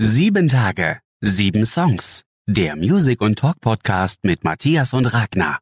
Sieben 0.00 0.46
Tage, 0.46 1.00
sieben 1.20 1.64
Songs. 1.64 2.22
Der 2.46 2.76
Music- 2.76 3.20
und 3.20 3.36
Talk-Podcast 3.36 4.22
mit 4.22 4.44
Matthias 4.44 4.94
und 4.94 5.12
Ragnar. 5.12 5.58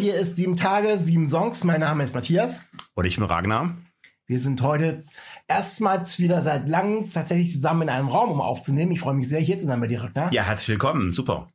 Hier 0.00 0.14
ist 0.14 0.36
sieben 0.36 0.56
Tage, 0.56 0.98
sieben 0.98 1.26
Songs. 1.26 1.64
Mein 1.64 1.80
Name 1.80 2.02
ist 2.02 2.14
Matthias. 2.14 2.62
Und 2.94 3.04
ich 3.04 3.16
bin 3.16 3.26
Ragnar. 3.26 3.76
Wir 4.26 4.40
sind 4.40 4.62
heute 4.62 5.04
erstmals 5.46 6.18
wieder 6.18 6.40
seit 6.40 6.66
langem 6.66 7.10
tatsächlich 7.10 7.52
zusammen 7.52 7.82
in 7.82 7.88
einem 7.90 8.08
Raum, 8.08 8.30
um 8.30 8.40
aufzunehmen. 8.40 8.92
Ich 8.92 9.00
freue 9.00 9.12
mich 9.12 9.28
sehr, 9.28 9.40
hier 9.40 9.58
zu 9.58 9.66
sein 9.66 9.80
bei 9.80 9.86
dir, 9.86 10.02
Ragnar. 10.02 10.32
Ja, 10.32 10.44
herzlich 10.44 10.70
willkommen. 10.70 11.12
Super. 11.12 11.48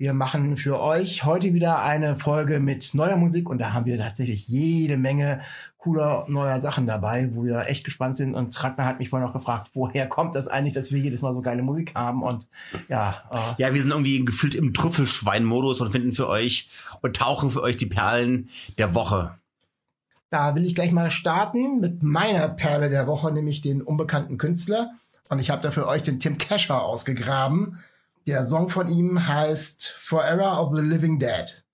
Wir 0.00 0.14
machen 0.14 0.56
für 0.56 0.80
euch 0.80 1.24
heute 1.24 1.52
wieder 1.52 1.82
eine 1.82 2.18
Folge 2.18 2.58
mit 2.58 2.94
neuer 2.94 3.18
Musik 3.18 3.50
und 3.50 3.58
da 3.58 3.74
haben 3.74 3.84
wir 3.84 3.98
tatsächlich 3.98 4.48
jede 4.48 4.96
Menge 4.96 5.42
cooler 5.80 6.26
neuer 6.28 6.60
Sachen 6.60 6.86
dabei, 6.86 7.30
wo 7.34 7.44
wir 7.44 7.66
echt 7.66 7.84
gespannt 7.84 8.14
sind. 8.14 8.34
Und 8.34 8.62
Ragnar 8.62 8.86
hat 8.86 8.98
mich 8.98 9.08
vorhin 9.08 9.26
noch 9.26 9.32
gefragt, 9.32 9.70
woher 9.74 10.06
kommt 10.06 10.34
das 10.34 10.46
eigentlich, 10.46 10.74
dass 10.74 10.92
wir 10.92 11.00
jedes 11.00 11.22
Mal 11.22 11.32
so 11.32 11.40
geile 11.40 11.62
Musik 11.62 11.94
haben? 11.94 12.22
Und 12.22 12.48
ja, 12.88 13.22
äh 13.32 13.62
ja, 13.62 13.74
wir 13.74 13.80
sind 13.80 13.90
irgendwie 13.90 14.24
gefühlt 14.24 14.54
im 14.54 14.74
Trüffelschwein-Modus 14.74 15.80
und 15.80 15.90
finden 15.90 16.12
für 16.12 16.28
euch 16.28 16.68
und 17.00 17.16
tauchen 17.16 17.50
für 17.50 17.62
euch 17.62 17.78
die 17.78 17.86
Perlen 17.86 18.50
der 18.78 18.94
Woche. 18.94 19.34
Da 20.28 20.54
will 20.54 20.64
ich 20.64 20.74
gleich 20.74 20.92
mal 20.92 21.10
starten 21.10 21.80
mit 21.80 22.02
meiner 22.02 22.48
Perle 22.48 22.90
der 22.90 23.06
Woche, 23.06 23.32
nämlich 23.32 23.62
den 23.62 23.82
unbekannten 23.82 24.38
Künstler. 24.38 24.90
Und 25.30 25.38
ich 25.38 25.50
habe 25.50 25.62
da 25.62 25.70
für 25.70 25.88
euch 25.88 26.02
den 26.02 26.20
Tim 26.20 26.36
Kesher 26.36 26.82
ausgegraben. 26.82 27.78
Der 28.26 28.44
Song 28.44 28.68
von 28.68 28.88
ihm 28.88 29.26
heißt 29.26 29.88
Forever 29.98 30.60
of 30.60 30.76
the 30.76 30.82
Living 30.82 31.18
Dead. 31.18 31.64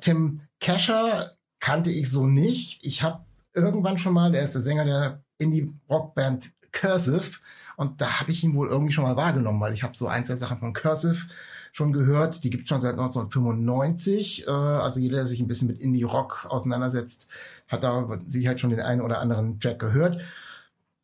Tim 0.00 0.40
Kesher 0.58 1.30
kannte 1.60 1.90
ich 1.90 2.10
so 2.10 2.26
nicht. 2.26 2.84
Ich 2.84 3.02
habe 3.02 3.25
irgendwann 3.56 3.98
schon 3.98 4.12
mal, 4.12 4.34
er 4.34 4.44
ist 4.44 4.54
der 4.54 4.62
Sänger 4.62 4.84
der 4.84 5.22
Indie-Rockband 5.38 6.52
Cursive 6.72 7.38
und 7.76 8.00
da 8.00 8.20
habe 8.20 8.30
ich 8.30 8.44
ihn 8.44 8.54
wohl 8.54 8.68
irgendwie 8.68 8.92
schon 8.92 9.04
mal 9.04 9.16
wahrgenommen, 9.16 9.60
weil 9.60 9.72
ich 9.72 9.82
habe 9.82 9.96
so 9.96 10.08
ein, 10.08 10.24
zwei 10.24 10.36
Sachen 10.36 10.58
von 10.58 10.72
Cursive 10.72 11.26
schon 11.72 11.92
gehört. 11.92 12.42
Die 12.44 12.50
gibt 12.50 12.64
es 12.64 12.68
schon 12.68 12.80
seit 12.80 12.92
1995. 12.92 14.46
Äh, 14.46 14.50
also 14.50 14.98
jeder, 14.98 15.18
der 15.18 15.26
sich 15.26 15.40
ein 15.40 15.46
bisschen 15.46 15.68
mit 15.68 15.78
Indie-Rock 15.78 16.46
auseinandersetzt, 16.48 17.28
hat 17.68 17.82
da 17.82 18.18
sicher 18.26 18.56
schon 18.58 18.70
den 18.70 18.80
einen 18.80 19.02
oder 19.02 19.20
anderen 19.20 19.60
Track 19.60 19.78
gehört. 19.78 20.20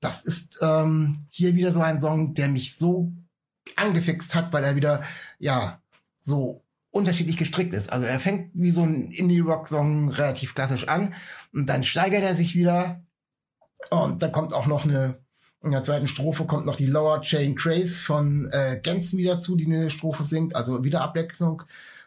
Das 0.01 0.25
ist 0.25 0.59
ähm, 0.63 1.27
hier 1.31 1.55
wieder 1.55 1.73
so 1.73 1.81
ein 1.81 1.99
Song, 1.99 2.35
der 2.35 2.49
mich 2.49 2.77
so 2.77 3.13
angefixt 3.77 4.35
hat, 4.35 4.53
weil 4.53 4.65
er 4.65 4.75
wieder, 4.77 5.03
ja, 5.39 5.81
so 6.21 6.63
unterschiedlich 6.93 7.39
gestrickt 7.39 7.75
ist. 7.75 7.93
Also 7.93 8.07
er 8.07 8.21
fängt 8.21 8.51
wie 8.55 8.71
so 8.71 8.83
ein 8.83 9.11
Indie-Rock-Song 9.11 10.11
relativ 10.11 10.55
klassisch 10.55 10.87
an 10.87 11.15
und 11.53 11.69
dann 11.69 11.83
steigert 11.83 12.23
er 12.23 12.35
sich 12.35 12.55
wieder 12.55 13.03
und 13.91 14.23
dann 14.23 14.31
kommt 14.31 14.53
auch 14.53 14.67
noch 14.67 14.85
eine, 14.85 15.19
in 15.63 15.73
der 15.73 15.83
zweiten 15.83 16.07
Strophe 16.07 16.45
kommt 16.45 16.67
noch 16.67 16.77
die 16.77 16.87
Lower 16.87 17.23
Chain 17.23 17.57
Craze 17.57 18.01
von 18.01 18.49
äh, 18.53 18.79
Gensen 18.83 19.19
wieder 19.19 19.41
zu, 19.41 19.57
die 19.57 19.67
eine 19.67 19.91
Strophe 19.91 20.27
singt, 20.27 20.55
also 20.55 20.85
wieder 20.85 21.01
Abwechslung. 21.01 21.63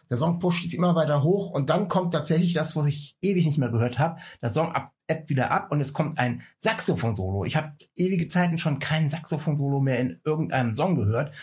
Der 0.10 0.18
Song 0.18 0.40
pusht 0.40 0.64
sich 0.64 0.76
immer 0.76 0.96
weiter 0.96 1.24
hoch 1.24 1.52
und 1.52 1.70
dann 1.70 1.90
kommt 1.90 2.14
tatsächlich 2.14 2.54
das, 2.54 2.76
was 2.76 2.88
ich 2.88 3.16
ewig 3.22 3.46
nicht 3.46 3.58
mehr 3.58 3.70
gehört 3.70 4.00
habe. 4.00 4.20
Der 4.42 4.52
Song 4.52 4.72
ab, 4.72 4.92
ebbt 5.08 5.30
wieder 5.30 5.52
ab 5.52 5.72
und 5.72 5.82
es 5.82 5.94
kommt 5.94 6.20
ein 6.20 6.42
Saxophon-Solo. 6.58 7.46
Ich 7.46 7.56
habe 7.56 7.74
ewige 7.96 8.28
Zeiten 8.28 8.58
schon 8.58 8.80
kein 8.80 9.10
Saxophon-Solo 9.10 9.80
mehr 9.80 10.00
in 10.00 10.20
irgendeinem 10.24 10.74
Song 10.74 10.96
gehört. 10.96 11.34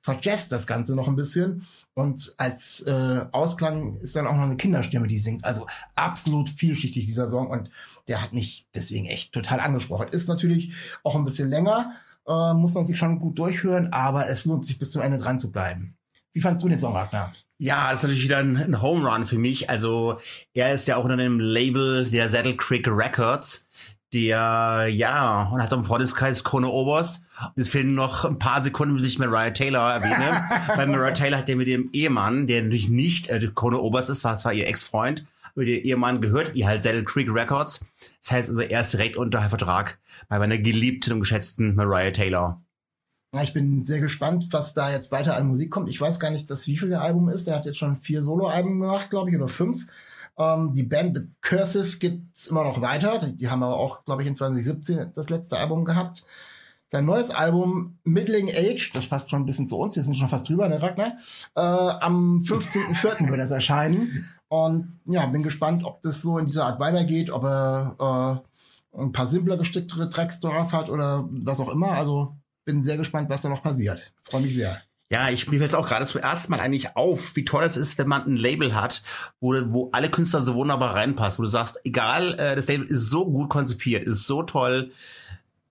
Verjazzt 0.00 0.52
das 0.52 0.66
Ganze 0.66 0.94
noch 0.94 1.08
ein 1.08 1.16
bisschen 1.16 1.66
und 1.94 2.34
als 2.36 2.82
äh, 2.82 3.24
Ausklang 3.32 3.96
ist 4.00 4.14
dann 4.14 4.26
auch 4.26 4.34
noch 4.34 4.42
eine 4.42 4.58
Kinderstimme, 4.58 5.06
die 5.06 5.18
singt. 5.18 5.44
Also 5.44 5.66
absolut 5.94 6.50
vielschichtig 6.50 7.06
dieser 7.06 7.28
Song 7.28 7.48
und 7.48 7.70
der 8.06 8.20
hat 8.20 8.34
mich 8.34 8.66
deswegen 8.74 9.06
echt 9.06 9.32
total 9.32 9.60
angesprochen. 9.60 10.08
Ist 10.08 10.28
natürlich 10.28 10.74
auch 11.04 11.14
ein 11.14 11.24
bisschen 11.24 11.48
länger, 11.48 11.92
äh, 12.26 12.52
muss 12.52 12.74
man 12.74 12.84
sich 12.84 12.98
schon 12.98 13.18
gut 13.18 13.38
durchhören, 13.38 13.92
aber 13.94 14.28
es 14.28 14.44
lohnt 14.44 14.66
sich 14.66 14.78
bis 14.78 14.92
zum 14.92 15.00
Ende 15.00 15.16
dran 15.16 15.38
zu 15.38 15.50
bleiben. 15.50 15.96
Wie 16.34 16.40
fandst 16.40 16.64
du 16.64 16.68
den 16.68 16.78
Song, 16.78 16.94
Ragnar? 16.94 17.32
Ja, 17.64 17.90
das 17.90 18.00
ist 18.00 18.02
natürlich 18.02 18.24
wieder 18.24 18.40
ein, 18.40 18.58
ein 18.58 18.82
Home 18.82 19.08
Run 19.08 19.24
für 19.24 19.38
mich. 19.38 19.70
Also 19.70 20.18
er 20.52 20.74
ist 20.74 20.86
ja 20.86 20.96
auch 20.96 21.04
unter 21.04 21.16
dem 21.16 21.40
Label 21.40 22.04
der 22.04 22.28
Saddle 22.28 22.58
Creek 22.58 22.86
Records. 22.86 23.66
Der, 24.12 24.86
ja, 24.92 25.48
und 25.50 25.62
hat 25.62 25.72
im 25.72 25.82
Freundeskreis 25.82 26.44
Kone 26.44 26.68
Oberst. 26.68 27.22
Und 27.40 27.62
es 27.62 27.70
fehlen 27.70 27.94
noch 27.94 28.26
ein 28.26 28.38
paar 28.38 28.62
Sekunden, 28.62 28.94
bis 28.96 29.06
ich 29.06 29.18
Mariah 29.18 29.52
Taylor 29.52 29.94
erwähne. 29.94 30.46
Weil 30.76 30.88
Mariah 30.88 31.14
Taylor 31.14 31.38
hat 31.38 31.48
ja 31.48 31.56
mit 31.56 31.66
dem 31.66 31.88
Ehemann, 31.94 32.46
der 32.46 32.64
natürlich 32.64 32.90
nicht 32.90 33.28
äh, 33.28 33.48
Kone 33.54 33.78
Oberst 33.78 34.10
ist, 34.10 34.24
war 34.24 34.36
zwar 34.36 34.52
ihr 34.52 34.66
Ex-Freund, 34.66 35.24
aber 35.54 35.64
der 35.64 35.86
Ehemann 35.86 36.20
gehört 36.20 36.54
ihr 36.54 36.66
halt 36.66 36.82
Saddle 36.82 37.04
Creek 37.04 37.32
Records. 37.32 37.86
Das 38.20 38.30
heißt 38.30 38.50
also, 38.50 38.60
er 38.60 38.82
ist 38.82 38.92
direkt 38.92 39.16
unter 39.16 39.40
Vertrag 39.48 39.98
bei 40.28 40.38
meiner 40.38 40.58
geliebten 40.58 41.14
und 41.14 41.20
geschätzten 41.20 41.76
Mariah 41.76 42.10
Taylor. 42.10 42.60
Ich 43.42 43.52
bin 43.52 43.82
sehr 43.82 44.00
gespannt, 44.00 44.48
was 44.50 44.74
da 44.74 44.90
jetzt 44.90 45.12
weiter 45.12 45.36
an 45.36 45.48
Musik 45.48 45.70
kommt. 45.70 45.88
Ich 45.88 46.00
weiß 46.00 46.20
gar 46.20 46.30
nicht, 46.30 46.48
das 46.50 46.66
wievielte 46.66 47.00
Album 47.00 47.28
ist. 47.28 47.48
Er 47.48 47.56
hat 47.56 47.66
jetzt 47.66 47.78
schon 47.78 47.96
vier 47.96 48.22
Soloalben 48.22 48.80
gemacht, 48.80 49.10
glaube 49.10 49.30
ich, 49.30 49.36
oder 49.36 49.48
fünf. 49.48 49.86
Ähm, 50.38 50.74
die 50.74 50.82
Band 50.82 51.16
The 51.16 51.28
Cursive 51.40 51.98
gibt's 51.98 52.48
immer 52.48 52.64
noch 52.64 52.80
weiter. 52.80 53.18
Die, 53.18 53.48
haben 53.48 53.62
aber 53.62 53.76
auch, 53.76 54.04
glaube 54.04 54.22
ich, 54.22 54.28
in 54.28 54.34
2017 54.34 55.12
das 55.14 55.30
letzte 55.30 55.58
Album 55.58 55.84
gehabt. 55.84 56.24
Sein 56.88 57.06
neues 57.06 57.30
Album 57.30 57.98
Middling 58.04 58.50
Age, 58.50 58.92
das 58.92 59.08
passt 59.08 59.30
schon 59.30 59.42
ein 59.42 59.46
bisschen 59.46 59.66
zu 59.66 59.76
uns, 59.78 59.96
wir 59.96 60.04
sind 60.04 60.16
schon 60.16 60.28
fast 60.28 60.48
drüber, 60.48 60.68
ne 60.68 60.80
Ragnar? 60.80 61.14
Äh, 61.56 61.60
am 61.60 62.42
15.04. 62.42 63.28
wird 63.28 63.40
das 63.40 63.50
erscheinen. 63.50 64.28
Und 64.48 65.00
ja, 65.06 65.26
bin 65.26 65.42
gespannt, 65.42 65.84
ob 65.84 66.02
das 66.02 66.22
so 66.22 66.38
in 66.38 66.46
dieser 66.46 66.66
Art 66.66 66.78
weitergeht, 66.78 67.30
ob 67.30 67.44
er 67.44 68.42
äh, 68.94 69.00
ein 69.00 69.12
paar 69.12 69.26
simpler 69.26 69.56
gesticktere 69.56 70.08
Tracks 70.08 70.40
drauf 70.40 70.72
hat 70.72 70.88
oder 70.88 71.28
was 71.30 71.58
auch 71.58 71.68
immer. 71.68 71.92
Also 71.92 72.36
bin 72.64 72.82
sehr 72.82 72.96
gespannt, 72.96 73.28
was 73.30 73.42
da 73.42 73.48
noch 73.48 73.62
passiert. 73.62 74.12
Freue 74.22 74.42
mich 74.42 74.54
sehr. 74.54 74.82
Ja, 75.10 75.28
ich 75.28 75.48
mir 75.48 75.60
es 75.60 75.74
auch 75.74 75.86
gerade 75.86 76.06
zum 76.06 76.22
ersten 76.22 76.50
Mal 76.50 76.60
eigentlich 76.60 76.96
auf, 76.96 77.36
wie 77.36 77.44
toll 77.44 77.62
es 77.62 77.76
ist, 77.76 77.98
wenn 77.98 78.08
man 78.08 78.26
ein 78.26 78.36
Label 78.36 78.74
hat, 78.74 79.02
wo, 79.38 79.54
wo 79.66 79.90
alle 79.92 80.10
Künstler 80.10 80.40
so 80.40 80.54
wunderbar 80.54 80.94
reinpassen, 80.94 81.38
wo 81.38 81.42
du 81.42 81.48
sagst, 81.48 81.78
egal, 81.84 82.34
äh, 82.34 82.56
das 82.56 82.68
Label 82.68 82.86
ist 82.86 83.10
so 83.10 83.30
gut 83.30 83.50
konzipiert, 83.50 84.06
ist 84.06 84.26
so 84.26 84.42
toll, 84.42 84.92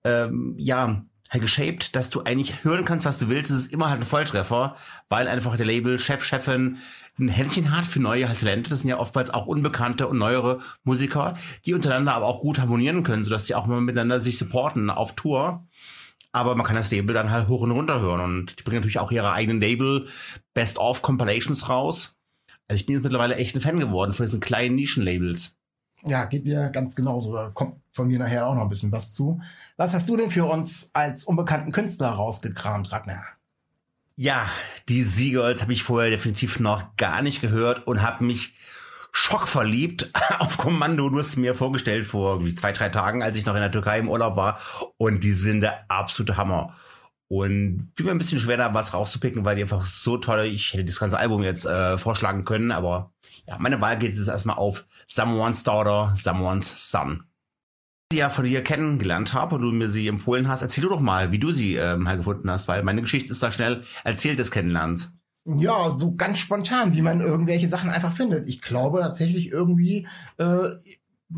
ähm, 0.04 0.54
ja, 0.56 1.04
halt 1.30 1.42
geshaped, 1.42 1.96
dass 1.96 2.10
du 2.10 2.22
eigentlich 2.22 2.64
hören 2.64 2.84
kannst, 2.84 3.06
was 3.06 3.18
du 3.18 3.28
willst. 3.28 3.50
Es 3.50 3.66
ist 3.66 3.72
immer 3.72 3.90
halt 3.90 4.00
ein 4.00 4.06
Volltreffer, 4.06 4.76
weil 5.08 5.26
einfach 5.26 5.56
der 5.56 5.66
Label, 5.66 5.98
Chef, 5.98 6.24
Chefin 6.24 6.78
ein 7.18 7.28
Händchen 7.28 7.76
hat 7.76 7.86
für 7.86 8.00
neue 8.00 8.28
halt 8.28 8.40
Talente. 8.40 8.70
Das 8.70 8.80
sind 8.80 8.90
ja 8.90 8.98
oftmals 8.98 9.30
auch 9.30 9.46
unbekannte 9.46 10.08
und 10.08 10.18
neuere 10.18 10.60
Musiker, 10.84 11.36
die 11.64 11.74
untereinander 11.74 12.14
aber 12.14 12.26
auch 12.26 12.40
gut 12.40 12.58
harmonieren 12.58 13.04
können, 13.04 13.24
sodass 13.24 13.44
die 13.44 13.54
auch 13.54 13.66
mal 13.66 13.80
miteinander 13.80 14.20
sich 14.20 14.38
supporten 14.38 14.90
auf 14.90 15.14
Tour. 15.14 15.64
Aber 16.34 16.56
man 16.56 16.66
kann 16.66 16.74
das 16.74 16.90
Label 16.90 17.14
dann 17.14 17.30
halt 17.30 17.46
hoch 17.46 17.60
und 17.60 17.70
runter 17.70 18.00
hören. 18.00 18.20
Und 18.20 18.58
die 18.58 18.64
bringen 18.64 18.78
natürlich 18.78 18.98
auch 18.98 19.12
ihre 19.12 19.32
eigenen 19.32 19.60
Label 19.60 20.08
Best-of 20.52 21.00
Compilations 21.00 21.68
raus. 21.68 22.16
Also 22.66 22.80
ich 22.80 22.86
bin 22.86 22.96
jetzt 22.96 23.04
mittlerweile 23.04 23.36
echt 23.36 23.54
ein 23.54 23.60
Fan 23.60 23.78
geworden 23.78 24.12
von 24.12 24.26
diesen 24.26 24.40
kleinen 24.40 24.74
Nischen-Labels. 24.74 25.56
Ja, 26.04 26.24
geht 26.24 26.44
mir 26.44 26.70
ganz 26.70 26.96
genauso. 26.96 27.32
Da 27.34 27.50
kommt 27.54 27.76
von 27.92 28.08
mir 28.08 28.18
nachher 28.18 28.48
auch 28.48 28.54
noch 28.56 28.62
ein 28.62 28.68
bisschen 28.68 28.90
was 28.90 29.14
zu. 29.14 29.40
Was 29.76 29.94
hast 29.94 30.08
du 30.08 30.16
denn 30.16 30.30
für 30.30 30.44
uns 30.44 30.90
als 30.92 31.22
unbekannten 31.22 31.70
Künstler 31.70 32.08
rausgekramt, 32.08 32.90
Ragnar? 32.90 33.24
Ja, 34.16 34.48
die 34.88 35.02
Seagulls 35.04 35.62
habe 35.62 35.72
ich 35.72 35.84
vorher 35.84 36.10
definitiv 36.10 36.58
noch 36.58 36.96
gar 36.96 37.22
nicht 37.22 37.42
gehört 37.42 37.86
und 37.86 38.02
habe 38.02 38.24
mich 38.24 38.56
schockverliebt 39.14 40.10
auf 40.40 40.58
Kommando. 40.58 41.08
Du 41.08 41.18
hast 41.18 41.36
mir 41.36 41.54
vorgestellt 41.54 42.04
vor 42.04 42.44
zwei, 42.54 42.72
drei 42.72 42.88
Tagen, 42.90 43.22
als 43.22 43.36
ich 43.36 43.46
noch 43.46 43.54
in 43.54 43.60
der 43.60 43.70
Türkei 43.70 44.00
im 44.00 44.10
Urlaub 44.10 44.36
war. 44.36 44.58
Und 44.98 45.20
die 45.20 45.32
sind 45.32 45.62
der 45.62 45.88
absolute 45.88 46.36
Hammer. 46.36 46.76
Und 47.28 47.90
fiel 47.94 48.06
mir 48.06 48.12
ein 48.12 48.18
bisschen 48.18 48.40
schwer, 48.40 48.56
da 48.58 48.74
was 48.74 48.92
rauszupicken, 48.92 49.44
weil 49.44 49.56
die 49.56 49.62
einfach 49.62 49.84
so 49.84 50.18
toll, 50.18 50.42
ich 50.42 50.74
hätte 50.74 50.84
das 50.84 51.00
ganze 51.00 51.18
Album 51.18 51.42
jetzt 51.42 51.64
äh, 51.64 51.96
vorschlagen 51.96 52.44
können, 52.44 52.70
aber 52.70 53.12
ja, 53.46 53.56
meine 53.58 53.80
Wahl 53.80 53.98
geht 53.98 54.14
jetzt 54.14 54.28
erstmal 54.28 54.56
auf 54.56 54.86
Someone's 55.06 55.64
Daughter, 55.64 56.12
Someone's 56.14 56.90
Son. 56.90 57.24
Die 58.12 58.18
ja 58.18 58.28
von 58.28 58.44
dir 58.44 58.62
kennengelernt 58.62 59.32
habe 59.32 59.54
und 59.54 59.62
du 59.62 59.72
mir 59.72 59.88
sie 59.88 60.06
empfohlen 60.06 60.48
hast, 60.48 60.60
erzähl 60.62 60.82
du 60.82 60.90
doch 60.90 61.00
mal, 61.00 61.32
wie 61.32 61.38
du 61.38 61.50
sie 61.50 61.76
ähm, 61.76 62.06
halt 62.06 62.18
gefunden 62.18 62.50
hast, 62.50 62.68
weil 62.68 62.82
meine 62.82 63.00
Geschichte 63.00 63.32
ist 63.32 63.42
da 63.42 63.50
schnell 63.50 63.84
erzählt 64.04 64.38
des 64.38 64.50
Kennenlernens. 64.50 65.16
Ja, 65.46 65.90
so 65.90 66.14
ganz 66.14 66.38
spontan, 66.38 66.94
wie 66.94 67.02
man 67.02 67.20
irgendwelche 67.20 67.68
Sachen 67.68 67.90
einfach 67.90 68.14
findet. 68.14 68.48
Ich 68.48 68.62
glaube 68.62 69.00
tatsächlich 69.00 69.50
irgendwie, 69.50 70.06
äh, 70.38 70.70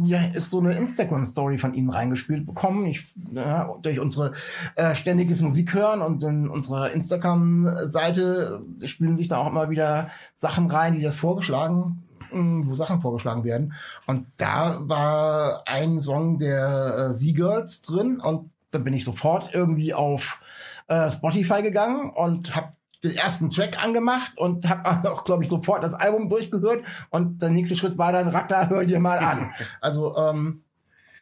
ja, 0.04 0.20
ist 0.32 0.50
so 0.50 0.60
eine 0.60 0.74
Instagram-Story 0.76 1.58
von 1.58 1.74
ihnen 1.74 1.90
reingespielt 1.90 2.46
bekommen. 2.46 2.86
Ich, 2.86 3.04
ja, 3.32 3.74
durch 3.82 3.98
unsere 3.98 4.32
äh, 4.76 4.94
ständiges 4.94 5.42
Musik 5.42 5.74
hören 5.74 6.02
und 6.02 6.22
in 6.22 6.48
unserer 6.48 6.92
Instagram-Seite 6.92 8.62
spielen 8.84 9.16
sich 9.16 9.26
da 9.26 9.38
auch 9.38 9.48
immer 9.48 9.70
wieder 9.70 10.10
Sachen 10.32 10.70
rein, 10.70 10.94
die 10.94 11.02
das 11.02 11.16
vorgeschlagen, 11.16 12.04
mh, 12.32 12.68
wo 12.68 12.74
Sachen 12.74 13.00
vorgeschlagen 13.00 13.42
werden. 13.42 13.72
Und 14.06 14.26
da 14.36 14.78
war 14.82 15.64
ein 15.66 16.00
Song 16.00 16.38
der 16.38 17.08
äh, 17.10 17.14
Seagirls 17.14 17.82
drin 17.82 18.20
und 18.20 18.50
da 18.70 18.78
bin 18.78 18.94
ich 18.94 19.04
sofort 19.04 19.50
irgendwie 19.52 19.94
auf 19.94 20.40
äh, 20.86 21.10
Spotify 21.10 21.62
gegangen 21.62 22.10
und 22.10 22.54
habe 22.54 22.68
den 23.08 23.16
ersten 23.16 23.50
Track 23.50 23.82
angemacht 23.82 24.32
und 24.36 24.68
habe 24.68 25.10
auch, 25.12 25.24
glaube 25.24 25.44
ich, 25.44 25.48
sofort 25.48 25.82
das 25.82 25.94
Album 25.94 26.28
durchgehört. 26.28 26.84
Und 27.10 27.42
der 27.42 27.50
nächste 27.50 27.76
Schritt 27.76 27.98
war 27.98 28.12
dann, 28.12 28.28
Ratter, 28.28 28.68
hör 28.68 28.84
dir 28.84 29.00
mal 29.00 29.18
an. 29.18 29.50
Also, 29.80 30.16
ähm, 30.16 30.62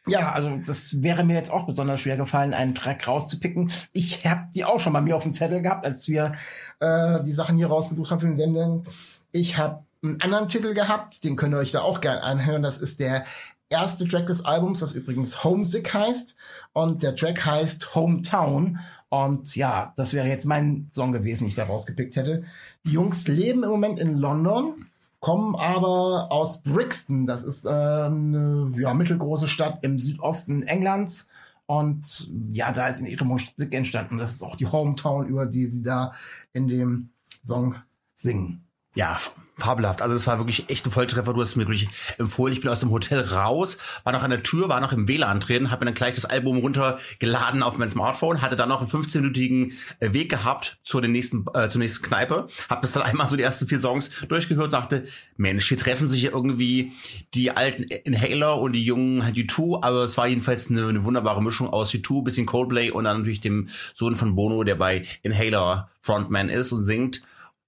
ja, 0.07 0.31
also 0.31 0.59
das 0.65 1.01
wäre 1.01 1.23
mir 1.23 1.35
jetzt 1.35 1.51
auch 1.51 1.65
besonders 1.65 2.01
schwer 2.01 2.17
gefallen, 2.17 2.53
einen 2.53 2.75
Track 2.75 3.07
rauszupicken. 3.07 3.71
Ich 3.91 4.25
habe 4.25 4.47
die 4.53 4.63
auch 4.63 4.79
schon 4.79 4.93
bei 4.93 5.01
mir 5.01 5.15
auf 5.15 5.23
dem 5.23 5.33
Zettel 5.33 5.61
gehabt, 5.61 5.85
als 5.85 6.07
wir 6.07 6.33
äh, 6.79 7.23
die 7.23 7.33
Sachen 7.33 7.57
hier 7.57 7.67
rausgesucht 7.67 8.11
haben 8.11 8.19
für 8.19 8.27
den 8.27 8.35
Sendung. 8.35 8.85
Ich 9.31 9.57
habe 9.57 9.83
einen 10.03 10.21
anderen 10.21 10.47
Titel 10.47 10.73
gehabt, 10.73 11.23
den 11.23 11.35
könnt 11.35 11.55
ihr 11.55 11.57
euch 11.57 11.71
da 11.71 11.81
auch 11.81 12.01
gerne 12.01 12.21
anhören. 12.21 12.61
Das 12.61 12.77
ist 12.77 12.99
der 12.99 13.25
erste 13.69 14.07
Track 14.07 14.27
des 14.27 14.45
Albums, 14.45 14.79
das 14.79 14.93
übrigens 14.93 15.43
Homesick 15.43 15.93
heißt. 15.93 16.35
Und 16.73 17.03
der 17.03 17.15
Track 17.15 17.45
heißt 17.45 17.95
Hometown. 17.95 18.79
Und 19.09 19.55
ja, 19.55 19.93
das 19.95 20.13
wäre 20.13 20.27
jetzt 20.27 20.45
mein 20.45 20.87
Song 20.91 21.11
gewesen, 21.11 21.43
den 21.43 21.49
ich 21.49 21.55
da 21.55 21.65
rausgepickt 21.65 22.15
hätte. 22.15 22.43
Die 22.85 22.91
Jungs 22.91 23.27
leben 23.27 23.63
im 23.63 23.69
Moment 23.69 23.99
in 23.99 24.17
London, 24.17 24.87
kommen 25.19 25.55
aber 25.55 26.31
aus 26.31 26.61
Brixton. 26.63 27.25
Das 27.25 27.43
ist 27.43 27.65
äh, 27.65 27.69
eine 27.69 28.71
ja, 28.77 28.93
mittelgroße 28.93 29.47
Stadt 29.47 29.83
im 29.83 29.97
Südosten 29.97 30.63
Englands. 30.63 31.27
Und 31.67 32.31
ja, 32.51 32.71
da 32.71 32.87
ist 32.87 33.01
ihre 33.01 33.25
Musik 33.25 33.73
entstanden. 33.73 34.17
Das 34.17 34.31
ist 34.31 34.43
auch 34.43 34.55
die 34.55 34.67
Hometown, 34.67 35.27
über 35.27 35.45
die 35.45 35.65
sie 35.67 35.81
da 35.81 36.13
in 36.53 36.67
dem 36.67 37.09
Song 37.43 37.75
singen. 38.13 38.63
Ja, 38.95 39.19
fabelhaft. 39.57 40.01
Also 40.01 40.15
es 40.15 40.27
war 40.27 40.37
wirklich 40.39 40.69
echt 40.69 40.85
ein 40.85 40.91
Volltreffer. 40.91 41.33
Du 41.33 41.41
hast 41.41 41.49
es 41.49 41.55
mir 41.55 41.67
wirklich 41.67 41.89
empfohlen. 42.17 42.53
Ich 42.53 42.61
bin 42.61 42.69
aus 42.69 42.81
dem 42.81 42.91
Hotel 42.91 43.21
raus, 43.21 43.77
war 44.03 44.13
noch 44.13 44.23
an 44.23 44.29
der 44.29 44.43
Tür, 44.43 44.69
war 44.69 44.81
noch 44.81 44.91
im 44.91 45.07
WLAN 45.07 45.39
drin, 45.39 45.71
habe 45.71 45.85
mir 45.85 45.91
dann 45.91 45.95
gleich 45.95 46.15
das 46.15 46.25
Album 46.25 46.57
runtergeladen 46.57 47.63
auf 47.63 47.77
mein 47.77 47.89
Smartphone, 47.89 48.41
hatte 48.41 48.55
dann 48.55 48.69
noch 48.69 48.81
einen 48.81 48.89
15-minütigen 48.89 49.73
äh, 49.99 50.13
Weg 50.13 50.29
gehabt 50.29 50.77
zur 50.83 51.01
den 51.01 51.11
nächsten 51.11 51.45
äh, 51.53 51.69
zur 51.69 51.79
nächsten 51.79 52.03
Kneipe, 52.03 52.47
habe 52.69 52.81
das 52.81 52.91
dann 52.91 53.03
einmal 53.03 53.27
so 53.27 53.35
die 53.35 53.43
ersten 53.43 53.67
vier 53.67 53.79
Songs 53.79 54.11
durchgehört, 54.27 54.73
dachte, 54.73 55.05
Mensch, 55.37 55.67
hier 55.67 55.77
treffen 55.77 56.09
sich 56.09 56.23
ja 56.23 56.31
irgendwie 56.31 56.93
die 57.33 57.51
alten 57.51 57.83
Inhaler 57.83 58.59
und 58.59 58.73
die 58.73 58.83
jungen 58.83 59.21
U2, 59.21 59.83
aber 59.83 60.03
es 60.03 60.17
war 60.17 60.27
jedenfalls 60.27 60.69
eine, 60.69 60.87
eine 60.87 61.03
wunderbare 61.03 61.41
Mischung 61.41 61.69
aus 61.69 61.93
U2, 61.93 62.23
bisschen 62.23 62.45
Coldplay 62.45 62.91
und 62.91 63.05
dann 63.05 63.19
natürlich 63.19 63.41
dem 63.41 63.69
Sohn 63.93 64.15
von 64.15 64.35
Bono, 64.35 64.63
der 64.63 64.75
bei 64.75 65.05
Inhaler 65.23 65.89
Frontman 66.01 66.49
ist 66.49 66.71
und 66.71 66.81
singt. 66.81 67.21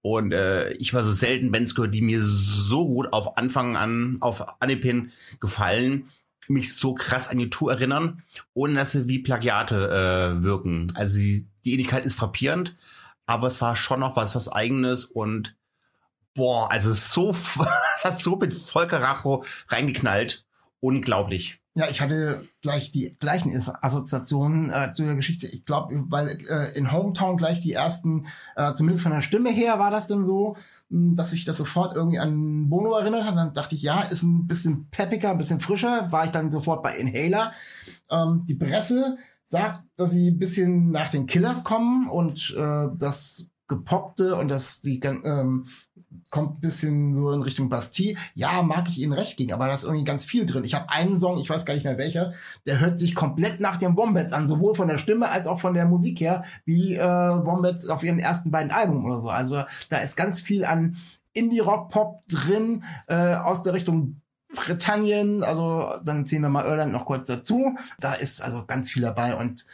Und 0.09 0.31
äh, 0.31 0.71
ich 0.73 0.93
war 0.93 1.03
so 1.03 1.11
selten 1.11 1.51
Bands 1.51 1.75
gehört, 1.75 1.93
die 1.93 2.01
mir 2.01 2.23
so 2.23 2.87
gut 2.87 3.11
auf 3.11 3.37
Anfang 3.37 3.75
an, 3.75 4.17
auf 4.21 4.61
Anipin 4.61 5.11
gefallen, 5.41 6.09
mich 6.47 6.75
so 6.75 6.93
krass 6.93 7.27
an 7.27 7.37
die 7.37 7.49
Tour 7.49 7.73
erinnern, 7.73 8.23
ohne 8.53 8.75
dass 8.75 8.93
sie 8.93 9.09
wie 9.09 9.19
Plagiate 9.19 9.75
äh, 10.39 10.43
wirken. 10.43 10.93
Also 10.95 11.19
die, 11.19 11.49
die 11.65 11.73
Ähnlichkeit 11.73 12.05
ist 12.05 12.15
frappierend, 12.15 12.77
aber 13.25 13.47
es 13.47 13.59
war 13.59 13.75
schon 13.75 13.99
noch 13.99 14.15
was, 14.15 14.33
was 14.33 14.47
eigenes 14.47 15.03
und 15.03 15.57
boah, 16.33 16.71
also 16.71 16.93
so, 16.93 17.31
es 17.95 18.05
hat 18.05 18.17
so 18.17 18.37
mit 18.37 18.53
Volker 18.53 19.01
Racho 19.01 19.43
reingeknallt. 19.67 20.45
Unglaublich. 20.79 21.59
Ja, 21.77 21.87
ich 21.91 22.01
hatte 22.01 22.43
gleich 22.63 22.89
die 22.89 23.15
gleichen 23.19 23.55
Assoziationen 23.55 24.71
äh, 24.71 24.91
zu 24.91 25.03
der 25.03 25.13
Geschichte. 25.13 25.45
Ich 25.45 25.63
glaube, 25.63 26.05
weil 26.09 26.29
äh, 26.49 26.75
in 26.75 26.91
Hometown 26.91 27.37
gleich 27.37 27.59
die 27.59 27.73
ersten, 27.73 28.25
äh, 28.55 28.73
zumindest 28.73 29.03
von 29.03 29.11
der 29.11 29.21
Stimme 29.21 29.51
her 29.51 29.77
war 29.77 29.91
das 29.91 30.07
dann 30.07 30.25
so, 30.25 30.57
mh, 30.89 31.13
dass 31.13 31.33
ich 31.33 31.45
das 31.45 31.55
sofort 31.55 31.95
irgendwie 31.95 32.17
an 32.17 32.67
Bono 32.67 32.97
erinnert 32.97 33.25
habe. 33.25 33.37
Dann 33.37 33.53
dachte 33.53 33.75
ich, 33.75 33.83
ja, 33.83 34.01
ist 34.01 34.23
ein 34.23 34.47
bisschen 34.47 34.89
peppiger, 34.89 35.29
ein 35.29 35.37
bisschen 35.37 35.59
frischer. 35.59 36.11
War 36.11 36.25
ich 36.25 36.31
dann 36.31 36.49
sofort 36.49 36.81
bei 36.81 36.97
Inhaler. 36.97 37.53
Ähm, 38.09 38.43
die 38.47 38.55
Presse 38.55 39.19
sagt, 39.43 39.83
dass 39.97 40.09
sie 40.09 40.31
ein 40.31 40.39
bisschen 40.39 40.89
nach 40.89 41.09
den 41.09 41.27
Killers 41.27 41.63
kommen 41.63 42.09
und 42.09 42.55
äh, 42.57 42.87
das 42.97 43.51
gepoppte 43.67 44.35
und 44.35 44.49
das 44.49 44.81
die 44.81 44.99
ähm, 44.99 45.65
kommt 46.29 46.57
ein 46.57 46.61
bisschen 46.61 47.15
so 47.15 47.31
in 47.31 47.41
Richtung 47.41 47.69
Bastille. 47.69 48.17
Ja, 48.33 48.61
mag 48.61 48.87
ich 48.87 48.99
Ihnen 48.99 49.13
recht 49.13 49.37
gegen, 49.37 49.53
aber 49.53 49.67
da 49.67 49.73
ist 49.73 49.83
irgendwie 49.83 50.05
ganz 50.05 50.25
viel 50.25 50.45
drin. 50.45 50.63
Ich 50.63 50.73
habe 50.73 50.89
einen 50.89 51.17
Song, 51.17 51.39
ich 51.39 51.49
weiß 51.49 51.65
gar 51.65 51.73
nicht 51.73 51.83
mehr 51.83 51.97
welcher, 51.97 52.33
der 52.65 52.79
hört 52.79 52.97
sich 52.97 53.15
komplett 53.15 53.59
nach 53.59 53.77
den 53.77 53.95
Wombats 53.97 54.33
an, 54.33 54.47
sowohl 54.47 54.75
von 54.75 54.87
der 54.87 54.97
Stimme 54.97 55.29
als 55.29 55.47
auch 55.47 55.59
von 55.59 55.73
der 55.73 55.85
Musik 55.85 56.19
her, 56.19 56.43
wie 56.65 56.95
äh, 56.95 57.01
Wombats 57.01 57.87
auf 57.89 58.03
ihren 58.03 58.19
ersten 58.19 58.51
beiden 58.51 58.71
Alben 58.71 59.05
oder 59.05 59.19
so. 59.19 59.29
Also 59.29 59.63
da 59.89 59.97
ist 59.97 60.15
ganz 60.15 60.41
viel 60.41 60.65
an 60.65 60.97
Indie-Rock-Pop 61.33 62.27
drin, 62.27 62.83
äh, 63.07 63.35
aus 63.35 63.63
der 63.63 63.73
Richtung 63.73 64.21
Britannien, 64.55 65.43
also 65.43 65.95
dann 66.03 66.23
ziehen 66.23 66.41
wir 66.41 66.49
mal 66.49 66.65
Irland 66.65 66.93
noch 66.93 67.05
kurz 67.05 67.27
dazu. 67.27 67.75
Da 67.99 68.13
ist 68.13 68.41
also 68.41 68.65
ganz 68.65 68.89
viel 68.89 69.01
dabei 69.01 69.35
und 69.35 69.65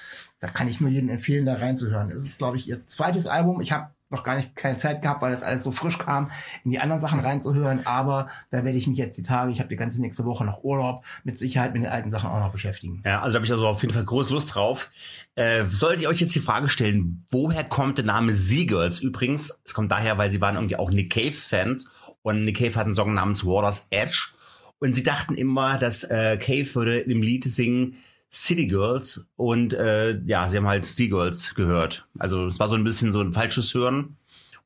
da 0.43 0.49
kann 0.49 0.67
ich 0.67 0.81
nur 0.81 0.89
jedem 0.89 1.07
empfehlen, 1.07 1.45
da 1.45 1.55
reinzuhören. 1.55 2.09
Es 2.09 2.25
ist, 2.25 2.37
glaube 2.37 2.57
ich, 2.57 2.67
ihr 2.67 2.85
zweites 2.85 3.27
Album. 3.27 3.61
Ich 3.61 3.71
habe 3.71 3.91
noch 4.09 4.25
gar 4.25 4.35
nicht 4.35 4.57
keine 4.57 4.75
Zeit 4.75 5.01
gehabt, 5.01 5.21
weil 5.21 5.31
das 5.31 5.41
alles 5.41 5.63
so 5.63 5.71
frisch 5.71 5.97
kam, 5.97 6.31
in 6.65 6.71
die 6.71 6.79
anderen 6.79 6.99
Sachen 6.99 7.21
reinzuhören. 7.21 7.85
Aber 7.85 8.27
da 8.51 8.65
werde 8.65 8.77
ich 8.77 8.85
mich 8.85 8.97
jetzt 8.97 9.17
die 9.17 9.23
Tage, 9.23 9.53
ich 9.53 9.59
habe 9.59 9.69
die 9.69 9.77
ganze 9.77 10.01
nächste 10.01 10.25
Woche 10.25 10.43
noch 10.43 10.61
Urlaub, 10.61 11.05
mit 11.23 11.39
Sicherheit 11.39 11.71
mit 11.73 11.83
den 11.83 11.89
alten 11.89 12.11
Sachen 12.11 12.29
auch 12.29 12.41
noch 12.41 12.51
beschäftigen. 12.51 13.01
Ja, 13.05 13.21
also 13.21 13.31
da 13.31 13.35
habe 13.37 13.45
ich 13.45 13.53
also 13.53 13.65
auf 13.65 13.81
jeden 13.81 13.93
Fall 13.93 14.03
große 14.03 14.33
Lust 14.33 14.53
drauf. 14.53 14.91
Äh, 15.35 15.63
solltet 15.69 16.01
ihr 16.01 16.09
euch 16.09 16.19
jetzt 16.19 16.35
die 16.35 16.41
Frage 16.41 16.67
stellen, 16.67 17.23
woher 17.31 17.63
kommt 17.63 17.97
der 17.97 18.05
Name 18.05 18.33
Seagirls? 18.33 18.99
Übrigens, 18.99 19.57
es 19.63 19.73
kommt 19.73 19.93
daher, 19.93 20.17
weil 20.17 20.29
sie 20.29 20.41
waren 20.41 20.55
irgendwie 20.55 20.75
auch 20.75 20.91
Nick 20.91 21.09
Caves 21.09 21.45
Fans 21.45 21.87
und 22.21 22.43
Nick 22.43 22.57
Cave 22.57 22.75
hat 22.75 22.85
einen 22.85 22.95
Song 22.95 23.13
namens 23.13 23.45
Water's 23.45 23.87
Edge 23.91 24.33
und 24.79 24.93
sie 24.93 25.03
dachten 25.03 25.35
immer, 25.35 25.77
dass 25.77 26.03
äh, 26.03 26.35
Cave 26.35 26.75
würde 26.75 26.99
im 26.99 27.21
Lied 27.21 27.45
singen 27.45 27.95
City 28.33 28.65
Girls 28.67 29.27
und 29.35 29.73
äh, 29.73 30.19
ja, 30.25 30.49
sie 30.49 30.57
haben 30.57 30.67
halt 30.67 30.85
Seagirls 30.85 31.53
gehört. 31.53 32.07
Also 32.17 32.47
es 32.47 32.59
war 32.59 32.67
so 32.67 32.75
ein 32.75 32.83
bisschen 32.83 33.11
so 33.11 33.21
ein 33.21 33.31
falsches 33.31 33.73
Hören. 33.73 34.17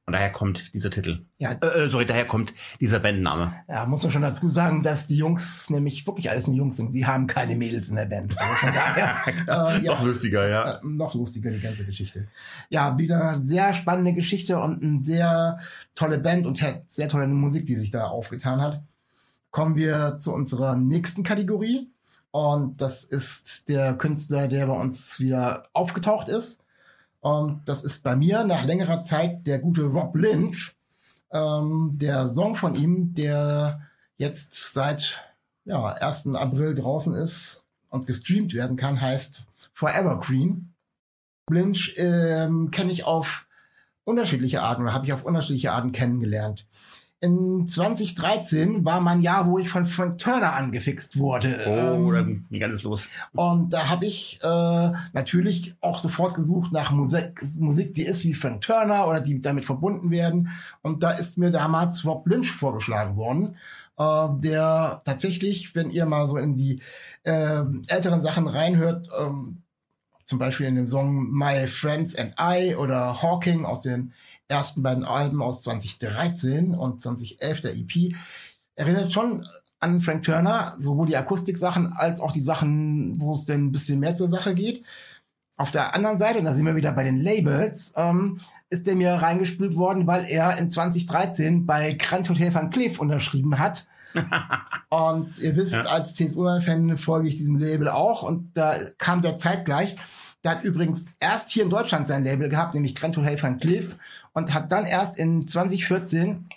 Und 0.06 0.14
daher 0.14 0.32
kommt 0.32 0.74
dieser 0.74 0.90
Titel. 0.90 1.26
Ja, 1.38 1.52
äh, 1.52 1.90
sorry, 1.90 2.06
daher 2.06 2.24
kommt 2.24 2.54
dieser 2.80 3.00
Bandname. 3.00 3.52
Ja, 3.68 3.86
muss 3.86 4.04
man 4.04 4.12
schon 4.14 4.22
dazu 4.22 4.48
sagen, 4.48 4.82
dass 4.82 5.06
die 5.06 5.18
Jungs 5.18 5.70
nämlich 5.70 6.08
wirklich 6.08 6.30
alles 6.30 6.48
nur 6.48 6.56
Jungs 6.56 6.78
sind. 6.78 6.94
Die 6.94 7.06
haben 7.06 7.28
keine 7.28 7.58
Mädels 7.58 7.90
in 7.90 7.98
der 7.98 8.06
Band. 8.06 8.40
Also 8.40 8.54
von 8.54 8.74
daher 8.74 9.18
äh, 9.28 9.84
ja, 9.84 9.92
noch 9.92 10.06
lustiger, 10.06 10.48
ja. 10.48 10.76
Äh, 10.76 10.80
noch 10.84 11.14
lustiger 11.14 11.52
die 11.52 11.60
ganze 11.60 11.84
Geschichte. 11.84 12.30
Ja, 12.70 12.98
wieder 12.98 13.42
sehr 13.42 13.74
spannende 13.74 14.14
Geschichte 14.14 14.58
und 14.60 14.82
eine 14.82 15.04
sehr 15.04 15.60
tolle 15.94 16.20
Band 16.20 16.48
und 16.48 16.58
sehr 16.86 17.10
tolle 17.10 17.28
Musik, 17.28 17.66
die 17.66 17.76
sich 17.76 17.92
da 17.92 18.06
aufgetan 18.06 18.62
hat. 18.62 18.82
Kommen 19.52 19.76
wir 19.76 20.20
zu 20.20 20.32
unserer 20.32 20.78
nächsten 20.78 21.24
Kategorie. 21.24 21.92
Und 22.32 22.82
das 22.82 23.04
ist 23.04 23.70
der 23.70 23.96
Künstler, 23.96 24.48
der 24.48 24.68
bei 24.68 24.74
uns 24.74 25.20
wieder 25.20 25.70
aufgetaucht 25.74 26.30
ist. 26.30 26.64
Und 27.20 27.62
das 27.66 27.84
ist 27.84 28.04
bei 28.04 28.16
mir 28.16 28.44
nach 28.44 28.64
längerer 28.64 29.02
Zeit 29.02 29.48
der 29.48 29.60
gute 29.60 29.84
Rob 29.84 30.16
Lynch. 30.16 30.76
Ähm, 31.32 31.92
der 31.96 32.28
Song 32.28 32.56
von 32.56 32.76
ihm, 32.76 33.14
der 33.14 33.82
jetzt 34.18 34.74
seit 34.74 35.18
ja, 35.66 35.86
1. 35.86 36.36
April 36.36 36.74
draußen 36.74 37.14
ist 37.16 37.62
und 37.90 38.08
gestreamt 38.08 38.54
werden 38.54 38.78
kann, 38.78 39.02
heißt 39.02 39.46
Forever 39.74 40.20
Green. 40.20 40.74
Lynch 41.50 41.96
ähm, 41.98 42.72
kenne 42.72 42.92
ich 42.92 43.06
auf 43.06 43.46
unterschiedliche 44.04 44.62
Arten 44.62 44.84
oder 44.84 44.94
habe 44.94 45.06
ich 45.06 45.14
auf 45.14 45.24
unterschiedliche 45.24 45.72
Arten 45.72 45.92
kennengelernt 45.92 46.66
in 47.20 47.68
2013 47.68 48.86
war 48.86 49.02
mein 49.02 49.22
Jahr, 49.22 49.48
wo 49.48 49.58
ich 49.58 49.70
von 49.70 49.86
Frank 49.86 50.20
Turner 50.20 50.54
angefixt 50.54 51.18
wurde. 51.18 51.60
Oh, 51.66 51.72
ähm, 51.72 52.14
dann 52.14 52.46
ging 52.52 52.64
alles 52.64 52.84
los. 52.84 53.10
Und 53.34 53.74
da 53.74 53.90
habe 53.90 54.06
ich 54.06 54.40
äh, 54.44 54.92
natürlich 55.14 55.76
auch 55.82 55.98
sofort 55.98 56.36
gesucht 56.36 56.72
nach 56.72 56.92
Musik, 56.92 57.42
Musik, 57.60 57.96
die 57.96 58.04
ist 58.04 58.24
wie 58.24 58.36
Frank 58.36 58.62
Turner 58.62 59.08
oder 59.08 59.20
die 59.20 59.42
damit 59.42 59.66
verbunden 59.66 60.12
werden. 60.12 60.50
Und 60.84 61.02
da 61.02 61.12
ist 61.12 61.40
mir 61.40 61.50
damals 61.50 62.06
Rob 62.06 62.28
Lynch 62.28 62.52
vorgeschlagen 62.52 63.16
worden, 63.16 63.56
äh, 63.98 64.28
der 64.38 65.02
tatsächlich, 65.04 65.74
wenn 65.76 65.90
ihr 65.90 66.06
mal 66.06 66.28
so 66.28 66.38
in 66.38 66.56
die 66.56 66.82
äh, 67.24 67.64
älteren 67.88 68.22
Sachen 68.22 68.48
reinhört, 68.48 69.10
ähm, 69.20 69.64
zum 70.28 70.40
Beispiel 70.40 70.68
in 70.68 70.76
dem 70.76 70.86
Song 70.86 71.32
My 71.32 71.68
Friends 71.68 72.14
and 72.14 72.36
I 72.40 72.76
oder 72.76 73.22
Hawking 73.22 73.66
aus 73.66 73.82
den 73.82 74.14
ersten 74.50 74.84
beiden 74.84 75.06
Alben 75.06 75.42
aus 75.42 75.62
2013 75.62 76.76
und 76.76 77.02
2011 77.02 77.62
der 77.62 77.76
EP, 77.76 78.14
erinnert 78.76 79.12
schon 79.12 79.48
an 79.80 80.02
Frank 80.02 80.24
Turner, 80.24 80.76
sowohl 80.78 81.08
die 81.08 81.18
Akustiksachen 81.18 81.94
als 81.94 82.20
auch 82.20 82.34
die 82.34 82.42
Sachen, 82.42 83.20
wo 83.22 83.34
es 83.34 83.46
denn 83.46 83.68
ein 83.68 83.72
bisschen 83.72 84.00
mehr 84.00 84.16
zur 84.16 84.28
Sache 84.28 84.54
geht. 84.54 84.84
Auf 85.56 85.72
der 85.72 85.96
anderen 85.96 86.18
Seite, 86.18 86.40
und 86.40 86.46
da 86.46 86.54
sind 86.54 86.66
wir 86.66 86.76
wieder 86.76 86.92
bei 86.92 87.04
den 87.04 87.22
Labels, 87.22 87.94
ähm, 87.96 88.40
ist 88.70 88.86
der 88.86 88.96
mir 88.96 89.14
reingespült 89.14 89.76
worden, 89.76 90.08
weil 90.08 90.26
er 90.26 90.58
in 90.58 90.70
2013 90.70 91.66
bei 91.66 91.94
Grand 91.94 92.30
Hotel 92.30 92.54
Van 92.54 92.70
Cleef 92.70 93.00
unterschrieben 93.00 93.58
hat. 93.58 93.88
Und 94.90 95.38
ihr 95.40 95.56
wisst, 95.56 95.74
Ja. 95.74 95.82
als 95.84 96.16
CSU-Fan 96.16 96.98
folge 96.98 97.28
ich 97.28 97.38
diesem 97.38 97.58
Label 97.58 97.90
auch 97.90 98.24
und 98.24 98.52
da 98.58 98.78
kam 98.98 99.22
der 99.22 99.38
zeitgleich. 99.38 99.96
Der 100.44 100.52
hat 100.52 100.64
übrigens 100.64 101.16
erst 101.20 101.50
hier 101.50 101.64
in 101.64 101.70
Deutschland 101.70 102.08
sein 102.08 102.24
Label 102.24 102.48
gehabt, 102.50 102.74
nämlich 102.74 102.96
Grand 102.96 103.18
Hotel 103.18 103.42
Van 103.42 103.60
Cleef 103.60 103.96
und 104.34 104.54
hat 104.54 104.72
dann 104.72 104.86
erst 104.86 105.18
in 105.18 105.48
2014 105.48 106.48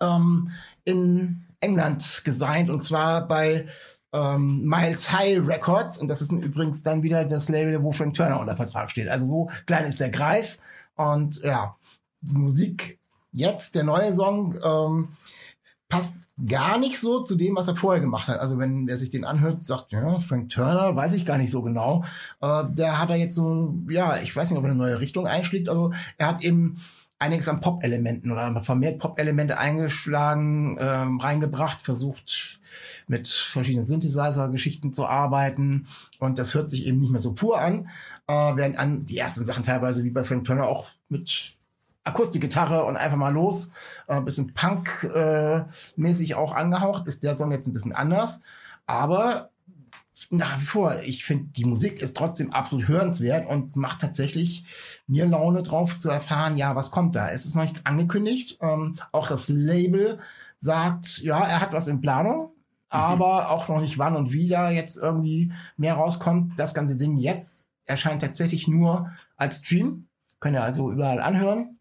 ähm, 0.00 0.50
in 0.84 1.44
England 1.60 2.22
gesigned 2.24 2.70
und 2.70 2.82
zwar 2.84 3.26
bei 3.26 3.66
ähm, 4.12 4.64
Miles 4.64 5.12
High 5.12 5.46
Records 5.46 5.98
und 5.98 6.08
das 6.08 6.22
ist 6.22 6.32
übrigens 6.32 6.82
dann 6.82 7.02
wieder 7.02 7.24
das 7.24 7.48
Label, 7.48 7.82
wo 7.82 7.92
Frank 7.92 8.14
Turner 8.14 8.40
unter 8.40 8.56
Vertrag 8.56 8.90
steht. 8.90 9.08
Also 9.08 9.26
so 9.26 9.50
klein 9.66 9.84
ist 9.84 10.00
der 10.00 10.10
Kreis 10.10 10.62
und 10.94 11.42
ja, 11.42 11.76
die 12.20 12.34
Musik 12.34 12.98
jetzt, 13.32 13.74
der 13.74 13.84
neue 13.84 14.12
Song, 14.14 14.56
ähm, 14.64 15.08
passt 15.88 16.14
gar 16.46 16.78
nicht 16.78 16.98
so 16.98 17.22
zu 17.22 17.34
dem, 17.34 17.56
was 17.56 17.68
er 17.68 17.76
vorher 17.76 18.00
gemacht 18.00 18.28
hat. 18.28 18.38
Also 18.38 18.58
wenn 18.58 18.86
wer 18.86 18.98
sich 18.98 19.10
den 19.10 19.24
anhört, 19.24 19.64
sagt, 19.64 19.92
ja, 19.92 20.20
Frank 20.20 20.50
Turner, 20.50 20.94
weiß 20.94 21.12
ich 21.14 21.26
gar 21.26 21.38
nicht 21.38 21.50
so 21.50 21.62
genau. 21.62 22.04
Äh, 22.40 22.64
der 22.70 23.00
hat 23.00 23.10
er 23.10 23.16
jetzt 23.16 23.34
so, 23.34 23.74
ja, 23.88 24.18
ich 24.18 24.34
weiß 24.34 24.50
nicht, 24.50 24.58
ob 24.58 24.64
er 24.64 24.70
eine 24.70 24.78
neue 24.78 25.00
Richtung 25.00 25.26
einschlägt. 25.26 25.68
Also 25.68 25.92
er 26.16 26.28
hat 26.28 26.44
eben 26.44 26.76
einiges 27.18 27.48
an 27.48 27.60
Pop-Elementen 27.60 28.30
oder 28.30 28.62
vermehrt 28.62 29.00
Pop-Elemente 29.00 29.58
eingeschlagen, 29.58 30.76
ähm, 30.80 31.18
reingebracht, 31.18 31.82
versucht 31.82 32.60
mit 33.08 33.26
verschiedenen 33.26 33.84
Synthesizer-Geschichten 33.84 34.92
zu 34.92 35.06
arbeiten 35.06 35.86
und 36.20 36.38
das 36.38 36.54
hört 36.54 36.68
sich 36.68 36.86
eben 36.86 37.00
nicht 37.00 37.10
mehr 37.10 37.20
so 37.20 37.34
pur 37.34 37.60
an, 37.60 37.88
äh, 38.28 38.32
während 38.32 38.78
an 38.78 39.06
die 39.06 39.18
ersten 39.18 39.44
Sachen 39.44 39.64
teilweise 39.64 40.04
wie 40.04 40.10
bei 40.10 40.22
Frank 40.22 40.44
Turner 40.44 40.68
auch 40.68 40.86
mit 41.08 41.57
Akustikgitarre 42.08 42.84
und 42.84 42.96
einfach 42.96 43.16
mal 43.16 43.32
los, 43.32 43.70
äh, 44.06 44.14
ein 44.14 44.24
bisschen 44.24 44.54
Punk-mäßig 44.54 46.34
auch 46.34 46.52
angehaucht, 46.52 47.06
ist 47.06 47.22
der 47.22 47.36
Song 47.36 47.52
jetzt 47.52 47.66
ein 47.66 47.72
bisschen 47.72 47.92
anders, 47.92 48.40
aber 48.86 49.50
nach 50.30 50.60
wie 50.60 50.64
vor, 50.64 50.96
ich 51.00 51.24
finde, 51.24 51.46
die 51.52 51.64
Musik 51.64 52.02
ist 52.02 52.16
trotzdem 52.16 52.52
absolut 52.52 52.88
hörenswert 52.88 53.46
und 53.46 53.76
macht 53.76 54.00
tatsächlich 54.00 54.64
mir 55.06 55.26
Laune 55.26 55.62
drauf 55.62 55.96
zu 55.96 56.10
erfahren, 56.10 56.56
ja, 56.56 56.74
was 56.74 56.90
kommt 56.90 57.14
da? 57.14 57.30
Es 57.30 57.46
ist 57.46 57.54
noch 57.54 57.62
nichts 57.62 57.86
angekündigt. 57.86 58.58
Ähm, 58.60 58.96
auch 59.12 59.28
das 59.28 59.48
Label 59.48 60.18
sagt, 60.56 61.18
ja, 61.18 61.38
er 61.38 61.60
hat 61.60 61.72
was 61.72 61.86
in 61.86 62.00
Planung, 62.00 62.50
aber 62.88 63.50
auch 63.50 63.68
noch 63.68 63.80
nicht 63.80 63.98
wann 63.98 64.16
und 64.16 64.32
wie 64.32 64.48
da 64.48 64.70
jetzt 64.70 64.96
irgendwie 64.96 65.52
mehr 65.76 65.94
rauskommt. 65.94 66.58
Das 66.58 66.74
ganze 66.74 66.96
Ding 66.96 67.16
jetzt 67.18 67.66
erscheint 67.86 68.22
tatsächlich 68.22 68.66
nur 68.66 69.12
als 69.36 69.58
Stream. 69.58 70.08
Könnt 70.40 70.56
ihr 70.56 70.62
also 70.62 70.90
überall 70.90 71.20
anhören. 71.20 71.77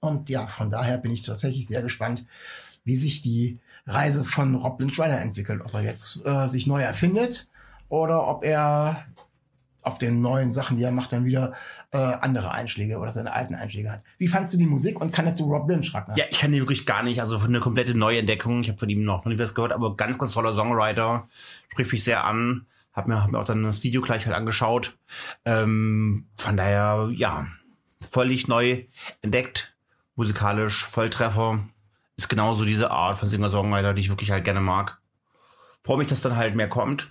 Und 0.00 0.30
ja, 0.30 0.46
von 0.46 0.70
daher 0.70 0.98
bin 0.98 1.12
ich 1.12 1.22
tatsächlich 1.22 1.66
sehr 1.66 1.82
gespannt, 1.82 2.26
wie 2.84 2.96
sich 2.96 3.20
die 3.20 3.58
Reise 3.86 4.24
von 4.24 4.54
Rob 4.54 4.80
Lynch 4.80 4.98
weiterentwickelt. 4.98 5.60
Ob 5.64 5.74
er 5.74 5.82
jetzt 5.82 6.24
äh, 6.24 6.46
sich 6.46 6.66
neu 6.66 6.80
erfindet 6.80 7.50
oder 7.88 8.26
ob 8.26 8.44
er 8.44 9.04
auf 9.82 9.98
den 9.98 10.20
neuen 10.20 10.52
Sachen, 10.52 10.76
die 10.76 10.82
er 10.82 10.90
macht, 10.90 11.12
dann 11.12 11.24
wieder 11.24 11.54
äh, 11.90 11.98
andere 11.98 12.52
Einschläge 12.52 12.98
oder 12.98 13.12
seine 13.12 13.32
alten 13.32 13.54
Einschläge 13.54 13.90
hat. 13.90 14.02
Wie 14.18 14.28
fandst 14.28 14.54
du 14.54 14.58
die 14.58 14.66
Musik 14.66 15.00
und 15.00 15.12
kannst 15.12 15.40
du 15.40 15.44
Rob 15.44 15.68
Lynch, 15.68 15.94
Ragnar? 15.94 16.16
Ja, 16.16 16.24
ich 16.30 16.38
kann 16.38 16.52
die 16.52 16.58
wirklich 16.58 16.86
gar 16.86 17.02
nicht. 17.02 17.20
Also 17.20 17.38
eine 17.38 17.60
komplette 17.60 17.94
Neuentdeckung. 17.94 18.62
Ich 18.62 18.68
habe 18.68 18.78
von 18.78 18.88
ihm 18.88 19.04
noch 19.04 19.24
nie 19.24 19.38
was 19.38 19.54
gehört, 19.54 19.72
aber 19.72 19.96
ganz, 19.96 20.18
ganz 20.18 20.32
toller 20.32 20.54
Songwriter. 20.54 21.28
Spricht 21.70 21.92
mich 21.92 22.04
sehr 22.04 22.24
an. 22.24 22.66
Hab 22.92 23.06
mir, 23.06 23.22
hab 23.22 23.30
mir 23.30 23.38
auch 23.38 23.44
dann 23.44 23.62
das 23.62 23.82
Video 23.82 24.02
gleich 24.02 24.26
halt 24.26 24.36
angeschaut. 24.36 24.98
Ähm, 25.44 26.26
von 26.36 26.56
daher, 26.56 27.10
ja, 27.14 27.46
völlig 28.00 28.48
neu 28.48 28.84
entdeckt. 29.22 29.74
Musikalisch, 30.20 30.84
Volltreffer. 30.84 31.60
Ist 32.18 32.28
genauso 32.28 32.66
diese 32.66 32.90
Art 32.90 33.16
von 33.16 33.26
Singer-Songwriter, 33.26 33.94
die 33.94 34.02
ich 34.02 34.10
wirklich 34.10 34.30
halt 34.30 34.44
gerne 34.44 34.60
mag. 34.60 34.98
Freue 35.82 35.96
mich, 35.96 36.08
dass 36.08 36.20
dann 36.20 36.36
halt 36.36 36.54
mehr 36.54 36.68
kommt. 36.68 37.10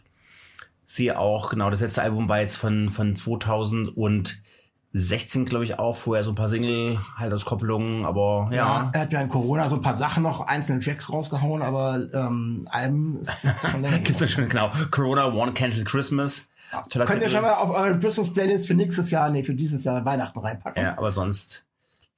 Sehe 0.85 1.17
auch, 1.17 1.49
genau, 1.49 1.71
das 1.71 1.79
letzte 1.79 2.03
Album 2.03 2.29
war 2.29 2.39
jetzt 2.39 2.57
von, 2.57 2.89
von 2.89 3.15
2016, 3.15 5.45
glaube 5.45 5.63
ich, 5.63 5.79
auch, 5.79 5.95
vorher 5.95 6.23
so 6.23 6.29
ein 6.29 6.35
paar 6.35 6.49
Single, 6.49 6.99
halt 7.15 7.33
aus 7.33 7.45
Kopplungen, 7.45 8.05
aber 8.05 8.49
ja. 8.51 8.91
Er 8.93 9.01
hat 9.01 9.11
während 9.11 9.31
Corona 9.31 9.69
so 9.69 9.77
ein 9.77 9.81
paar 9.81 9.95
Sachen 9.95 10.21
noch, 10.21 10.41
einzelne 10.41 10.79
Tracks 10.79 11.11
rausgehauen, 11.11 11.63
aber 11.63 12.05
ähm, 12.13 12.67
Alben 12.69 13.17
ist 13.21 13.43
jetzt 13.43 13.71
schon 13.71 13.81
länger. 13.81 13.97
Gibt's 14.03 14.21
ja 14.21 14.27
schon, 14.27 14.47
genau. 14.47 14.71
Corona 14.91 15.33
One 15.33 15.53
Cancelled 15.53 15.87
Christmas. 15.87 16.47
Toller 16.91 17.07
Könnt 17.07 17.23
ihr 17.23 17.31
schon 17.31 17.41
mal 17.41 17.55
auf 17.55 17.71
eure 17.71 17.99
Christmas-Playlist 17.99 18.67
für 18.67 18.75
nächstes 18.75 19.09
Jahr, 19.09 19.31
nee, 19.31 19.41
für 19.41 19.55
dieses 19.55 19.83
Jahr 19.83 20.05
Weihnachten 20.05 20.37
reinpacken. 20.37 20.83
Ja, 20.83 20.95
aber 20.95 21.09
sonst 21.09 21.65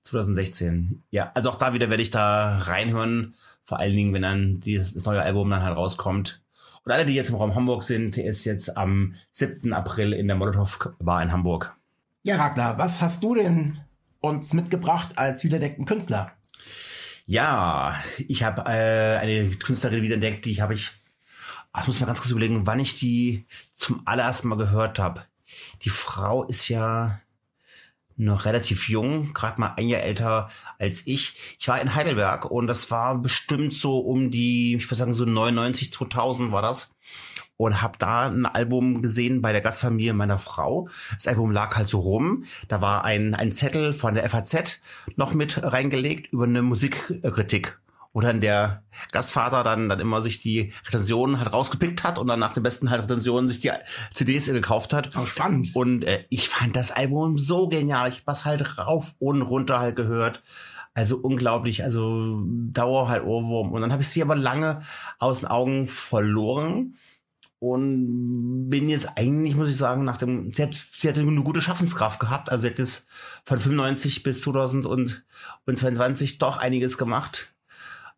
2016. 0.04 1.04
Ja, 1.12 1.32
also 1.34 1.50
auch 1.50 1.58
da 1.58 1.74
wieder 1.74 1.90
werde 1.90 2.04
ich 2.04 2.10
da 2.10 2.58
reinhören. 2.60 3.36
Vor 3.64 3.80
allen 3.80 3.96
Dingen, 3.96 4.14
wenn 4.14 4.24
dann 4.24 4.60
dieses 4.60 4.94
das 4.94 5.06
neue 5.06 5.22
Album 5.22 5.50
dann 5.50 5.64
halt 5.64 5.78
rauskommt. 5.78 6.42
Und 6.84 6.92
alle, 6.92 7.06
die 7.06 7.14
jetzt 7.14 7.30
im 7.30 7.36
Raum 7.36 7.54
Hamburg 7.54 7.84
sind, 7.84 8.18
ist 8.18 8.44
jetzt 8.46 8.76
am 8.76 9.16
7. 9.32 9.72
April 9.74 10.14
in 10.14 10.28
der 10.28 10.36
Molotow 10.36 10.94
Bar 11.00 11.22
in 11.22 11.32
Hamburg. 11.32 11.76
Ja, 12.24 12.38
Ragnar, 12.38 12.78
was 12.78 13.02
hast 13.02 13.24
du 13.24 13.36
denn 13.36 13.80
uns 14.20 14.54
mitgebracht 14.54 15.18
als 15.18 15.44
wiederdeckten 15.44 15.86
Künstler? 15.86 16.32
Ja, 17.28 17.96
ich 18.28 18.44
habe 18.44 18.64
äh, 18.66 19.18
eine 19.18 19.50
Künstlerin 19.52 20.02
wiederentdeckt, 20.02 20.46
die 20.46 20.62
habe 20.62 20.74
ich, 20.74 20.92
ach, 21.72 21.84
ich 21.84 21.88
muss 21.88 22.00
mal 22.00 22.08
ganz 22.08 22.20
kurz 22.20 22.32
überlegen, 22.32 22.66
wann 22.66 22.80
ich 22.80 22.96
die 22.96 23.46
zum 23.76 24.02
allerersten 24.06 24.50
Mal 24.50 24.58
gehört 24.58 25.00
habe. 25.00 25.24
Die 25.84 25.90
Frau 25.90 26.44
ist 26.44 26.68
ja 26.68 27.20
noch 28.18 28.46
relativ 28.46 28.90
jung, 28.90 29.34
gerade 29.34 29.60
mal 29.60 29.74
ein 29.78 29.88
Jahr 29.88 30.02
älter 30.02 30.50
als 30.80 31.06
ich. 31.08 31.58
Ich 31.60 31.68
war 31.68 31.82
in 31.82 31.96
Heidelberg 31.96 32.50
und 32.50 32.68
das 32.68 32.92
war 32.92 33.18
bestimmt 33.18 33.74
so 33.74 34.00
um 34.00 34.32
die, 34.32 34.76
ich 34.76 34.86
würde 34.86 34.96
sagen 34.96 35.14
so 35.14 35.26
99, 35.26 35.92
2000 35.92 36.52
war 36.52 36.62
das. 36.62 36.96
Und 37.58 37.80
habe 37.84 38.00
da 38.00 38.28
ein 38.28 38.48
Album 38.48 39.04
gesehen 39.04 39.44
bei 39.44 39.52
der 39.52 39.62
Gastfamilie 39.62 40.14
meiner 40.14 40.40
Frau. 40.40 40.90
Das 41.14 41.28
Album 41.28 41.52
lag 41.52 41.76
halt 41.76 41.88
so 41.88 42.00
rum. 42.00 42.46
Da 42.68 42.82
war 42.82 43.06
ein, 43.06 43.36
ein 43.36 43.52
Zettel 43.52 43.94
von 43.94 44.16
der 44.16 44.28
FAZ 44.28 44.82
noch 45.16 45.36
mit 45.36 45.62
reingelegt 45.64 46.34
über 46.34 46.46
eine 46.46 46.64
Musikkritik 46.64 47.80
wo 48.14 48.22
dann 48.22 48.42
der 48.42 48.84
Gastvater 49.12 49.64
dann, 49.64 49.88
dann 49.88 50.00
immer 50.00 50.22
sich 50.22 50.40
die 50.40 50.74
Rezensionen 50.86 51.40
halt 51.40 51.54
rausgepickt 51.54 52.04
hat 52.04 52.20
und 52.20 52.28
dann 52.28 52.40
nach 52.40 52.54
den 52.54 52.64
besten 52.64 52.90
halt 52.90 53.04
Rezensionen 53.04 53.48
sich 53.48 53.62
die 53.62 53.72
CDs 54.14 54.48
gekauft 54.48 54.94
hat. 54.94 55.16
Oh, 55.16 55.26
spannend. 55.26 55.76
Und 55.76 56.04
äh, 56.04 56.26
ich 56.30 56.50
fand 56.50 56.76
das 56.76 56.92
Album 56.92 57.38
so 57.38 57.70
genial. 57.70 58.10
Ich 58.10 58.24
hab's 58.26 58.46
halt 58.46 58.78
rauf 58.78 59.16
und 59.20 59.42
runter 59.42 59.80
halt 59.80 59.96
gehört. 59.96 60.44
Also 60.94 61.18
unglaublich, 61.18 61.86
also 61.86 62.44
Dauer 62.46 63.08
halt 63.08 63.24
Ohrwurm. 63.24 63.72
Und 63.72 63.82
dann 63.82 63.94
habe 63.94 64.02
ich 64.02 64.10
sie 64.10 64.22
aber 64.22 64.36
lange 64.36 64.82
aus 65.20 65.40
den 65.40 65.48
Augen 65.48 65.88
verloren 65.88 66.98
und 67.60 68.70
bin 68.70 68.90
jetzt 68.90 69.18
eigentlich, 69.18 69.56
muss 69.56 69.70
ich 69.70 69.78
sagen, 69.78 70.04
nach 70.04 70.18
dem, 70.18 70.52
sie 70.52 70.64
hat, 70.64 70.74
sie 70.74 71.08
hatte 71.08 71.22
eine 71.22 71.44
gute 71.44 71.62
Schaffenskraft 71.62 72.20
gehabt. 72.20 72.52
Also 72.52 72.64
sie 72.64 72.70
hat 72.72 72.80
jetzt 72.80 73.06
von 73.46 73.60
95 73.60 74.24
bis 74.24 74.42
2022 74.42 76.40
doch 76.40 76.58
einiges 76.58 76.98
gemacht. 76.98 77.51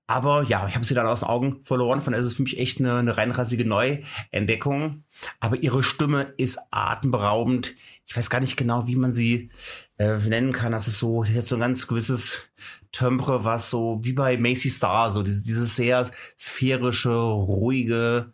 Aber 0.06 0.44
ja, 0.44 0.68
ich 0.68 0.76
habe 0.76 0.86
sie 0.86 0.94
dann 0.94 1.08
aus 1.08 1.22
den 1.22 1.30
Augen 1.30 1.64
verloren. 1.64 2.02
Von 2.02 2.12
daher 2.12 2.24
ist 2.24 2.32
es 2.32 2.38
für 2.38 2.44
mich 2.44 2.60
echt 2.60 2.80
eine, 2.80 2.96
eine 2.96 3.16
reinrassige 3.16 3.66
Neuentdeckung. 3.66 5.04
Aber 5.40 5.58
ihre 5.58 5.82
Stimme 5.82 6.34
ist 6.38 6.60
atemberaubend. 6.72 7.76
Ich 8.06 8.16
weiß 8.16 8.30
gar 8.30 8.42
nicht 8.42 8.58
genau, 8.58 8.86
wie 8.88 8.98
man 8.98 9.14
sie 9.14 9.50
äh, 9.98 10.18
nennen 10.18 10.52
kann. 10.52 10.74
Das 10.74 10.88
ist 10.88 11.00
so, 11.00 11.24
jetzt 11.24 11.48
so 11.48 11.56
ein 11.56 11.62
ganz 11.62 11.88
gewisses 11.88 12.50
Timbre, 12.92 13.46
was 13.46 13.70
so 13.70 14.00
wie 14.04 14.14
bei 14.14 14.38
Macy 14.38 14.70
Star, 14.70 15.10
so 15.12 15.24
dieses, 15.24 15.44
dieses 15.44 15.76
sehr 15.76 16.10
sphärische, 16.38 17.14
ruhige, 17.14 18.34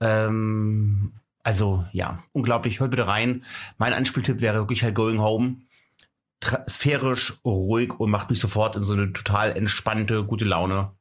ähm, 0.00 1.12
also 1.42 1.86
ja, 1.92 2.22
unglaublich. 2.32 2.80
Hört 2.80 2.90
bitte 2.90 3.06
rein. 3.06 3.44
Mein 3.78 3.92
Anspieltipp 3.92 4.40
wäre 4.40 4.58
wirklich 4.58 4.82
halt 4.82 4.94
Going 4.94 5.20
Home. 5.20 5.62
Sphärisch, 6.68 7.40
ruhig 7.44 7.98
und 7.98 8.10
macht 8.10 8.30
mich 8.30 8.38
sofort 8.38 8.76
in 8.76 8.84
so 8.84 8.92
eine 8.92 9.12
total 9.12 9.56
entspannte, 9.56 10.24
gute 10.24 10.44
Laune. 10.44 10.92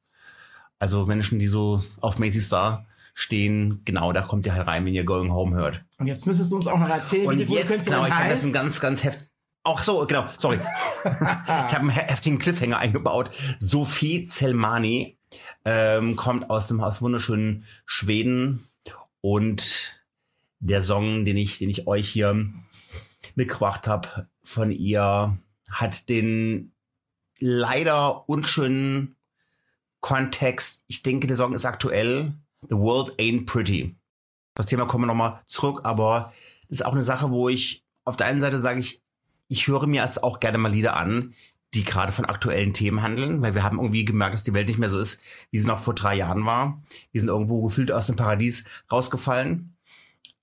Also 0.80 1.06
Menschen, 1.06 1.40
die 1.40 1.48
so 1.48 1.84
auf 2.02 2.20
Macy 2.20 2.40
Star 2.40 2.86
stehen, 3.14 3.82
genau, 3.84 4.14
da 4.14 4.22
kommt 4.22 4.46
ihr 4.46 4.54
halt 4.54 4.68
rein, 4.68 4.86
wenn 4.86 4.94
ihr 4.94 5.04
Going 5.04 5.32
Home 5.34 5.56
hört. 5.56 5.84
Und 5.98 6.06
jetzt 6.08 6.28
müsstest 6.28 6.52
du 6.52 6.58
uns 6.58 6.68
auch 6.68 6.78
noch 6.78 6.90
erzählen, 6.90 7.28
Und 7.28 7.40
wie 7.40 7.54
jetzt, 7.56 7.68
Künstlerin 7.68 8.04
genau, 8.04 8.08
ich 8.08 8.14
habe 8.14 8.26
jetzt 8.26 8.36
heißt. 8.36 8.44
einen 8.44 8.54
ganz, 8.54 8.80
ganz 8.80 9.04
heft. 9.04 9.32
Auch 9.64 9.82
so, 9.82 10.06
genau, 10.06 10.26
sorry. 10.38 10.60
ich 11.04 11.10
habe 11.12 11.78
einen 11.80 11.90
he- 11.90 12.00
heftigen 12.00 12.38
Cliffhanger 12.40 12.78
eingebaut. 12.78 13.32
Sophie 13.60 14.24
Zelmani 14.26 15.18
ähm, 15.66 16.16
kommt 16.16 16.50
aus 16.50 16.68
dem 16.68 16.80
aus 16.80 17.02
wunderschönen 17.02 17.66
Schweden 17.86 18.68
und 19.22 20.00
der 20.60 20.82
Song, 20.82 21.26
den 21.26 21.38
ich, 21.38 21.58
den 21.58 21.70
ich 21.70 21.86
euch 21.88 22.08
hier 22.08 22.48
mitgebracht 23.36 23.88
habe, 23.88 24.30
von 24.44 24.72
ihr 24.72 25.38
hat 25.70 26.08
den 26.08 26.72
leider 27.40 28.30
unschönen 28.30 29.17
Kontext. 30.08 30.86
Ich 30.88 31.04
denke, 31.04 31.28
der 31.28 31.36
Song 31.36 31.54
ist 31.54 31.66
aktuell. 31.66 32.32
The 32.62 32.78
World 32.78 33.20
Ain't 33.20 33.46
Pretty. 33.46 33.98
Das 34.56 34.66
Thema 34.66 34.86
kommen 34.86 35.04
wir 35.04 35.08
nochmal 35.08 35.42
zurück, 35.48 35.82
aber 35.84 36.32
das 36.70 36.80
ist 36.80 36.86
auch 36.86 36.94
eine 36.94 37.04
Sache, 37.04 37.30
wo 37.30 37.50
ich 37.50 37.84
auf 38.06 38.16
der 38.16 38.28
einen 38.28 38.40
Seite 38.40 38.58
sage 38.58 38.80
ich, 38.80 39.02
ich 39.50 39.68
höre 39.68 39.86
mir 39.86 40.04
jetzt 40.04 40.24
auch 40.24 40.40
gerne 40.40 40.60
mal 40.60 40.72
Lieder 40.72 40.96
an, 40.96 41.34
die 41.74 41.84
gerade 41.84 42.14
von 42.14 42.24
aktuellen 42.24 42.72
Themen 42.74 43.02
handeln, 43.02 43.42
weil 43.42 43.54
wir 43.54 43.64
haben 43.64 43.80
irgendwie 43.80 44.06
gemerkt, 44.06 44.34
dass 44.34 44.46
die 44.46 44.54
Welt 44.54 44.70
nicht 44.70 44.80
mehr 44.80 44.90
so 44.90 44.98
ist, 44.98 45.20
wie 45.52 45.60
sie 45.60 45.68
noch 45.68 45.80
vor 45.80 45.94
drei 45.94 46.16
Jahren 46.16 46.46
war. 46.46 46.82
Wir 47.12 47.20
sind 47.20 47.30
irgendwo 47.30 47.64
gefühlt 47.64 47.92
aus 47.92 48.06
dem 48.06 48.16
Paradies 48.16 48.64
rausgefallen. 48.90 49.76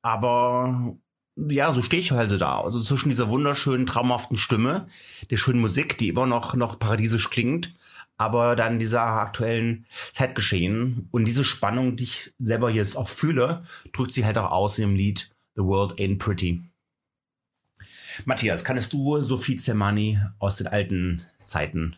Aber 0.02 0.94
ja, 1.36 1.72
so 1.72 1.80
stehe 1.80 2.02
ich 2.02 2.12
halt 2.12 2.38
da. 2.38 2.60
Also 2.60 2.82
zwischen 2.82 3.08
dieser 3.08 3.30
wunderschönen, 3.30 3.86
traumhaften 3.86 4.36
Stimme, 4.36 4.88
der 5.30 5.38
schönen 5.38 5.62
Musik, 5.62 5.96
die 5.96 6.08
immer 6.08 6.26
noch, 6.26 6.54
noch 6.54 6.78
paradiesisch 6.78 7.30
klingt, 7.30 7.74
aber 8.16 8.56
dann 8.56 8.78
dieser 8.78 9.02
aktuellen 9.02 9.86
Zeitgeschehen 10.12 11.08
und 11.10 11.24
diese 11.24 11.44
Spannung, 11.44 11.96
die 11.96 12.04
ich 12.04 12.32
selber 12.38 12.70
jetzt 12.70 12.96
auch 12.96 13.08
fühle, 13.08 13.64
drückt 13.92 14.12
sie 14.12 14.24
halt 14.24 14.38
auch 14.38 14.50
aus 14.50 14.78
in 14.78 14.88
dem 14.88 14.96
Lied 14.96 15.30
The 15.56 15.62
World 15.62 15.98
Ain't 15.98 16.18
Pretty. 16.18 16.62
Matthias, 18.24 18.64
kannst 18.64 18.92
du 18.92 19.20
Sophie 19.20 19.56
Zermani 19.56 20.20
aus 20.38 20.56
den 20.56 20.68
alten 20.68 21.22
Zeiten 21.42 21.96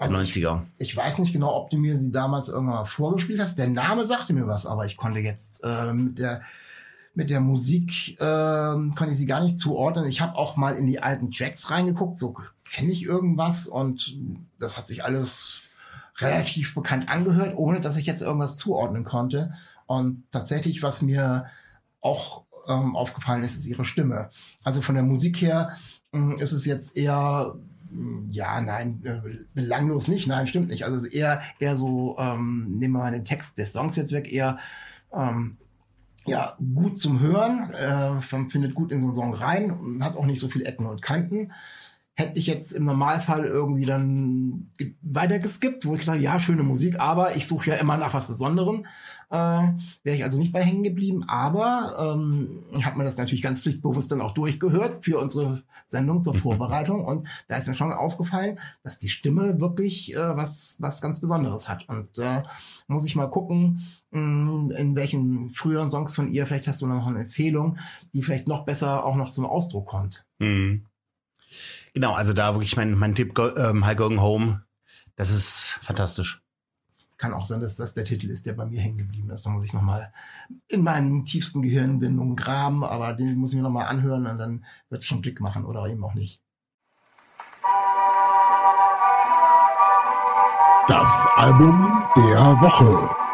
der 0.00 0.10
90er? 0.10 0.62
Ich 0.78 0.96
weiß 0.96 1.18
nicht 1.18 1.32
genau, 1.32 1.54
ob 1.54 1.70
du 1.70 1.76
mir 1.76 1.96
sie 1.96 2.10
damals 2.10 2.48
irgendwann 2.48 2.76
mal 2.76 2.84
vorgespielt 2.84 3.40
hast. 3.40 3.58
Der 3.58 3.68
Name 3.68 4.04
sagte 4.04 4.32
mir 4.32 4.46
was, 4.46 4.66
aber 4.66 4.86
ich 4.86 4.96
konnte 4.96 5.20
jetzt 5.20 5.62
äh, 5.62 5.92
mit 5.92 6.18
der 6.18 6.42
mit 7.16 7.30
der 7.30 7.40
Musik 7.40 8.20
äh, 8.20 8.24
konnte 8.94 9.10
ich 9.10 9.18
sie 9.18 9.26
gar 9.26 9.42
nicht 9.42 9.58
zuordnen. 9.58 10.06
Ich 10.06 10.20
habe 10.20 10.36
auch 10.36 10.56
mal 10.56 10.76
in 10.76 10.86
die 10.86 11.02
alten 11.02 11.32
Tracks 11.32 11.70
reingeguckt, 11.70 12.18
so 12.18 12.36
kenne 12.70 12.92
ich 12.92 13.02
irgendwas 13.02 13.66
und 13.66 14.16
das 14.58 14.76
hat 14.76 14.86
sich 14.86 15.04
alles 15.04 15.62
relativ 16.18 16.74
bekannt 16.74 17.08
angehört, 17.08 17.56
ohne 17.56 17.80
dass 17.80 17.96
ich 17.96 18.06
jetzt 18.06 18.22
irgendwas 18.22 18.56
zuordnen 18.56 19.04
konnte. 19.04 19.54
Und 19.86 20.24
tatsächlich, 20.30 20.82
was 20.82 21.00
mir 21.00 21.46
auch 22.02 22.44
ähm, 22.68 22.94
aufgefallen 22.96 23.44
ist, 23.44 23.56
ist 23.56 23.66
ihre 23.66 23.84
Stimme. 23.84 24.28
Also 24.62 24.82
von 24.82 24.94
der 24.94 25.04
Musik 25.04 25.40
her 25.40 25.76
äh, 26.12 26.42
ist 26.42 26.52
es 26.52 26.66
jetzt 26.66 26.96
eher 26.96 27.56
ja, 28.28 28.60
nein, 28.60 29.00
äh, 29.04 29.20
belanglos 29.54 30.08
nicht, 30.08 30.26
nein, 30.26 30.46
stimmt 30.48 30.68
nicht. 30.68 30.84
Also 30.84 31.06
eher, 31.06 31.40
eher 31.60 31.76
so, 31.76 32.16
ähm, 32.18 32.76
nehmen 32.78 32.94
wir 32.94 32.98
mal 32.98 33.12
den 33.12 33.24
Text 33.24 33.56
des 33.56 33.72
Songs 33.72 33.96
jetzt 33.96 34.12
weg, 34.12 34.30
eher 34.30 34.58
ähm, 35.14 35.56
ja, 36.26 36.56
gut 36.74 36.98
zum 36.98 37.20
Hören. 37.20 37.70
Äh, 37.70 38.20
findet 38.48 38.74
gut 38.74 38.92
in 38.92 39.00
so 39.00 39.06
einen 39.06 39.14
Song 39.14 39.34
rein 39.34 39.70
und 39.70 40.04
hat 40.04 40.16
auch 40.16 40.26
nicht 40.26 40.40
so 40.40 40.48
viele 40.48 40.64
Ecken 40.64 40.86
und 40.86 41.02
Kanten. 41.02 41.52
Hätte 42.14 42.38
ich 42.38 42.46
jetzt 42.46 42.72
im 42.72 42.84
Normalfall 42.84 43.44
irgendwie 43.44 43.84
dann 43.84 44.70
weiter 45.02 45.38
geskippt, 45.38 45.84
wo 45.86 45.94
ich 45.94 46.06
dachte, 46.06 46.18
ja, 46.18 46.40
schöne 46.40 46.62
Musik, 46.62 46.98
aber 46.98 47.36
ich 47.36 47.46
suche 47.46 47.70
ja 47.70 47.76
immer 47.76 47.98
nach 47.98 48.14
was 48.14 48.28
Besonderem. 48.28 48.86
Äh, 49.28 49.36
Wäre 50.04 50.16
ich 50.16 50.22
also 50.22 50.38
nicht 50.38 50.52
bei 50.52 50.62
hängen 50.62 50.84
geblieben, 50.84 51.24
aber 51.26 52.14
ähm, 52.14 52.62
habe 52.84 52.98
mir 52.98 53.04
das 53.04 53.16
natürlich 53.16 53.42
ganz 53.42 53.60
pflichtbewusst 53.60 54.12
dann 54.12 54.20
auch 54.20 54.30
durchgehört 54.30 55.04
für 55.04 55.18
unsere 55.18 55.64
Sendung 55.84 56.22
zur 56.22 56.34
Vorbereitung 56.34 57.04
und 57.04 57.26
da 57.48 57.56
ist 57.56 57.66
mir 57.66 57.74
schon 57.74 57.92
aufgefallen, 57.92 58.60
dass 58.84 58.98
die 58.98 59.08
Stimme 59.08 59.60
wirklich 59.60 60.14
äh, 60.14 60.36
was, 60.36 60.76
was 60.78 61.00
ganz 61.00 61.20
Besonderes 61.20 61.68
hat. 61.68 61.88
Und 61.88 62.18
äh, 62.18 62.44
muss 62.86 63.04
ich 63.04 63.16
mal 63.16 63.26
gucken, 63.26 63.82
mh, 64.12 64.20
hm, 64.20 64.70
in 64.76 64.94
welchen 64.94 65.50
früheren 65.50 65.90
Songs 65.90 66.14
von 66.14 66.32
ihr, 66.32 66.46
vielleicht 66.46 66.68
hast 66.68 66.82
du 66.82 66.86
noch 66.86 67.06
eine 67.06 67.20
Empfehlung, 67.20 67.78
die 68.12 68.22
vielleicht 68.22 68.46
noch 68.46 68.64
besser 68.64 69.04
auch 69.04 69.16
noch 69.16 69.30
zum 69.30 69.44
Ausdruck 69.44 69.86
kommt. 69.86 70.24
Mhm. 70.38 70.86
Genau, 71.94 72.12
also 72.12 72.32
da 72.32 72.54
wirklich 72.54 72.76
mein, 72.76 72.92
mein 72.92 73.14
Tipp, 73.14 73.36
ähm, 73.56 73.84
High 73.84 73.96
Going 73.96 74.20
Home, 74.20 74.62
das 75.16 75.32
ist 75.32 75.80
fantastisch. 75.82 76.45
Kann 77.18 77.32
auch 77.32 77.46
sein, 77.46 77.60
dass 77.60 77.76
das 77.76 77.94
der 77.94 78.04
Titel 78.04 78.28
ist, 78.28 78.44
der 78.46 78.52
bei 78.52 78.66
mir 78.66 78.80
hängen 78.80 78.98
geblieben 78.98 79.30
ist. 79.30 79.46
Da 79.46 79.50
muss 79.50 79.64
ich 79.64 79.72
nochmal 79.72 80.12
in 80.68 80.82
meinen 80.82 81.24
tiefsten 81.24 81.62
Gehirnwindungen 81.62 82.36
graben, 82.36 82.84
aber 82.84 83.14
den 83.14 83.36
muss 83.36 83.52
ich 83.52 83.56
mir 83.56 83.62
nochmal 83.62 83.86
anhören 83.86 84.26
und 84.26 84.38
dann 84.38 84.64
wird 84.90 85.02
es 85.02 85.06
schon 85.06 85.22
Klick 85.22 85.40
machen 85.40 85.64
oder 85.64 85.86
eben 85.86 86.04
auch 86.04 86.14
nicht. 86.14 86.42
Das 90.88 91.26
Album 91.36 92.04
der 92.16 92.60
Woche. 92.60 93.25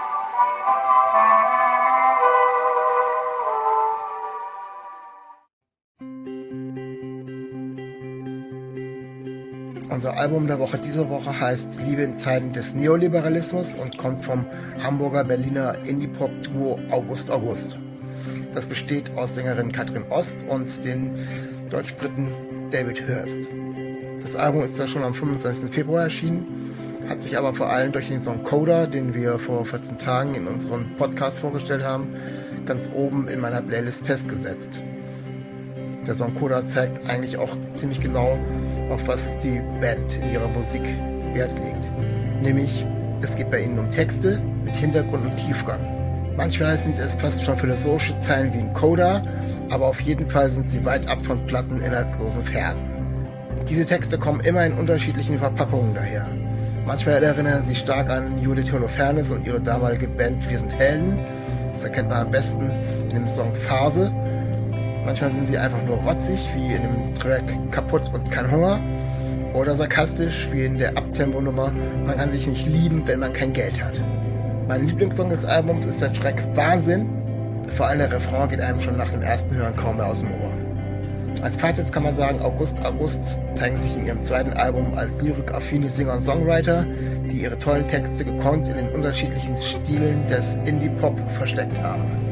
Unser 10.02 10.19
Album 10.19 10.49
der 10.49 10.58
Woche 10.58 10.80
diese 10.80 11.08
Woche 11.10 11.38
heißt 11.38 11.80
Liebe 11.86 12.02
in 12.02 12.17
Zeiten 12.17 12.52
des 12.52 12.75
Neoliberalismus 12.75 13.76
und 13.76 13.99
kommt 13.99 14.25
vom 14.25 14.45
Hamburger 14.82 15.23
Berliner 15.23 15.75
Indie-Pop-Duo 15.86 16.80
August 16.91 17.30
August. 17.30 17.78
Das 18.52 18.67
besteht 18.67 19.17
aus 19.17 19.36
Sängerin 19.36 19.71
Katrin 19.71 20.02
Ost 20.10 20.45
und 20.49 20.84
den 20.84 21.12
Deutsch-Briten 21.71 22.32
David 22.73 23.06
Hurst. 23.06 23.47
Das 24.25 24.34
Album 24.34 24.65
ist 24.65 24.76
ja 24.76 24.88
schon 24.88 25.04
am 25.04 25.15
25. 25.15 25.73
Februar 25.73 26.02
erschienen, 26.02 26.75
hat 27.08 27.21
sich 27.21 27.38
aber 27.38 27.54
vor 27.54 27.69
allem 27.69 27.93
durch 27.93 28.08
den 28.08 28.21
Song 28.21 28.43
Coda, 28.43 28.86
den 28.86 29.15
wir 29.15 29.38
vor 29.38 29.65
14 29.65 29.99
Tagen 29.99 30.34
in 30.34 30.49
unserem 30.49 30.97
Podcast 30.97 31.38
vorgestellt 31.38 31.84
haben, 31.84 32.08
ganz 32.67 32.91
oben 32.93 33.28
in 33.28 33.38
meiner 33.38 33.62
Playlist 33.62 34.04
festgesetzt. 34.04 34.80
Der 36.08 36.17
Song 36.17 36.34
Coda 36.34 36.67
zeigt 36.67 37.08
eigentlich 37.08 37.38
auch 37.38 37.56
ziemlich 37.76 38.00
genau, 38.00 38.36
auf 38.90 39.06
was 39.06 39.38
die 39.38 39.60
Band 39.80 40.18
in 40.18 40.32
ihrer 40.32 40.49
Musik 40.49 40.82
Wert 41.32 41.52
legt. 41.58 41.90
Nämlich, 42.40 42.84
es 43.23 43.36
geht 43.36 43.50
bei 43.50 43.62
ihnen 43.62 43.78
um 43.78 43.90
Texte 43.90 44.40
mit 44.64 44.76
Hintergrund 44.76 45.25
und 45.25 45.36
Tiefgang. 45.36 45.80
Manchmal 46.36 46.78
sind 46.78 46.99
es 46.99 47.14
fast 47.14 47.45
schon 47.45 47.56
philosophische 47.56 48.16
Zeilen 48.16 48.52
wie 48.54 48.58
ein 48.58 48.73
Coda, 48.73 49.23
aber 49.71 49.86
auf 49.86 50.00
jeden 50.00 50.28
Fall 50.28 50.50
sind 50.50 50.68
sie 50.68 50.84
weit 50.84 51.06
ab 51.06 51.23
von 51.25 51.45
platten, 51.47 51.80
inhaltslosen 51.80 52.42
Versen. 52.42 52.90
Diese 53.68 53.86
Texte 53.86 54.18
kommen 54.18 54.40
immer 54.40 54.64
in 54.64 54.73
unterschiedlichen 54.73 55.38
Verpackungen 55.38 55.95
daher. 55.95 56.26
Manchmal 56.86 57.23
erinnern 57.23 57.62
sie 57.62 57.76
stark 57.76 58.10
an 58.10 58.42
Judith 58.42 58.73
Holofernes 58.73 59.30
und 59.30 59.47
ihre 59.47 59.60
damalige 59.60 60.08
Band 60.08 60.49
Wir 60.50 60.58
sind 60.58 60.76
Helden. 60.76 61.18
Das 61.71 61.84
erkennt 61.84 62.08
man 62.08 62.26
am 62.26 62.30
besten 62.30 62.71
in 63.04 63.10
dem 63.10 63.28
Song 63.28 63.54
Phase, 63.54 64.12
Manchmal 65.04 65.32
sind 65.32 65.47
sie 65.47 65.58
einfach 65.58 65.82
nur 65.82 65.97
rotzig, 65.97 66.49
wie 66.54 66.75
in 66.75 66.82
dem 66.82 67.15
Track 67.15 67.45
Kaputt 67.71 68.12
und 68.12 68.30
kein 68.30 68.50
Hunger. 68.50 68.80
Oder 69.52 69.76
sarkastisch, 69.76 70.49
wie 70.52 70.65
in 70.65 70.78
der 70.78 70.97
Abtempo-Nummer 70.97 71.73
Man 72.06 72.17
kann 72.17 72.30
sich 72.30 72.47
nicht 72.47 72.67
lieben, 72.67 73.02
wenn 73.06 73.21
man 73.21 73.32
kein 73.32 73.52
Geld 73.52 73.82
hat. 73.82 74.00
Mein 74.69 74.86
Lieblingssong 74.86 75.30
des 75.30 75.45
Albums 75.45 75.86
ist 75.86 76.00
der 76.00 76.12
Track 76.12 76.43
Wahnsinn. 76.54 77.08
Vor 77.76 77.86
allem 77.86 77.99
der 77.99 78.12
Refrain 78.12 78.49
geht 78.49 78.60
einem 78.60 78.80
schon 78.80 78.97
nach 78.97 79.10
dem 79.10 79.23
ersten 79.23 79.54
Hören 79.54 79.76
kaum 79.76 79.97
mehr 79.97 80.06
aus 80.06 80.21
dem 80.21 80.30
Ohr. 80.30 80.52
Als 81.43 81.56
Fazit 81.56 81.91
kann 81.91 82.04
man 82.04 82.15
sagen, 82.15 82.41
August 82.41 82.84
August 82.84 83.41
zeigen 83.54 83.76
sich 83.76 83.97
in 83.97 84.06
ihrem 84.06 84.23
zweiten 84.23 84.52
Album 84.52 84.95
als 84.97 85.23
lyrik-affine 85.23 85.91
Singer 85.91 86.15
und 86.15 86.21
Songwriter, 86.21 86.86
die 87.28 87.43
ihre 87.43 87.58
tollen 87.58 87.88
Texte 87.88 88.25
gekonnt 88.25 88.69
in 88.69 88.76
den 88.76 88.88
unterschiedlichen 88.91 89.56
Stilen 89.56 90.25
des 90.28 90.56
Indie-Pop 90.65 91.19
versteckt 91.30 91.82
haben. 91.82 92.31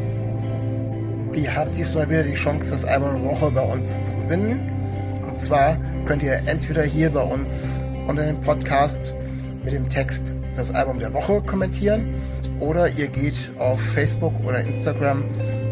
Ihr 1.33 1.55
habt 1.55 1.77
diesmal 1.77 2.11
wieder 2.11 2.25
die 2.25 2.35
Chance, 2.35 2.73
das 2.73 2.85
Album 2.85 3.23
der 3.23 3.31
Woche 3.31 3.53
bei 3.53 3.63
uns 3.63 4.07
zu 4.07 4.17
gewinnen. 4.17 5.23
Und 5.29 5.37
zwar 5.37 5.77
könnt 6.05 6.25
ihr 6.25 6.35
entweder 6.47 6.83
hier 6.83 7.09
bei 7.11 7.23
uns 7.23 7.81
unter 8.09 8.27
dem 8.27 8.41
Podcast 8.41 9.15
mit 9.63 9.73
dem 9.73 9.89
Text 9.89 10.37
das 10.57 10.75
Album 10.75 10.99
der 10.99 11.13
Woche 11.15 11.41
kommentieren 11.41 12.15
oder 12.59 12.89
ihr 12.99 13.07
geht 13.07 13.53
auf 13.61 13.81
Facebook 13.81 14.35
oder 14.45 14.61
Instagram 14.61 15.23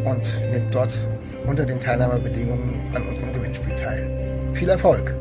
und 0.05 0.23
nehmt 0.53 0.73
dort 0.73 0.97
unter 1.45 1.67
den 1.67 1.81
Teilnahmebedingungen 1.81 2.95
an 2.95 3.09
unserem 3.09 3.33
Gewinnspiel 3.33 3.75
teil. 3.75 4.53
Viel 4.55 4.69
Erfolg! 4.69 5.13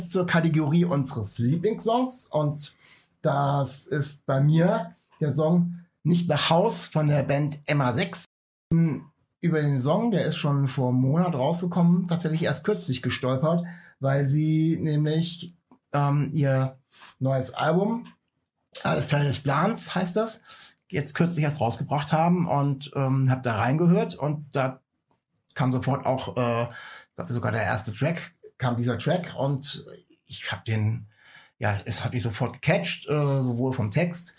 Zur 0.00 0.26
Kategorie 0.28 0.84
unseres 0.84 1.38
Lieblingssongs 1.38 2.28
und 2.30 2.72
das 3.22 3.86
ist 3.86 4.26
bei 4.26 4.40
mir 4.40 4.96
der 5.20 5.32
Song 5.32 5.76
Nicht 6.02 6.28
nach 6.28 6.50
Haus 6.50 6.86
von 6.86 7.06
der 7.06 7.22
Band 7.22 7.60
Emma 7.66 7.92
6. 7.92 8.24
Über 9.40 9.60
den 9.60 9.80
Song, 9.80 10.10
der 10.10 10.24
ist 10.24 10.36
schon 10.36 10.68
vor 10.68 10.90
einem 10.90 11.00
Monat 11.00 11.34
rausgekommen, 11.34 12.08
tatsächlich 12.08 12.42
erst 12.42 12.64
kürzlich 12.64 13.02
gestolpert, 13.02 13.64
weil 14.00 14.28
sie 14.28 14.78
nämlich 14.80 15.54
ähm, 15.92 16.30
ihr 16.32 16.78
neues 17.18 17.54
Album, 17.54 18.08
alles 18.82 19.08
Teil 19.08 19.24
des 19.24 19.40
Plans 19.40 19.94
heißt 19.94 20.16
das, 20.16 20.40
jetzt 20.88 21.14
kürzlich 21.14 21.44
erst 21.44 21.60
rausgebracht 21.60 22.12
haben 22.12 22.48
und 22.48 22.90
ähm, 22.94 23.30
habe 23.30 23.42
da 23.42 23.56
reingehört 23.56 24.14
und 24.14 24.46
da 24.52 24.80
kam 25.54 25.70
sofort 25.70 26.06
auch, 26.06 26.36
äh, 26.36 26.68
sogar 27.28 27.52
der 27.52 27.62
erste 27.62 27.92
Track, 27.92 28.34
kam 28.58 28.76
dieser 28.76 28.98
Track 28.98 29.34
und 29.36 29.84
ich 30.26 30.50
habe 30.50 30.62
den 30.66 31.06
ja, 31.62 31.78
es 31.84 32.04
hat 32.04 32.12
mich 32.12 32.24
sofort 32.24 32.54
gecatcht, 32.54 33.08
äh, 33.08 33.40
sowohl 33.40 33.72
vom 33.72 33.92
Text 33.92 34.34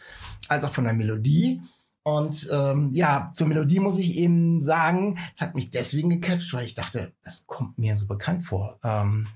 als 0.49 0.65
auch 0.65 0.73
von 0.73 0.83
der 0.83 0.93
Melodie. 0.93 1.61
Und 2.03 2.49
ähm, 2.51 2.91
ja, 2.91 3.31
zur 3.33 3.47
Melodie 3.47 3.79
muss 3.79 3.97
ich 3.97 4.17
eben 4.17 4.59
sagen, 4.59 5.17
es 5.33 5.39
hat 5.39 5.55
mich 5.55 5.71
deswegen 5.71 6.09
gecatcht, 6.09 6.53
weil 6.53 6.65
ich 6.65 6.75
dachte, 6.75 7.13
das 7.23 7.47
kommt 7.47 7.77
mir 7.77 7.95
so 7.95 8.07
bekannt 8.07 8.43
vor. 8.43 8.77
Ähm, 8.83 9.29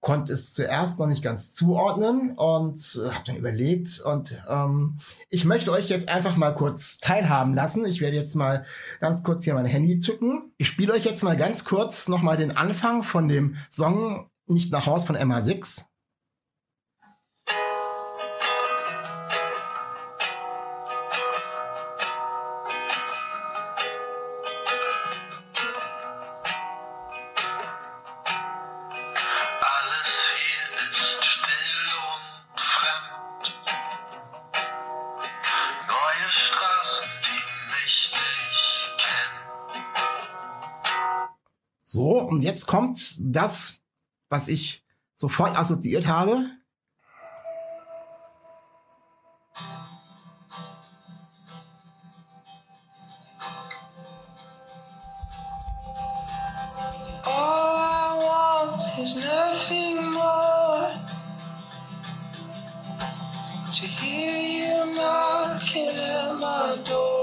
konnte 0.00 0.32
es 0.32 0.54
zuerst 0.54 1.00
noch 1.00 1.08
nicht 1.08 1.24
ganz 1.24 1.54
zuordnen 1.54 2.36
und 2.36 2.78
äh, 3.04 3.10
habe 3.10 3.24
dann 3.26 3.36
überlegt 3.36 3.98
und 3.98 4.40
ähm, 4.48 5.00
ich 5.28 5.44
möchte 5.44 5.72
euch 5.72 5.88
jetzt 5.88 6.08
einfach 6.08 6.36
mal 6.36 6.54
kurz 6.54 6.98
teilhaben 6.98 7.56
lassen. 7.56 7.84
Ich 7.84 8.00
werde 8.00 8.16
jetzt 8.16 8.36
mal 8.36 8.64
ganz 9.00 9.24
kurz 9.24 9.42
hier 9.42 9.54
mein 9.54 9.66
Handy 9.66 9.98
zücken. 9.98 10.52
Ich 10.56 10.68
spiele 10.68 10.92
euch 10.92 11.04
jetzt 11.04 11.24
mal 11.24 11.36
ganz 11.36 11.64
kurz 11.64 12.06
nochmal 12.06 12.36
den 12.36 12.56
Anfang 12.56 13.02
von 13.02 13.26
dem 13.26 13.56
Song 13.68 14.30
Nicht 14.46 14.70
nach 14.70 14.86
Haus 14.86 15.04
von 15.04 15.16
MA6. 15.16 15.87
Kommt 42.68 43.16
das, 43.18 43.80
was 44.28 44.46
ich 44.46 44.84
sofort 45.14 45.58
assoziiert 45.58 46.06
habe. 46.06 46.50
To 63.70 63.86
hear 63.86 64.36
you 64.36 64.94
knocking 64.94 65.96
at 65.96 66.34
my 66.36 66.82
door. 66.84 67.17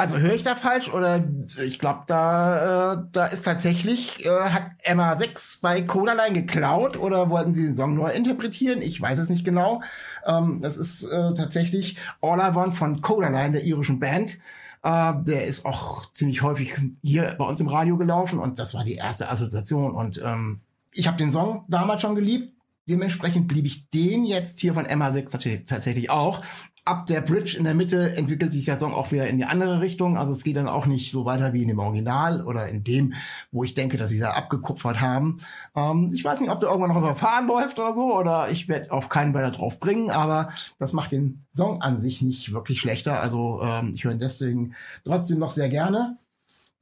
Also 0.00 0.16
höre 0.16 0.32
ich 0.32 0.42
da 0.42 0.54
falsch 0.54 0.88
oder 0.90 1.22
ich 1.62 1.78
glaube, 1.78 2.04
da, 2.06 2.94
äh, 2.94 3.02
da 3.12 3.26
ist 3.26 3.44
tatsächlich, 3.44 4.24
äh, 4.24 4.30
hat 4.30 4.70
Emma 4.82 5.14
6 5.14 5.58
bei 5.60 5.82
Codaline 5.82 6.32
geklaut 6.32 6.96
oder 6.96 7.28
wollten 7.28 7.52
sie 7.52 7.64
den 7.64 7.74
Song 7.74 7.96
neu 7.96 8.10
interpretieren? 8.10 8.80
Ich 8.80 8.98
weiß 8.98 9.18
es 9.18 9.28
nicht 9.28 9.44
genau. 9.44 9.82
Ähm, 10.24 10.60
das 10.62 10.78
ist 10.78 11.04
äh, 11.04 11.34
tatsächlich 11.34 11.98
All 12.22 12.38
I 12.40 12.54
Want 12.54 12.72
von 12.72 13.02
Codaline, 13.02 13.52
der 13.52 13.64
irischen 13.64 14.00
Band. 14.00 14.38
Äh, 14.82 15.12
der 15.18 15.44
ist 15.44 15.66
auch 15.66 16.10
ziemlich 16.12 16.40
häufig 16.40 16.80
hier 17.02 17.34
bei 17.38 17.44
uns 17.44 17.60
im 17.60 17.68
Radio 17.68 17.98
gelaufen 17.98 18.38
und 18.38 18.58
das 18.58 18.72
war 18.72 18.84
die 18.84 18.94
erste 18.94 19.28
Assoziation. 19.28 19.92
Und 19.92 20.18
ähm, 20.24 20.60
ich 20.92 21.08
habe 21.08 21.18
den 21.18 21.30
Song 21.30 21.66
damals 21.68 22.00
schon 22.00 22.14
geliebt. 22.14 22.54
Dementsprechend 22.90 23.52
liebe 23.52 23.68
ich 23.68 23.88
den 23.90 24.24
jetzt 24.24 24.58
hier 24.58 24.74
von 24.74 24.84
MA6 24.84 25.28
natürlich 25.32 25.64
tatsächlich 25.64 26.10
auch. 26.10 26.42
Ab 26.84 27.06
der 27.06 27.20
Bridge 27.20 27.56
in 27.56 27.62
der 27.62 27.74
Mitte 27.74 28.16
entwickelt 28.16 28.50
sich 28.50 28.64
der 28.64 28.80
Song 28.80 28.94
auch 28.94 29.12
wieder 29.12 29.28
in 29.28 29.38
die 29.38 29.44
andere 29.44 29.80
Richtung. 29.80 30.18
Also 30.18 30.32
es 30.32 30.42
geht 30.42 30.56
dann 30.56 30.66
auch 30.66 30.86
nicht 30.86 31.12
so 31.12 31.24
weiter 31.24 31.52
wie 31.52 31.62
in 31.62 31.68
dem 31.68 31.78
Original 31.78 32.44
oder 32.44 32.68
in 32.68 32.82
dem, 32.82 33.14
wo 33.52 33.62
ich 33.62 33.74
denke, 33.74 33.96
dass 33.96 34.10
sie 34.10 34.18
da 34.18 34.30
abgekupfert 34.30 35.00
haben. 35.00 35.36
Ähm, 35.76 36.10
ich 36.12 36.24
weiß 36.24 36.40
nicht, 36.40 36.50
ob 36.50 36.58
der 36.58 36.68
irgendwann 36.68 36.90
noch 36.90 37.00
überfahren 37.00 37.46
läuft 37.46 37.78
oder 37.78 37.94
so, 37.94 38.12
oder 38.12 38.50
ich 38.50 38.66
werde 38.66 38.90
auf 38.90 39.08
keinen 39.08 39.34
weiter 39.34 39.52
drauf 39.52 39.78
bringen, 39.78 40.10
aber 40.10 40.48
das 40.80 40.92
macht 40.92 41.12
den 41.12 41.44
Song 41.54 41.80
an 41.82 42.00
sich 42.00 42.22
nicht 42.22 42.52
wirklich 42.52 42.80
schlechter. 42.80 43.20
Also 43.20 43.60
ähm, 43.62 43.92
ich 43.94 44.02
höre 44.02 44.12
ihn 44.12 44.18
deswegen 44.18 44.74
trotzdem 45.04 45.38
noch 45.38 45.50
sehr 45.50 45.68
gerne. 45.68 46.18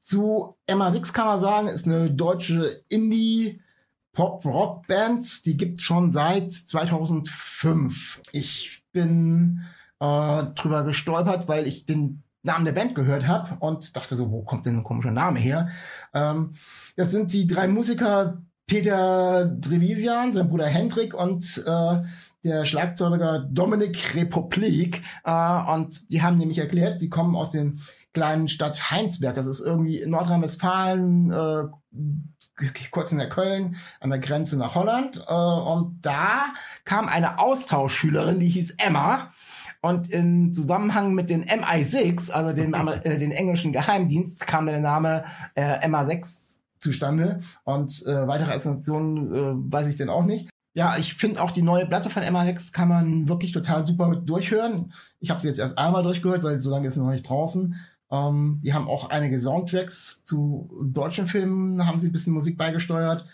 Zu 0.01 0.57
MA6 0.66 1.12
kann 1.12 1.27
man 1.27 1.40
sagen, 1.40 1.68
ist 1.68 1.87
eine 1.87 2.11
deutsche 2.11 2.81
Indie- 2.88 3.61
Pop-Rock-Band, 4.18 5.46
die 5.46 5.57
gibt 5.57 5.81
schon 5.81 6.11
seit 6.11 6.50
2005. 6.50 8.20
Ich 8.33 8.83
bin 8.90 9.61
äh, 10.00 10.42
drüber 10.57 10.83
gestolpert, 10.83 11.46
weil 11.46 11.68
ich 11.68 11.87
den 11.87 12.24
Namen 12.42 12.64
der 12.64 12.72
Band 12.72 12.96
gehört 12.96 13.28
habe 13.28 13.59
und 13.61 13.94
dachte 13.96 14.16
so, 14.16 14.33
wo 14.33 14.42
kommt 14.42 14.66
denn 14.66 14.78
ein 14.78 14.83
komischer 14.83 15.12
Name 15.12 15.38
her? 15.38 15.68
Ähm, 16.12 16.54
das 16.96 17.12
sind 17.12 17.33
die 17.33 17.46
drei 17.46 17.68
Musiker 17.68 18.42
Peter 18.66 19.46
Drevisian, 19.46 20.33
sein 20.33 20.48
Bruder 20.48 20.66
Hendrik 20.66 21.14
und 21.14 21.62
äh, 21.64 22.02
der 22.42 22.64
Schlagzeuger 22.64 23.46
Dominik 23.48 24.16
Republik. 24.16 25.00
Äh, 25.22 25.72
und 25.74 26.11
die 26.11 26.22
haben 26.22 26.38
nämlich 26.38 26.59
erklärt, 26.59 26.98
sie 26.98 27.09
kommen 27.09 27.37
aus 27.37 27.52
den 27.52 27.83
kleinen 28.14 28.48
Stadt 28.48 28.90
Heinsberg. 28.90 29.37
Das 29.37 29.46
ist 29.46 29.61
irgendwie 29.61 30.00
in 30.00 30.11
Nordrhein-Westfalen, 30.11 31.31
äh, 31.31 31.64
kurz 32.90 33.12
in 33.12 33.18
der 33.18 33.29
Köln, 33.29 33.77
an 34.01 34.11
der 34.11 34.18
Grenze 34.18 34.57
nach 34.57 34.75
Holland. 34.75 35.25
Äh, 35.27 35.33
und 35.33 35.99
da 36.03 36.53
kam 36.85 37.09
eine 37.09 37.38
Austauschschülerin, 37.38 38.40
die 38.40 38.49
hieß 38.49 38.77
Emma. 38.79 39.33
Und 39.81 40.11
im 40.11 40.53
Zusammenhang 40.53 41.14
mit 41.14 41.31
den 41.31 41.44
MI6, 41.44 42.33
also 42.33 42.53
den, 42.53 42.75
äh, 43.05 43.18
den 43.18 43.33
englischen 43.33 43.73
Geheimdienst, 43.73 44.47
kam 44.47 44.66
der 44.66 44.81
Name 44.81 45.25
äh, 45.55 45.87
MA6 45.87 46.59
zustande. 46.79 47.40
Und 47.64 48.05
äh, 48.07 48.27
weitere 48.27 48.53
Assoziationen 48.53 49.35
äh, 49.35 49.73
weiß 49.73 49.88
ich 49.88 49.97
denn 49.97 50.11
auch 50.11 50.25
nicht. 50.25 50.49
Ja, 50.75 50.97
ich 50.97 51.14
finde 51.14 51.42
auch 51.42 51.51
die 51.51 51.62
neue 51.62 51.87
Platte 51.87 52.11
von 52.11 52.23
MA6 52.23 52.73
kann 52.73 52.88
man 52.88 53.29
wirklich 53.29 53.53
total 53.53 53.85
super 53.85 54.14
durchhören. 54.14 54.92
Ich 55.18 55.31
habe 55.31 55.40
sie 55.40 55.49
jetzt 55.49 55.59
erst 55.59 55.77
einmal 55.77 56.03
durchgehört, 56.03 56.44
weil 56.44 56.61
so 56.61 56.71
lange 56.71 56.87
ist 56.87 56.94
sie 56.94 57.01
noch 57.01 57.11
nicht 57.11 57.29
draußen. 57.29 57.75
Ähm, 58.11 58.61
die 58.62 58.73
haben 58.73 58.88
auch 58.88 59.11
einige 59.11 59.38
Soundtracks 59.40 60.25
zu 60.25 60.71
deutschen 60.83 61.27
Filmen, 61.27 61.87
haben 61.87 61.99
sie 61.99 62.09
ein 62.09 62.12
bisschen 62.12 62.35
Musik 62.35 62.57
beigesteuert. 62.57 63.27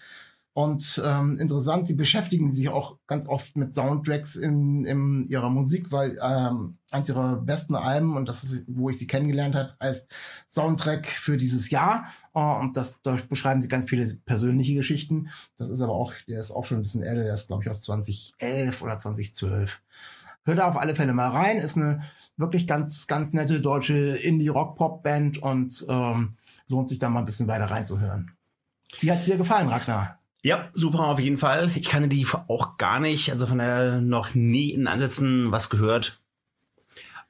Und 0.54 1.02
ähm, 1.04 1.36
interessant, 1.40 1.88
sie 1.88 1.94
beschäftigen 1.94 2.48
sich 2.48 2.68
auch 2.68 2.96
ganz 3.08 3.26
oft 3.26 3.56
mit 3.56 3.74
Soundtracks 3.74 4.36
in, 4.36 4.84
in 4.84 5.26
ihrer 5.26 5.50
Musik, 5.50 5.90
weil 5.90 6.16
ähm, 6.22 6.78
eins 6.92 7.08
ihrer 7.08 7.34
besten 7.34 7.74
Alben, 7.74 8.16
und 8.16 8.28
das 8.28 8.44
ist, 8.44 8.64
wo 8.68 8.88
ich 8.88 8.96
sie 8.96 9.08
kennengelernt 9.08 9.56
habe, 9.56 9.74
heißt 9.80 10.08
Soundtrack 10.48 11.08
für 11.08 11.36
dieses 11.36 11.70
Jahr. 11.70 12.06
Äh, 12.34 12.38
und 12.38 12.76
das, 12.76 13.02
da 13.02 13.18
beschreiben 13.28 13.60
sie 13.60 13.66
ganz 13.66 13.90
viele 13.90 14.06
persönliche 14.26 14.76
Geschichten. 14.76 15.28
Das 15.56 15.70
ist 15.70 15.80
aber 15.80 15.92
auch, 15.92 16.12
der 16.28 16.38
ist 16.38 16.52
auch 16.52 16.66
schon 16.66 16.78
ein 16.78 16.82
bisschen 16.82 17.02
älter, 17.02 17.24
der 17.24 17.34
ist, 17.34 17.48
glaube 17.48 17.64
ich, 17.64 17.70
aus 17.70 17.82
2011 17.82 18.80
oder 18.80 18.96
2012. 18.96 19.80
Hört 20.44 20.58
da 20.58 20.68
auf 20.68 20.76
alle 20.76 20.94
Fälle 20.94 21.12
mal 21.12 21.30
rein. 21.30 21.58
Ist 21.58 21.76
eine 21.76 22.02
wirklich 22.36 22.66
ganz, 22.66 23.06
ganz 23.06 23.32
nette 23.32 23.60
deutsche 23.60 24.16
Indie-Rock-Pop-Band 24.16 25.38
und 25.38 25.86
ähm, 25.88 26.36
lohnt 26.68 26.88
sich 26.88 26.98
da 26.98 27.08
mal 27.08 27.20
ein 27.20 27.24
bisschen 27.24 27.48
weiter 27.48 27.66
reinzuhören. 27.66 28.32
Wie 29.00 29.10
hat's 29.10 29.24
dir 29.24 29.36
gefallen, 29.36 29.68
Ragnar? 29.68 30.18
Ja, 30.42 30.68
super 30.74 31.06
auf 31.06 31.20
jeden 31.20 31.38
Fall. 31.38 31.70
Ich 31.74 31.88
kannte 31.88 32.08
die 32.08 32.26
auch 32.48 32.76
gar 32.76 33.00
nicht, 33.00 33.30
also 33.30 33.46
von 33.46 33.58
daher 33.58 34.00
noch 34.02 34.34
nie 34.34 34.70
in 34.70 34.86
Ansätzen 34.86 35.50
was 35.50 35.70
gehört. 35.70 36.20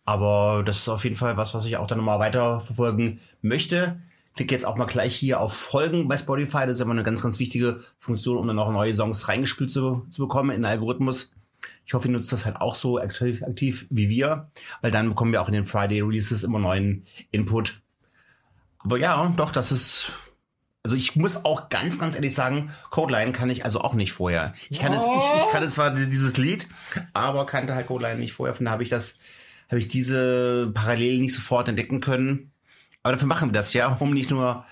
Aber 0.05 0.63
das 0.65 0.79
ist 0.79 0.89
auf 0.89 1.05
jeden 1.05 1.17
Fall 1.17 1.37
was, 1.37 1.55
was 1.55 1.65
ich 1.65 1.77
auch 1.77 1.87
dann 1.87 1.99
nochmal 1.99 2.19
weiter 2.19 2.61
verfolgen 2.61 3.21
möchte. 3.41 4.01
Klicke 4.35 4.53
jetzt 4.53 4.67
auch 4.67 4.77
mal 4.77 4.87
gleich 4.87 5.15
hier 5.15 5.41
auf 5.41 5.53
Folgen 5.53 6.09
bei 6.09 6.17
Spotify. 6.17 6.67
Das 6.67 6.73
ist 6.73 6.81
immer 6.81 6.91
eine 6.91 7.05
ganz, 7.05 7.23
ganz 7.23 7.39
wichtige 7.39 7.81
Funktion, 7.99 8.37
um 8.37 8.49
dann 8.49 8.59
auch 8.59 8.73
neue 8.73 8.95
Songs 8.95 9.29
reingespielt 9.29 9.71
zu, 9.71 10.07
zu 10.11 10.23
bekommen 10.23 10.51
in 10.51 10.63
den 10.63 10.71
Algorithmus. 10.71 11.35
Ich 11.87 11.95
hoffe, 11.95 12.09
ihr 12.09 12.13
nutzt 12.13 12.33
das 12.33 12.45
halt 12.45 12.57
auch 12.57 12.75
so 12.75 12.99
aktiv, 12.99 13.43
aktiv 13.43 13.87
wie 13.91 14.09
wir, 14.09 14.51
weil 14.81 14.91
dann 14.91 15.09
bekommen 15.09 15.33
wir 15.33 15.43
auch 15.43 15.49
in 15.49 15.55
den 15.55 15.65
Friday 15.65 16.01
Releases 16.01 16.43
immer 16.43 16.59
neuen 16.59 17.07
Input. 17.31 17.83
Aber 18.79 18.99
ja, 18.99 19.33
doch, 19.37 19.51
das 19.51 19.73
ist 19.73 20.13
also 20.85 20.97
ich 20.97 21.17
muss 21.17 21.47
auch 21.47 21.71
ganz, 21.71 21.99
ganz 21.99 22.15
ehrlich 22.15 22.35
sagen, 22.35 22.71
Codeline 22.91 23.33
kann 23.33 23.49
ich 23.49 23.65
also 23.65 23.81
auch 23.81 23.95
nicht 23.95 24.13
vorher. 24.13 24.53
Ich 24.69 24.79
kann 24.79 24.93
es, 24.93 25.05
ich, 25.05 25.43
ich 25.43 25.51
kannte 25.51 25.69
zwar 25.69 25.95
dieses 25.95 26.37
Lied, 26.37 26.69
aber 27.15 27.47
kannte 27.47 27.75
halt 27.75 27.87
Codeline 27.87 28.21
nicht 28.21 28.35
vorher. 28.35 28.55
Von 28.55 28.67
da 28.67 28.73
habe 28.73 28.83
ich 28.83 28.91
das, 28.91 29.19
habe 29.69 29.79
ich 29.79 29.89
diese 29.89 30.71
Parallelen 30.75 31.23
nicht 31.23 31.35
sofort 31.35 31.69
entdecken 31.69 32.01
können. 32.01 32.53
Aber 33.03 33.15
dafür 33.15 33.29
machen 33.29 33.49
wir 33.49 33.55
das 33.55 33.73
ja, 33.73 33.89
um 33.95 34.13
nicht 34.13 34.31
nur 34.31 34.67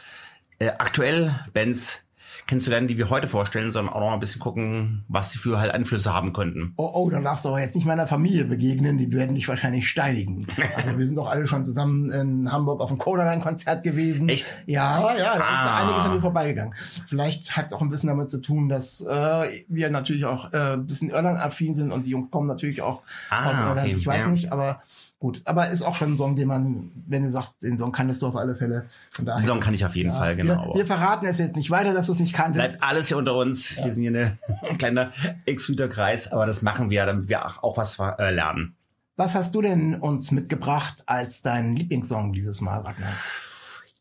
äh, 0.58 0.68
aktuell 0.78 1.34
Bands 1.54 2.04
kennenzulernen, 2.52 2.86
die 2.86 2.98
wir 2.98 3.08
heute 3.08 3.26
vorstellen, 3.28 3.70
sondern 3.70 3.94
auch 3.94 4.00
noch 4.00 4.12
ein 4.12 4.20
bisschen 4.20 4.40
gucken, 4.40 5.04
was 5.08 5.30
die 5.30 5.38
für 5.38 5.58
halt 5.58 5.72
Einflüsse 5.72 6.12
haben 6.12 6.34
könnten. 6.34 6.74
Oh, 6.76 6.90
oh, 6.92 7.08
dann 7.08 7.24
darfst 7.24 7.46
du 7.46 7.48
aber 7.48 7.60
jetzt 7.62 7.74
nicht 7.74 7.86
meiner 7.86 8.06
Familie 8.06 8.44
begegnen, 8.44 8.98
die 8.98 9.10
werden 9.10 9.34
dich 9.34 9.48
wahrscheinlich 9.48 9.88
steinigen. 9.88 10.46
Also 10.76 10.98
wir 10.98 11.06
sind 11.06 11.16
doch 11.16 11.28
alle 11.28 11.46
schon 11.46 11.64
zusammen 11.64 12.10
in 12.10 12.50
Hamburg 12.52 12.80
auf 12.80 12.88
dem 12.88 12.98
Coderline-Konzert 12.98 13.82
gewesen. 13.84 14.28
Echt? 14.28 14.46
Ja, 14.66 15.16
ja, 15.16 15.38
da 15.38 15.52
ist 15.52 15.60
da 15.64 15.70
Ah. 15.70 15.82
einiges 15.82 16.04
an 16.04 16.14
mir 16.14 16.20
vorbeigegangen. 16.20 16.74
Vielleicht 17.08 17.56
hat 17.56 17.66
es 17.66 17.72
auch 17.72 17.80
ein 17.80 17.88
bisschen 17.88 18.08
damit 18.08 18.28
zu 18.30 18.40
tun, 18.42 18.68
dass 18.68 19.00
äh, 19.00 19.64
wir 19.68 19.88
natürlich 19.90 20.24
auch 20.26 20.52
äh, 20.52 20.74
ein 20.74 20.86
bisschen 20.86 21.08
Irland-affin 21.10 21.72
sind 21.72 21.90
und 21.92 22.04
die 22.04 22.10
Jungs 22.10 22.30
kommen 22.30 22.48
natürlich 22.48 22.82
auch 22.82 23.00
Ah, 23.30 23.48
aus 23.50 23.58
Irland. 23.58 23.80
okay, 23.80 23.94
Ich 23.96 24.06
weiß 24.06 24.24
ja. 24.24 24.28
nicht, 24.28 24.52
aber 24.52 24.82
gut. 25.22 25.40
Aber 25.44 25.68
ist 25.68 25.82
auch 25.82 25.94
schon 25.94 26.14
ein 26.14 26.16
Song, 26.16 26.34
den 26.34 26.48
man, 26.48 26.90
wenn 27.06 27.22
du 27.22 27.30
sagst, 27.30 27.62
den 27.62 27.78
Song 27.78 27.92
kanntest 27.92 28.22
du 28.22 28.26
auf 28.26 28.34
alle 28.34 28.56
Fälle. 28.56 28.86
Den 29.18 29.46
Song 29.46 29.60
kann 29.60 29.72
ich 29.72 29.86
auf 29.86 29.94
jeden 29.94 30.10
ja, 30.10 30.16
Fall, 30.16 30.34
genau. 30.34 30.70
Wir, 30.74 30.80
wir 30.80 30.86
verraten 30.86 31.26
es 31.26 31.38
jetzt 31.38 31.54
nicht 31.54 31.70
weiter, 31.70 31.94
dass 31.94 32.06
du 32.06 32.12
es 32.12 32.18
nicht 32.18 32.34
kanntest. 32.34 32.66
Bleibt 32.66 32.82
alles 32.82 33.06
hier 33.06 33.16
unter 33.16 33.36
uns. 33.36 33.76
Wir 33.76 33.92
sind 33.92 34.02
hier 34.02 34.36
ein 34.68 34.78
kleiner 34.78 35.12
Ex-Kreis, 35.46 36.32
aber 36.32 36.44
das 36.44 36.62
machen 36.62 36.90
wir, 36.90 37.06
damit 37.06 37.28
wir 37.28 37.64
auch 37.64 37.76
was 37.76 38.00
äh, 38.00 38.34
lernen. 38.34 38.74
Was 39.14 39.36
hast 39.36 39.54
du 39.54 39.62
denn 39.62 39.94
uns 39.94 40.32
mitgebracht 40.32 41.04
als 41.06 41.42
deinen 41.42 41.76
Lieblingssong 41.76 42.32
dieses 42.32 42.60
Mal, 42.60 42.80
Ragnar? 42.80 43.12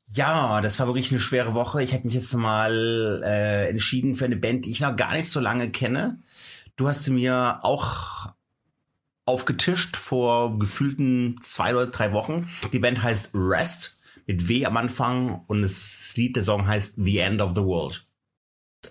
Ja, 0.08 0.60
das 0.62 0.80
war 0.80 0.88
wirklich 0.88 1.12
eine 1.12 1.20
schwere 1.20 1.54
Woche. 1.54 1.84
Ich 1.84 1.94
habe 1.94 2.06
mich 2.06 2.16
jetzt 2.16 2.34
mal 2.34 3.22
äh, 3.24 3.70
entschieden 3.70 4.16
für 4.16 4.26
eine 4.26 4.38
Band, 4.38 4.66
die 4.66 4.72
ich 4.72 4.82
noch 4.82 4.96
gar 4.96 5.14
nicht 5.14 5.30
so 5.30 5.40
lange 5.40 5.70
kenne. 5.70 6.18
Du 6.78 6.88
hast 6.88 7.06
sie 7.06 7.12
mir 7.12 7.60
auch 7.62 8.34
aufgetischt 9.26 9.98
vor 9.98 10.58
gefühlten 10.58 11.38
zwei 11.42 11.74
oder 11.74 11.88
drei 11.88 12.14
Wochen. 12.14 12.48
Die 12.72 12.80
Band 12.80 13.02
heißt 13.02 13.32
Rest 13.34 14.00
mit 14.26 14.48
W 14.48 14.66
am 14.66 14.78
Anfang 14.78 15.44
und 15.48 15.62
das 15.62 16.14
Lied, 16.16 16.36
der 16.36 16.44
Song 16.44 16.68
heißt 16.68 16.96
The 16.98 17.20
End 17.20 17.42
of 17.42 17.52
the 17.56 17.64
World. 17.64 18.06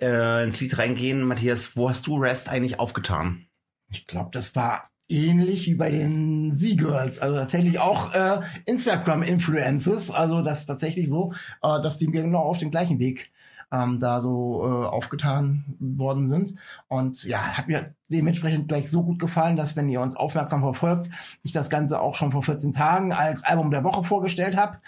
Äh, 0.01 0.45
ins 0.45 0.61
Lied 0.61 0.79
reingehen, 0.79 1.25
Matthias, 1.25 1.77
wo 1.77 1.89
hast 1.89 2.07
du 2.07 2.17
Rest 2.19 2.49
eigentlich 2.49 2.79
aufgetan? 2.79 3.47
Ich 3.91 4.07
glaube, 4.07 4.31
das 4.33 4.55
war 4.55 4.89
ähnlich 5.09 5.67
wie 5.67 5.75
bei 5.75 5.91
den 5.91 6.53
Z-Girls. 6.53 7.19
Also 7.19 7.37
tatsächlich 7.37 7.81
auch 7.81 8.15
äh, 8.15 8.41
Instagram-Influences. 8.67 10.11
Also 10.11 10.43
das 10.43 10.61
ist 10.61 10.67
tatsächlich 10.67 11.09
so, 11.09 11.33
äh, 11.63 11.83
dass 11.83 11.99
die 11.99 12.07
genau 12.07 12.41
auf 12.41 12.59
den 12.59 12.71
gleichen 12.71 12.99
Weg 12.99 13.33
ähm, 13.73 14.01
da 14.01 14.21
so 14.21 14.63
äh, 14.65 14.87
aufgetan 14.87 15.65
worden 15.79 16.27
sind. 16.27 16.55
Und 16.89 17.25
ja, 17.25 17.57
hat 17.57 17.69
mir 17.69 17.95
dementsprechend 18.09 18.69
gleich 18.69 18.91
so 18.91 19.03
gut 19.03 19.19
gefallen, 19.19 19.57
dass 19.57 19.77
wenn 19.77 19.89
ihr 19.89 20.01
uns 20.01 20.17
aufmerksam 20.17 20.61
verfolgt, 20.61 21.11
ich 21.43 21.53
das 21.53 21.71
Ganze 21.71 22.01
auch 22.01 22.15
schon 22.15 22.33
vor 22.33 22.43
14 22.43 22.73
Tagen 22.73 23.13
als 23.13 23.45
Album 23.45 23.71
der 23.71 23.85
Woche 23.85 24.03
vorgestellt 24.03 24.57
habe. 24.57 24.79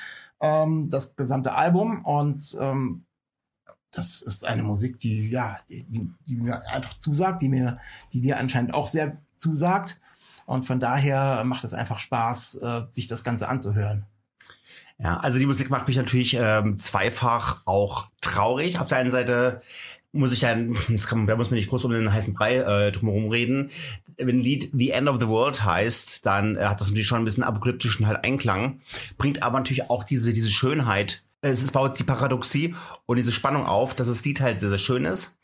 Ähm, 0.41 0.91
das 0.91 1.17
gesamte 1.17 1.55
Album. 1.55 2.05
Und 2.05 2.57
ähm, 2.61 3.05
das 3.93 4.23
ist 4.23 4.47
eine 4.47 4.63
Musik, 4.63 4.99
die 4.99 5.29
ja, 5.31 5.59
die, 5.69 6.11
die 6.27 6.37
mir 6.37 6.67
einfach 6.69 6.99
zusagt, 6.99 7.43
die 7.43 7.49
mir, 7.49 7.79
die 8.13 8.21
dir 8.21 8.39
anscheinend 8.39 8.75
auch 8.75 8.87
sehr 8.87 9.19
zusagt. 9.37 10.01
Und 10.47 10.67
von 10.67 10.81
daher 10.81 11.45
macht 11.45 11.63
es 11.65 11.73
einfach 11.73 11.99
Spaß, 11.99 12.57
äh, 12.57 12.83
sich 12.89 13.07
das 13.07 13.23
Ganze 13.23 13.49
anzuhören. 13.49 14.07
Ja, 15.03 15.19
also 15.19 15.39
die 15.39 15.47
Musik 15.47 15.71
macht 15.71 15.89
mich 15.89 15.97
natürlich 15.97 16.37
ähm, 16.39 16.79
zweifach 16.79 17.63
auch 17.67 18.07
traurig. 18.21 18.79
Auf 18.79 18.89
der 18.89 18.99
einen 18.99 19.11
Seite 19.11 19.63
muss 20.13 20.33
ich 20.33 20.43
ja, 20.43 20.55
das 20.89 21.07
kann, 21.07 21.27
da 21.27 21.37
muss 21.37 21.51
man 21.51 21.59
nicht 21.59 21.71
groß 21.71 21.85
um 21.85 21.93
den 21.93 22.13
heißen 22.13 22.35
Brei 22.35 22.57
äh, 22.57 22.93
drumherum 22.93 23.29
reden. 23.29 23.71
Wenn 24.19 24.37
ein 24.37 24.41
Lied 24.41 24.71
The 24.73 24.91
End 24.91 25.09
of 25.09 25.21
the 25.21 25.29
World 25.29 25.65
heißt, 25.65 26.25
dann 26.27 26.57
äh, 26.57 26.65
hat 26.65 26.81
das 26.81 26.89
natürlich 26.89 27.09
schon 27.09 27.21
ein 27.21 27.25
bisschen 27.25 27.43
apokalyptischen 27.43 28.07
halt 28.07 28.25
Einklang, 28.25 28.81
bringt 29.19 29.43
aber 29.43 29.59
natürlich 29.59 29.91
auch 29.91 30.05
diese, 30.05 30.33
diese 30.33 30.51
Schönheit 30.51 31.23
es 31.43 31.73
baut 31.73 31.99
die 31.99 32.05
Paradoxie 32.05 32.75
und 33.07 33.17
diese 33.17 33.33
Spannung 33.33 33.67
auf, 33.67 33.95
dass 33.95 34.09
das 34.09 34.25
Lied 34.25 34.41
halt 34.41 34.61
sehr, 34.61 34.71
sehr 34.71 34.79
schön 34.79 35.05
ist, 35.05 35.39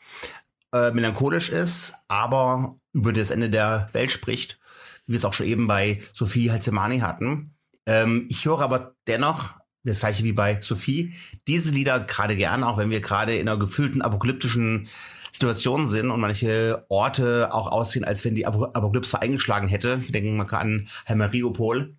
äh, 0.73 0.93
melancholisch 0.93 1.51
ist, 1.51 1.95
aber 2.07 2.77
über 2.93 3.13
das 3.13 3.31
Ende 3.31 3.51
der 3.51 3.89
Welt 3.93 4.11
spricht, 4.11 4.61
wie 5.07 5.13
wir 5.13 5.17
es 5.17 5.25
auch 5.25 5.35
schon 5.35 5.47
eben 5.47 5.67
bei 5.67 6.03
Sophie 6.13 6.51
Halsemani 6.51 7.01
hatten. 7.01 7.55
Ähm, 7.89 8.27
ich 8.29 8.45
höre 8.45 8.61
aber 8.61 8.95
dennoch, 9.07 9.55
das 9.83 10.01
gleiche 10.01 10.23
wie 10.23 10.33
bei 10.33 10.61
Sophie, 10.61 11.15
diese 11.47 11.73
Lieder 11.73 11.99
gerade 11.99 12.37
gern, 12.37 12.63
auch 12.63 12.77
wenn 12.77 12.91
wir 12.91 13.01
gerade 13.01 13.37
in 13.37 13.49
einer 13.49 13.59
gefühlten 13.59 14.03
apokalyptischen 14.03 14.89
Situation 15.33 15.89
sind 15.89 16.11
und 16.11 16.21
manche 16.21 16.85
Orte 16.89 17.53
auch 17.53 17.67
aussehen, 17.67 18.05
als 18.05 18.25
wenn 18.25 18.35
die 18.35 18.47
Apokalypse 18.47 19.21
eingeschlagen 19.21 19.69
hätte. 19.69 20.03
Wir 20.03 20.13
denken 20.13 20.37
mal 20.37 20.47
an 20.53 20.89
Mariupol. 21.09 21.97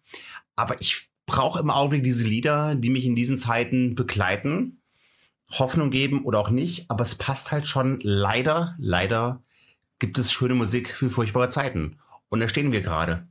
Aber 0.55 0.79
ich 0.79 1.09
brauche 1.25 1.59
im 1.59 1.71
Augenblick 1.71 2.03
diese 2.03 2.27
Lieder, 2.27 2.75
die 2.75 2.89
mich 2.89 3.05
in 3.05 3.15
diesen 3.15 3.37
Zeiten 3.37 3.95
begleiten, 3.95 4.81
Hoffnung 5.51 5.89
geben 5.89 6.25
oder 6.25 6.39
auch 6.39 6.51
nicht, 6.51 6.91
aber 6.91 7.01
es 7.01 7.15
passt 7.15 7.51
halt 7.51 7.67
schon 7.67 7.99
leider, 8.03 8.75
leider 8.77 9.41
gibt 9.97 10.19
es 10.19 10.31
schöne 10.31 10.53
Musik 10.53 10.89
für 10.89 11.09
furchtbare 11.09 11.49
Zeiten. 11.49 11.99
Und 12.29 12.41
da 12.41 12.47
stehen 12.47 12.71
wir 12.71 12.81
gerade. 12.81 13.27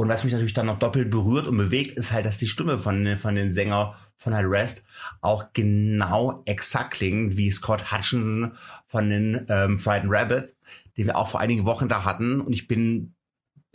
Und 0.00 0.08
was 0.08 0.24
mich 0.24 0.32
natürlich 0.32 0.54
dann 0.54 0.64
noch 0.64 0.78
doppelt 0.78 1.10
berührt 1.10 1.46
und 1.46 1.58
bewegt, 1.58 1.98
ist 1.98 2.10
halt, 2.10 2.24
dass 2.24 2.38
die 2.38 2.48
Stimme 2.48 2.78
von, 2.78 3.18
von 3.18 3.34
den 3.34 3.52
Sänger 3.52 3.96
von 4.16 4.32
Halt 4.32 4.46
Rest 4.48 4.82
auch 5.20 5.52
genau 5.52 6.40
exakt 6.46 6.92
klingt 6.92 7.36
wie 7.36 7.50
Scott 7.50 7.92
Hutchinson 7.92 8.52
von 8.86 9.10
den 9.10 9.44
ähm, 9.50 9.78
Frightened 9.78 10.10
Rabbit, 10.10 10.56
den 10.96 11.04
wir 11.04 11.18
auch 11.18 11.28
vor 11.28 11.40
einigen 11.40 11.66
Wochen 11.66 11.90
da 11.90 12.06
hatten. 12.06 12.40
Und 12.40 12.54
ich 12.54 12.66
bin 12.66 13.12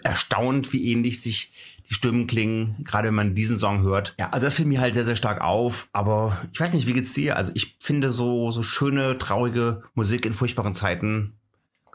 erstaunt, 0.01 0.73
wie 0.73 0.91
ähnlich 0.91 1.21
sich 1.21 1.77
die 1.87 1.93
Stimmen 1.93 2.25
klingen, 2.25 2.83
gerade 2.85 3.09
wenn 3.09 3.13
man 3.13 3.35
diesen 3.35 3.59
Song 3.59 3.83
hört. 3.83 4.15
Ja, 4.17 4.31
also 4.31 4.47
das 4.47 4.55
fiel 4.55 4.65
mir 4.65 4.81
halt 4.81 4.95
sehr, 4.95 5.05
sehr 5.05 5.15
stark 5.15 5.41
auf. 5.41 5.89
Aber 5.93 6.41
ich 6.51 6.59
weiß 6.59 6.73
nicht, 6.73 6.87
wie 6.87 6.93
geht's 6.93 7.13
dir? 7.13 7.37
Also 7.37 7.51
ich 7.53 7.77
finde 7.79 8.11
so, 8.11 8.49
so 8.49 8.63
schöne, 8.63 9.19
traurige 9.19 9.83
Musik 9.93 10.25
in 10.25 10.33
furchtbaren 10.33 10.73
Zeiten, 10.73 11.33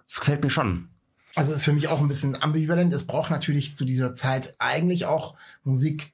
das 0.06 0.20
gefällt 0.20 0.44
mir 0.44 0.50
schon. 0.50 0.88
Also 1.34 1.52
es 1.52 1.58
ist 1.58 1.64
für 1.64 1.72
mich 1.72 1.88
auch 1.88 2.00
ein 2.00 2.08
bisschen 2.08 2.40
ambivalent. 2.40 2.92
Es 2.92 3.06
braucht 3.06 3.30
natürlich 3.30 3.76
zu 3.76 3.84
dieser 3.84 4.12
Zeit 4.14 4.54
eigentlich 4.58 5.06
auch 5.06 5.34
Musik, 5.64 6.12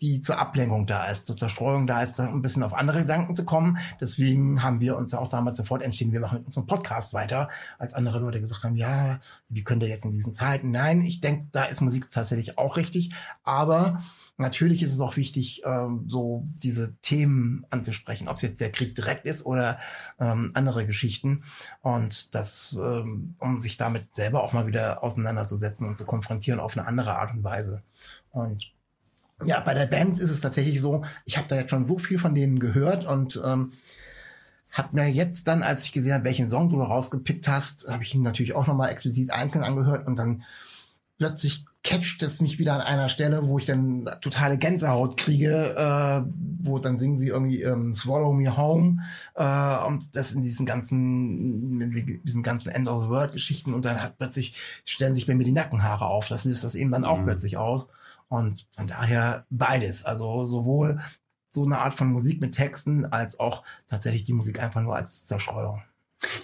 die 0.00 0.20
zur 0.20 0.38
Ablenkung 0.38 0.86
da 0.86 1.06
ist, 1.06 1.24
zur 1.24 1.36
Zerstreuung 1.36 1.86
da 1.86 2.02
ist, 2.02 2.20
ein 2.20 2.42
bisschen 2.42 2.62
auf 2.62 2.74
andere 2.74 3.00
Gedanken 3.00 3.34
zu 3.34 3.44
kommen. 3.44 3.78
Deswegen 4.00 4.62
haben 4.62 4.80
wir 4.80 4.96
uns 4.96 5.12
ja 5.12 5.18
auch 5.18 5.28
damals 5.28 5.56
sofort 5.56 5.82
entschieden, 5.82 6.12
wir 6.12 6.20
machen 6.20 6.38
mit 6.38 6.46
unserem 6.46 6.66
Podcast 6.66 7.14
weiter, 7.14 7.48
als 7.78 7.94
andere 7.94 8.18
Leute 8.18 8.40
gesagt 8.40 8.64
haben, 8.64 8.76
ja, 8.76 9.18
wie 9.48 9.64
könnt 9.64 9.82
ihr 9.82 9.88
jetzt 9.88 10.04
in 10.04 10.10
diesen 10.10 10.34
Zeiten? 10.34 10.70
Nein, 10.70 11.02
ich 11.02 11.20
denke, 11.20 11.46
da 11.52 11.64
ist 11.64 11.80
Musik 11.80 12.10
tatsächlich 12.10 12.58
auch 12.58 12.76
richtig. 12.76 13.14
Aber 13.44 14.02
natürlich 14.36 14.82
ist 14.82 14.92
es 14.92 15.00
auch 15.00 15.16
wichtig, 15.16 15.62
ähm, 15.64 16.04
so 16.08 16.46
diese 16.62 16.96
Themen 16.96 17.66
anzusprechen, 17.70 18.28
ob 18.28 18.36
es 18.36 18.42
jetzt 18.42 18.60
der 18.60 18.72
Krieg 18.72 18.94
direkt 18.94 19.26
ist 19.26 19.46
oder 19.46 19.78
ähm, 20.18 20.50
andere 20.54 20.86
Geschichten. 20.86 21.44
Und 21.82 22.34
das, 22.34 22.76
ähm, 22.78 23.36
um 23.38 23.58
sich 23.58 23.76
damit 23.76 24.14
selber 24.14 24.42
auch 24.42 24.52
mal 24.52 24.66
wieder 24.66 25.02
auseinanderzusetzen 25.02 25.86
und 25.86 25.96
zu 25.96 26.04
konfrontieren 26.04 26.60
auf 26.60 26.76
eine 26.76 26.86
andere 26.86 27.16
Art 27.16 27.32
und 27.32 27.44
Weise. 27.44 27.82
Und 28.30 28.72
ja, 29.44 29.60
bei 29.60 29.74
der 29.74 29.86
Band 29.86 30.20
ist 30.20 30.30
es 30.30 30.40
tatsächlich 30.40 30.80
so, 30.80 31.04
ich 31.24 31.36
habe 31.36 31.48
da 31.48 31.56
jetzt 31.56 31.70
schon 31.70 31.84
so 31.84 31.98
viel 31.98 32.18
von 32.18 32.34
denen 32.34 32.58
gehört 32.58 33.04
und 33.04 33.40
ähm, 33.44 33.72
habe 34.70 34.96
mir 34.96 35.08
jetzt 35.08 35.46
dann, 35.46 35.62
als 35.62 35.84
ich 35.84 35.92
gesehen 35.92 36.14
habe, 36.14 36.24
welchen 36.24 36.48
Song 36.48 36.68
du 36.68 36.82
rausgepickt 36.82 37.46
hast, 37.46 37.88
habe 37.88 38.02
ich 38.02 38.14
ihn 38.14 38.22
natürlich 38.22 38.54
auch 38.54 38.66
nochmal 38.66 38.90
explizit 38.90 39.30
einzeln 39.30 39.62
angehört 39.62 40.06
und 40.06 40.18
dann 40.18 40.42
plötzlich 41.18 41.64
catcht 41.84 42.22
es 42.22 42.40
mich 42.40 42.58
wieder 42.58 42.74
an 42.74 42.80
einer 42.80 43.10
Stelle, 43.10 43.46
wo 43.46 43.58
ich 43.58 43.66
dann 43.66 44.06
totale 44.22 44.56
Gänsehaut 44.56 45.18
kriege, 45.18 45.76
äh, 45.76 46.22
wo 46.58 46.78
dann 46.78 46.98
singen 46.98 47.18
sie 47.18 47.28
irgendwie 47.28 47.62
ähm, 47.62 47.92
Swallow 47.92 48.32
Me 48.32 48.56
Home 48.56 49.02
äh, 49.34 49.86
und 49.86 50.08
das 50.12 50.32
in 50.32 50.40
diesen 50.40 50.64
ganzen, 50.64 51.80
in 51.82 52.20
diesen 52.24 52.42
ganzen 52.42 52.70
End 52.70 52.88
of 52.88 53.04
the 53.04 53.10
World 53.10 53.32
Geschichten 53.32 53.74
und 53.74 53.84
dann 53.84 54.02
hat 54.02 54.16
plötzlich 54.16 54.56
stellen 54.86 55.14
sich 55.14 55.26
bei 55.26 55.34
mir 55.34 55.44
die 55.44 55.52
Nackenhaare 55.52 56.06
auf. 56.06 56.26
Das 56.26 56.46
löst 56.46 56.64
das 56.64 56.74
eben 56.74 56.90
dann 56.90 57.04
auch 57.04 57.18
mhm. 57.18 57.24
plötzlich 57.24 57.58
aus. 57.58 57.88
Und 58.28 58.66
von 58.74 58.86
daher 58.86 59.44
beides. 59.50 60.06
Also 60.06 60.46
sowohl 60.46 61.00
so 61.50 61.64
eine 61.64 61.78
Art 61.78 61.94
von 61.94 62.10
Musik 62.10 62.40
mit 62.40 62.54
Texten 62.54 63.04
als 63.04 63.38
auch 63.38 63.62
tatsächlich 63.88 64.24
die 64.24 64.32
Musik 64.32 64.60
einfach 64.60 64.80
nur 64.80 64.96
als 64.96 65.26
Zerstreuung. 65.26 65.82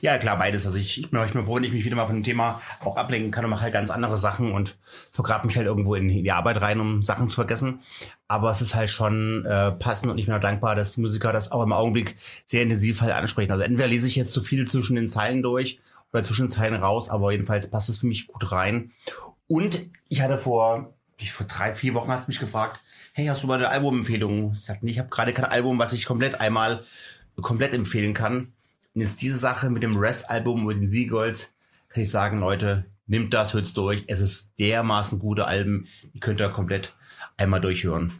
Ja, 0.01 0.19
klar, 0.19 0.39
beides. 0.39 0.67
Also 0.67 0.79
ich, 0.79 1.01
ich 1.01 1.11
bin 1.11 1.21
euch 1.21 1.35
mir 1.35 1.45
froh, 1.45 1.57
wenn 1.57 1.65
ich 1.65 1.73
mich 1.73 1.85
wieder 1.85 1.97
mal 1.97 2.07
von 2.07 2.17
dem 2.17 2.25
Thema 2.25 2.61
auch 2.85 2.97
ablenken 2.97 3.31
kann 3.31 3.45
und 3.45 3.51
mache 3.51 3.63
halt 3.63 3.73
ganz 3.73 3.91
andere 3.91 4.17
Sachen 4.17 4.53
und 4.53 4.77
vergrabe 5.13 5.47
mich 5.47 5.57
halt 5.57 5.67
irgendwo 5.67 5.95
in 5.95 6.09
die 6.09 6.33
Arbeit 6.33 6.61
rein, 6.61 6.81
um 6.81 7.03
Sachen 7.03 7.29
zu 7.29 7.37
vergessen. 7.37 7.81
Aber 8.29 8.51
es 8.51 8.61
ist 8.61 8.75
halt 8.75 8.91
schon 8.91 9.45
äh, 9.47 9.73
passend 9.73 10.11
und 10.11 10.19
ich 10.19 10.27
bin 10.27 10.35
auch 10.35 10.41
dankbar, 10.41 10.75
dass 10.77 10.93
die 10.93 11.01
Musiker 11.01 11.33
das 11.33 11.53
auch 11.53 11.63
im 11.63 11.73
Augenblick 11.73 12.17
sehr 12.47 12.63
intensiv 12.63 13.01
halt 13.01 13.13
ansprechen. 13.13 13.53
Also 13.53 13.65
entweder 13.65 13.89
lese 13.89 14.07
ich 14.07 14.17
jetzt 14.17 14.33
zu 14.33 14.41
viel 14.41 14.67
zwischen 14.67 14.97
den 14.97 15.09
Zeilen 15.09 15.43
durch 15.43 15.81
oder 16.13 16.23
zwischen 16.23 16.47
den 16.47 16.53
Zeilen 16.53 16.75
raus, 16.75 17.09
aber 17.09 17.33
jedenfalls 17.33 17.71
passt 17.71 17.89
es 17.89 17.99
für 17.99 18.07
mich 18.07 18.27
gut 18.27 18.53
rein. 18.53 18.93
Und 19.47 19.81
ich 20.09 20.23
hatte 20.23 20.39
vor 20.39 20.95
ich 21.23 21.33
vor 21.33 21.47
drei, 21.47 21.75
vier 21.75 21.95
Wochen 21.95 22.11
hast 22.11 22.27
du 22.27 22.31
mich 22.31 22.41
gefragt, 22.41 22.81
hey, 23.13 23.27
hast 23.27 23.43
du 23.43 23.47
mal 23.47 23.59
eine 23.59 23.69
Albumempfehlung? 23.69 24.55
Ich 24.55 24.65
sagte, 24.65 24.85
nee, 24.85 24.91
ich 24.93 24.99
habe 24.99 25.11
gerade 25.11 25.33
kein 25.33 25.45
Album, 25.45 25.79
was 25.79 25.93
ich 25.93 26.07
komplett 26.07 26.41
einmal 26.41 26.85
komplett 27.41 27.75
empfehlen 27.75 28.15
kann. 28.15 28.53
Und 28.95 29.03
jetzt 29.03 29.23
diese 29.23 29.37
Sache 29.37 29.71
mit 29.71 29.83
dem 29.83 29.97
Rest-Album 29.97 30.65
mit 30.65 30.79
den 30.79 30.89
Seagulls, 30.89 31.55
kann 31.89 32.03
ich 32.03 32.11
sagen, 32.11 32.41
Leute, 32.41 32.87
nimmt 33.07 33.35
das, 33.35 33.55
hört's 33.55 33.75
durch. 33.75 34.05
Es 34.07 34.21
ist 34.21 34.53
dermaßen 34.59 35.19
gute 35.19 35.47
Alben, 35.47 35.87
die 36.15 36.21
könnt 36.21 36.41
ihr 36.41 36.49
komplett 36.49 36.95
einmal 37.37 37.61
durchhören. 37.61 38.13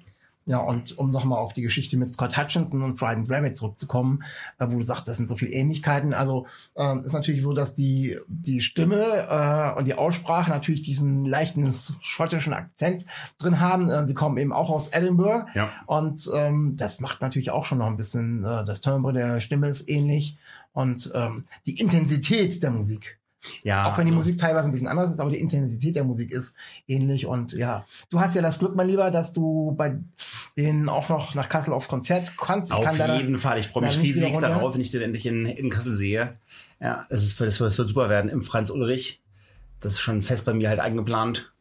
Ja, 0.47 0.59
und 0.59 0.99
um 0.99 1.11
nochmal 1.11 1.39
auf 1.39 1.53
die 1.53 1.63
Geschichte 1.63 1.97
mit 1.97 2.13
Scott 2.13 2.37
Hutchinson 2.37 2.83
und 2.83 2.99
Frightened 2.99 3.31
Rabbit 3.31 3.55
zurückzukommen, 3.55 4.25
äh, 4.59 4.67
wo 4.67 4.77
du 4.77 4.83
sagst, 4.83 5.07
das 5.07 5.17
sind 5.17 5.29
so 5.29 5.37
viele 5.37 5.53
Ähnlichkeiten. 5.53 6.13
Also 6.13 6.47
äh, 6.75 6.99
ist 6.99 7.13
natürlich 7.13 7.43
so, 7.43 7.53
dass 7.53 7.77
die, 7.77 8.19
die 8.27 8.61
Stimme 8.61 9.29
äh, 9.29 9.79
und 9.79 9.85
die 9.85 9.95
Aussprache 9.95 10.51
natürlich 10.51 10.83
diesen 10.83 11.25
leichten 11.25 11.73
schottischen 12.01 12.53
Akzent 12.53 13.07
drin 13.39 13.61
haben. 13.61 13.91
Äh, 13.91 14.05
sie 14.07 14.15
kommen 14.15 14.39
eben 14.39 14.53
auch 14.53 14.71
aus 14.71 14.89
Edinburgh. 14.89 15.47
Ja. 15.55 15.71
Und 15.87 16.29
ähm, 16.35 16.75
das 16.77 16.99
macht 16.99 17.21
natürlich 17.21 17.53
auch 17.53 17.65
schon 17.65 17.79
noch 17.79 17.87
ein 17.87 17.97
bisschen, 17.97 18.43
äh, 18.43 18.65
das 18.65 18.81
Timbre 18.81 19.13
der 19.13 19.39
Stimme 19.39 19.69
ist 19.69 19.89
ähnlich. 19.89 20.37
Und 20.73 21.11
ähm, 21.15 21.47
die 21.67 21.79
Intensität 21.79 22.63
der 22.63 22.71
Musik 22.71 23.21
ja. 23.63 23.87
Auch 23.87 23.99
wenn 23.99 24.07
die 24.07 24.13
also 24.13 24.17
Musik 24.17 24.39
teilweise 24.39 24.69
ein 24.69 24.73
bisschen 24.73 24.87
anders 24.87 25.11
ist, 25.11 25.21
aber 25.21 25.31
die 25.31 25.41
Intensität 25.41 25.97
der 25.97 26.05
Musik 26.05 26.31
ist 26.31 26.55
ähnlich. 26.87 27.27
Und 27.27 27.53
ja, 27.53 27.87
du 28.11 28.21
hast 28.21 28.35
ja 28.35 28.43
das 28.43 28.59
Glück, 28.59 28.75
mein 28.75 28.89
Lieber, 28.89 29.11
dass 29.11 29.33
du 29.33 29.75
bei 29.77 29.99
denen 30.57 30.89
auch 30.89 31.09
noch 31.09 31.35
nach 31.35 31.49
Kassel 31.49 31.73
aufs 31.73 31.89
Konzert 31.89 32.37
kannst. 32.37 32.71
Ich 32.71 32.77
Auf 32.77 32.85
kann 32.85 33.17
jeden 33.17 33.39
Fall. 33.39 33.59
Ich 33.59 33.69
freue 33.69 33.85
mich 33.85 33.99
riesig 33.99 34.39
darauf, 34.39 34.75
wenn 34.75 34.81
ich 34.81 34.91
den 34.91 35.03
endlich 35.03 35.27
in, 35.27 35.47
in 35.47 35.71
Kassel 35.71 35.93
sehe. 35.93 36.37
Ja, 36.81 37.07
ist, 37.09 37.41
das 37.41 37.61
wird 37.61 37.73
super 37.73 38.09
werden 38.09 38.31
im 38.31 38.43
Franz 38.43 38.71
Ulrich. 38.71 39.23
Das 39.81 39.93
ist 39.93 40.01
schon 40.01 40.23
fest 40.23 40.45
bei 40.45 40.53
mir 40.53 40.69
halt 40.69 40.81
eingeplant. 40.81 41.53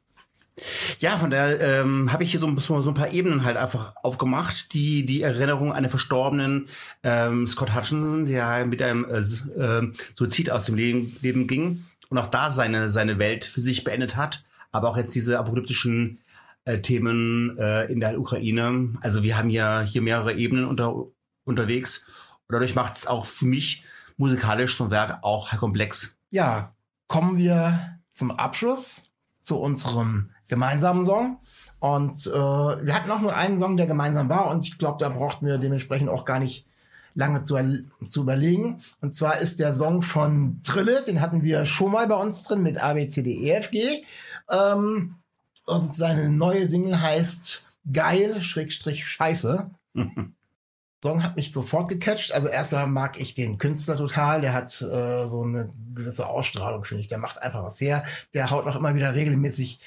Ja, 1.00 1.18
von 1.18 1.30
daher 1.30 1.82
ähm, 1.82 2.12
habe 2.12 2.24
ich 2.24 2.32
hier 2.32 2.40
so, 2.40 2.48
ein- 2.48 2.58
so 2.58 2.82
so 2.82 2.92
ein 2.92 2.94
paar 2.96 3.12
Ebenen 3.12 3.44
halt 3.44 3.58
einfach 3.58 3.94
aufgemacht, 4.04 4.74
die 4.74 5.06
die 5.06 5.22
Erinnerung 5.22 5.72
an 5.72 5.78
einen 5.78 5.90
verstorbenen 5.90 6.68
ähm, 7.04 7.48
Scott 7.48 7.76
Hutchinson, 7.76 8.26
der 8.26 8.66
mit 8.66 8.82
einem 8.82 9.06
äh, 9.06 9.20
äh, 9.20 9.92
Suizid 10.16 10.50
aus 10.52 10.66
dem 10.66 10.76
Leben, 10.76 11.16
Leben 11.22 11.48
ging 11.48 11.84
und 12.10 12.18
auch 12.18 12.28
da 12.28 12.52
seine 12.52 12.90
seine 12.90 13.20
Welt 13.20 13.46
für 13.46 13.62
sich 13.62 13.84
beendet 13.84 14.16
hat, 14.16 14.44
aber 14.72 14.90
auch 14.90 14.98
jetzt 14.98 15.16
diese 15.16 15.40
apokalyptischen 15.40 16.20
äh, 16.66 16.80
Themen 16.80 17.58
äh, 17.58 17.86
in 17.86 18.00
der 18.00 18.20
Ukraine. 18.20 18.94
Also 19.02 19.24
wir 19.24 19.38
haben 19.38 19.50
ja 19.50 19.82
hier 19.82 20.02
mehrere 20.02 20.34
Ebenen 20.34 20.66
unter, 20.66 20.94
unterwegs 21.46 22.06
und 22.48 22.54
dadurch 22.54 22.76
macht 22.76 22.96
es 22.98 23.08
auch 23.08 23.26
für 23.26 23.46
mich 23.46 23.84
musikalisch 24.18 24.76
so 24.76 24.86
ein 24.86 24.92
Werk 24.92 25.20
auch 25.22 25.56
komplex. 25.58 26.18
Ja, 26.32 26.74
kommen 27.08 27.38
wir 27.38 28.00
zum 28.12 28.32
Abschluss 28.32 29.12
zu 29.42 29.58
unserem 29.58 30.32
gemeinsamen 30.50 31.06
Song. 31.06 31.38
Und 31.80 32.28
äh, 32.28 32.32
wir 32.32 32.94
hatten 32.94 33.10
auch 33.10 33.22
nur 33.22 33.36
einen 33.36 33.58
Song, 33.58 33.78
der 33.78 33.86
gemeinsam 33.86 34.28
war. 34.28 34.50
Und 34.50 34.66
ich 34.66 34.78
glaube, 34.78 34.98
da 35.00 35.08
brauchten 35.08 35.46
wir 35.46 35.58
dementsprechend 35.58 36.10
auch 36.10 36.26
gar 36.26 36.40
nicht 36.40 36.68
lange 37.16 37.42
zu, 37.42 37.58
zu 38.08 38.22
überlegen. 38.22 38.82
Und 39.02 39.16
zwar 39.16 39.38
ist 39.38 39.60
der 39.60 39.74
Song 39.74 40.02
von 40.02 40.62
Trille, 40.64 41.04
den 41.04 41.22
hatten 41.22 41.44
wir 41.44 41.66
schon 41.66 41.92
mal 41.92 42.08
bei 42.08 42.16
uns 42.16 42.44
drin 42.44 42.64
mit 42.64 42.84
A, 42.84 42.94
B, 42.94 43.08
C, 43.08 43.24
D, 43.24 43.32
E, 43.32 43.52
F, 43.52 43.72
G. 43.72 44.04
Ähm, 44.50 45.16
und 45.66 45.94
seine 45.94 46.30
neue 46.30 46.68
Single 46.68 47.02
heißt 47.02 47.68
Geil, 47.92 48.44
Schrägstrich, 48.44 49.08
Scheiße. 49.08 49.70
Song 51.02 51.24
hat 51.24 51.38
mich 51.38 51.54
sofort 51.54 51.88
gecatcht. 51.88 52.34
Also 52.34 52.50
erstmal 52.50 52.88
mag 52.88 53.20
ich 53.20 53.34
den 53.34 53.58
Künstler 53.58 53.96
total. 53.96 54.42
Der 54.42 54.54
hat 54.54 54.82
äh, 54.82 55.28
so 55.28 55.44
eine 55.44 55.70
gewisse 55.96 56.28
Ausstrahlung, 56.28 56.84
finde 56.84 57.02
ich. 57.02 57.08
Der 57.08 57.18
macht 57.18 57.42
einfach 57.42 57.64
was 57.64 57.80
her. 57.80 58.04
Der 58.34 58.52
haut 58.52 58.68
auch 58.68 58.76
immer 58.76 58.96
wieder 58.96 59.16
regelmäßig 59.16 59.80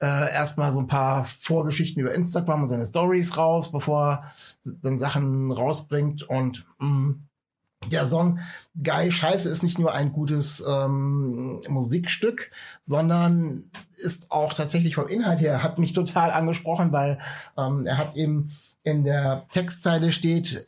äh, 0.00 0.32
erstmal 0.32 0.72
so 0.72 0.78
ein 0.78 0.86
paar 0.86 1.24
Vorgeschichten 1.24 2.00
über 2.00 2.14
Instagram 2.14 2.62
und 2.62 2.66
seine 2.66 2.86
Stories 2.86 3.36
raus, 3.36 3.70
bevor 3.70 4.08
er 4.08 4.32
dann 4.64 4.98
Sachen 4.98 5.52
rausbringt. 5.52 6.22
Und 6.22 6.66
mh, 6.78 7.16
der 7.90 8.06
Song 8.06 8.40
Geil 8.82 9.10
Scheiße 9.10 9.48
ist 9.48 9.62
nicht 9.62 9.78
nur 9.78 9.92
ein 9.92 10.12
gutes 10.12 10.62
ähm, 10.66 11.62
Musikstück, 11.68 12.50
sondern 12.80 13.64
ist 13.96 14.30
auch 14.30 14.52
tatsächlich 14.52 14.94
vom 14.94 15.08
Inhalt 15.08 15.40
her, 15.40 15.62
hat 15.62 15.78
mich 15.78 15.92
total 15.92 16.30
angesprochen, 16.30 16.92
weil 16.92 17.18
ähm, 17.56 17.86
er 17.86 17.98
hat 17.98 18.16
eben 18.16 18.52
in 18.82 19.04
der 19.04 19.46
Textzeile 19.50 20.12
steht, 20.12 20.64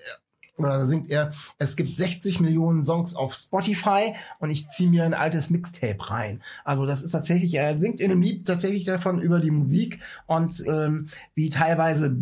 oder 0.56 0.78
da 0.78 0.86
singt 0.86 1.10
er, 1.10 1.32
es 1.58 1.76
gibt 1.76 1.96
60 1.96 2.40
Millionen 2.40 2.82
Songs 2.82 3.14
auf 3.14 3.34
Spotify 3.34 4.14
und 4.38 4.50
ich 4.50 4.68
ziehe 4.68 4.90
mir 4.90 5.04
ein 5.04 5.14
altes 5.14 5.50
Mixtape 5.50 6.10
rein. 6.10 6.42
Also 6.64 6.86
das 6.86 7.02
ist 7.02 7.12
tatsächlich, 7.12 7.54
er 7.54 7.76
singt 7.76 8.00
in 8.00 8.10
einem 8.10 8.22
Lied 8.22 8.46
tatsächlich 8.46 8.84
davon 8.84 9.20
über 9.20 9.40
die 9.40 9.50
Musik 9.50 10.00
und 10.26 10.62
ähm, 10.66 11.08
wie 11.34 11.50
teilweise 11.50 12.16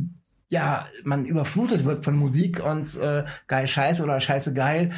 ja, 0.48 0.86
man 1.04 1.26
überflutet 1.26 1.84
wird 1.84 2.04
von 2.04 2.16
Musik 2.16 2.64
und 2.64 2.96
äh, 2.96 3.24
geil 3.46 3.68
scheiße 3.68 4.02
oder 4.02 4.20
scheiße 4.20 4.52
geil. 4.52 4.90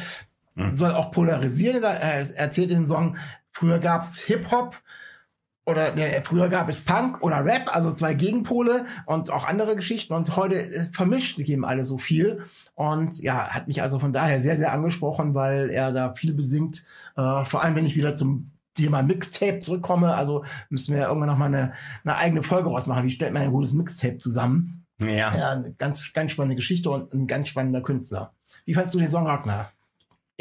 Soll 0.65 0.91
auch 0.91 1.11
polarisieren. 1.11 1.81
Er 1.83 2.37
erzählt 2.37 2.69
in 2.69 2.81
dem 2.81 2.85
Song, 2.85 3.17
früher 3.51 3.79
gab's 3.79 4.19
Hip-Hop 4.19 4.75
oder 5.65 5.95
ne, 5.95 6.21
früher 6.23 6.49
gab 6.49 6.69
es 6.69 6.81
Punk 6.81 7.21
oder 7.21 7.45
Rap, 7.45 7.73
also 7.73 7.93
zwei 7.93 8.13
Gegenpole 8.13 8.85
und 9.05 9.31
auch 9.31 9.45
andere 9.45 9.75
Geschichten. 9.75 10.13
Und 10.13 10.35
heute 10.35 10.55
äh, 10.55 10.87
vermischt 10.91 11.37
sich 11.37 11.49
eben 11.49 11.65
alles 11.65 11.87
so 11.87 11.97
viel. 11.97 12.43
Und 12.75 13.21
ja, 13.21 13.47
hat 13.49 13.67
mich 13.67 13.81
also 13.81 13.99
von 13.99 14.11
daher 14.11 14.41
sehr, 14.41 14.57
sehr 14.57 14.73
angesprochen, 14.73 15.33
weil 15.33 15.69
er 15.69 15.91
da 15.91 16.13
viel 16.15 16.33
besingt. 16.33 16.83
Äh, 17.15 17.45
vor 17.45 17.63
allem, 17.63 17.75
wenn 17.75 17.85
ich 17.85 17.95
wieder 17.95 18.15
zum 18.15 18.51
Thema 18.73 19.03
Mixtape 19.03 19.59
zurückkomme. 19.59 20.15
Also 20.15 20.43
müssen 20.69 20.93
wir 20.93 21.01
ja 21.01 21.07
irgendwann 21.07 21.29
nochmal 21.29 21.47
eine, 21.49 21.73
eine 22.03 22.15
eigene 22.15 22.43
Folge 22.43 22.69
rausmachen. 22.69 23.05
Wie 23.05 23.11
stellt 23.11 23.33
man 23.33 23.43
ein 23.43 23.51
gutes 23.51 23.73
Mixtape 23.73 24.17
zusammen? 24.17 24.85
Ja. 24.99 25.35
Ja, 25.35 25.51
eine 25.51 25.73
ganz, 25.73 26.13
ganz 26.13 26.31
spannende 26.31 26.55
Geschichte 26.55 26.89
und 26.89 27.13
ein 27.13 27.27
ganz 27.27 27.49
spannender 27.49 27.81
Künstler. 27.81 28.33
Wie 28.65 28.73
fandst 28.73 28.93
du 28.95 28.99
den 28.99 29.09
Song 29.09 29.27
Ragnar? 29.27 29.72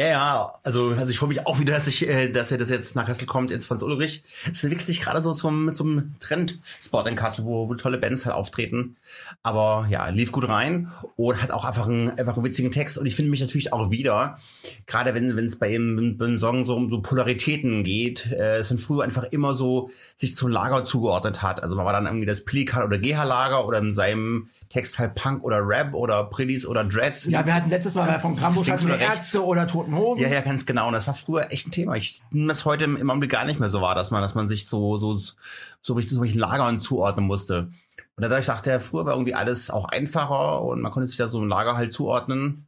Ja, 0.03 0.09
ja, 0.09 0.53
also, 0.65 0.95
also 0.99 1.11
ich 1.11 1.19
freue 1.19 1.29
mich 1.29 1.47
auch 1.47 1.61
wieder, 1.61 1.75
dass 1.75 1.87
ich, 1.87 2.09
äh, 2.09 2.29
dass 2.29 2.51
er 2.51 2.59
das 2.59 2.71
jetzt 2.71 2.97
nach 2.97 3.07
Kassel 3.07 3.27
kommt, 3.27 3.53
ins 3.53 3.67
Franz 3.67 3.83
Ulrich. 3.83 4.25
Es 4.51 4.65
entwickelt 4.65 4.89
sich 4.89 5.01
gerade 5.01 5.23
so 5.23 5.33
zum, 5.33 5.73
zum 5.73 6.17
Trendspot 6.19 7.07
in 7.07 7.15
Kassel, 7.15 7.45
wo, 7.45 7.69
wo 7.69 7.75
tolle 7.77 7.99
Bands 7.99 8.27
halt 8.27 8.35
auftreten. 8.35 8.97
Aber 9.45 9.87
ja, 9.89 10.09
lief 10.09 10.33
gut 10.33 10.49
rein 10.49 10.91
und 11.15 11.41
hat 11.41 11.53
auch 11.53 11.65
einfach 11.65 11.87
einen, 11.87 12.11
einfach 12.11 12.35
einen 12.35 12.45
witzigen 12.45 12.73
Text. 12.73 12.99
Und 12.99 13.07
ich 13.07 13.15
finde 13.15 13.31
mich 13.31 13.41
natürlich 13.41 13.73
auch 13.73 13.93
wieder, 13.93 14.39
gerade 14.87 15.15
wenn 15.15 15.37
wenn 15.37 15.47
es 15.47 15.61
bei 15.61 15.73
ihm 15.73 16.17
beim 16.19 16.41
Song 16.41 16.65
so 16.65 16.75
um 16.75 16.91
so 16.91 17.01
Polaritäten 17.01 17.85
geht, 17.85 18.33
äh, 18.33 18.57
es 18.57 18.69
von 18.69 18.79
früher 18.79 19.05
einfach 19.05 19.25
immer 19.31 19.55
so 19.55 19.91
sich 20.17 20.35
zum 20.35 20.51
Lager 20.51 20.85
zugeordnet 20.85 21.43
hat. 21.43 21.63
Also 21.63 21.77
man 21.77 21.85
war 21.85 21.93
dann 21.93 22.07
irgendwie 22.07 22.27
das 22.27 22.45
Pelikan 22.45 22.83
oder 22.83 22.99
GH-Lager 22.99 23.65
oder 23.69 23.79
in 23.79 23.93
seinem 23.93 24.49
Text 24.69 24.99
halt 24.99 25.15
Punk 25.15 25.45
oder 25.45 25.61
Rap 25.65 25.95
oder 25.95 26.25
Prillis 26.25 26.67
oder 26.67 26.83
Dreads. 26.83 27.27
Ja, 27.27 27.47
wir 27.47 27.55
hatten 27.55 27.71
letztes 27.71 27.95
Mal 27.95 28.19
von 28.19 28.35
Grambusch 28.35 28.69
hatten 28.69 28.89
wir? 28.89 28.99
Ärzte 28.99 29.45
oder 29.45 29.69
Toten 29.69 29.92
Hosen. 29.97 30.23
Ja, 30.23 30.29
ja, 30.29 30.41
ganz 30.41 30.67
genau. 30.67 30.89
Und 30.89 30.93
das 30.93 31.07
war 31.07 31.15
früher 31.15 31.51
echt 31.51 31.67
ein 31.67 31.73
Thema. 31.73 31.97
Ich 31.97 32.23
nehme 32.31 32.49
das 32.49 32.65
heute 32.65 32.85
im 32.85 33.11
Augenblick 33.11 33.31
gar 33.31 33.45
nicht 33.45 33.61
mehr 33.61 33.69
so 33.69 33.81
wahr, 33.81 33.95
dass 33.95 34.11
man, 34.11 34.23
dass 34.23 34.35
man 34.35 34.49
sich 34.49 34.67
so, 34.67 34.99
so, 34.99 35.19
so, 35.19 35.35
so 35.83 36.01
solchen 36.01 36.39
Lagern 36.39 36.81
zuordnen 36.81 37.27
musste. 37.27 37.73
Und 38.17 38.23
dadurch 38.23 38.47
dachte 38.47 38.71
er, 38.71 38.81
früher 38.81 39.07
war 39.07 39.15
irgendwie 39.15 39.35
alles 39.35 39.71
auch 39.71 39.87
einfacher 39.87 40.63
und 40.63 40.81
man 40.81 40.93
konnte 40.93 41.07
sich 41.07 41.17
da 41.17 41.29
so 41.29 41.41
ein 41.41 41.49
Lager 41.49 41.77
halt 41.77 41.93
zuordnen. 41.93 42.67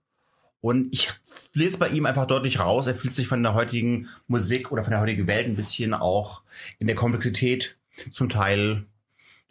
Und 0.61 0.95
ich 0.95 1.11
lese 1.53 1.77
bei 1.77 1.89
ihm 1.89 2.07
einfach 2.07 2.27
deutlich 2.27 2.59
raus, 2.59 2.87
er 2.87 2.95
fühlt 2.95 3.13
sich 3.13 3.29
von 3.29 3.43
der 3.43 3.53
heutigen 3.53 4.09
Musik 4.29 4.73
oder 4.73 4.83
von 4.83 4.93
der 4.93 5.01
heutigen 5.01 5.27
Welt 5.27 5.47
ein 5.47 5.57
bisschen 5.57 5.93
auch 5.93 6.41
in 6.79 6.87
der 6.87 6.97
Komplexität 6.97 7.77
zum 8.13 8.31
Teil 8.31 8.87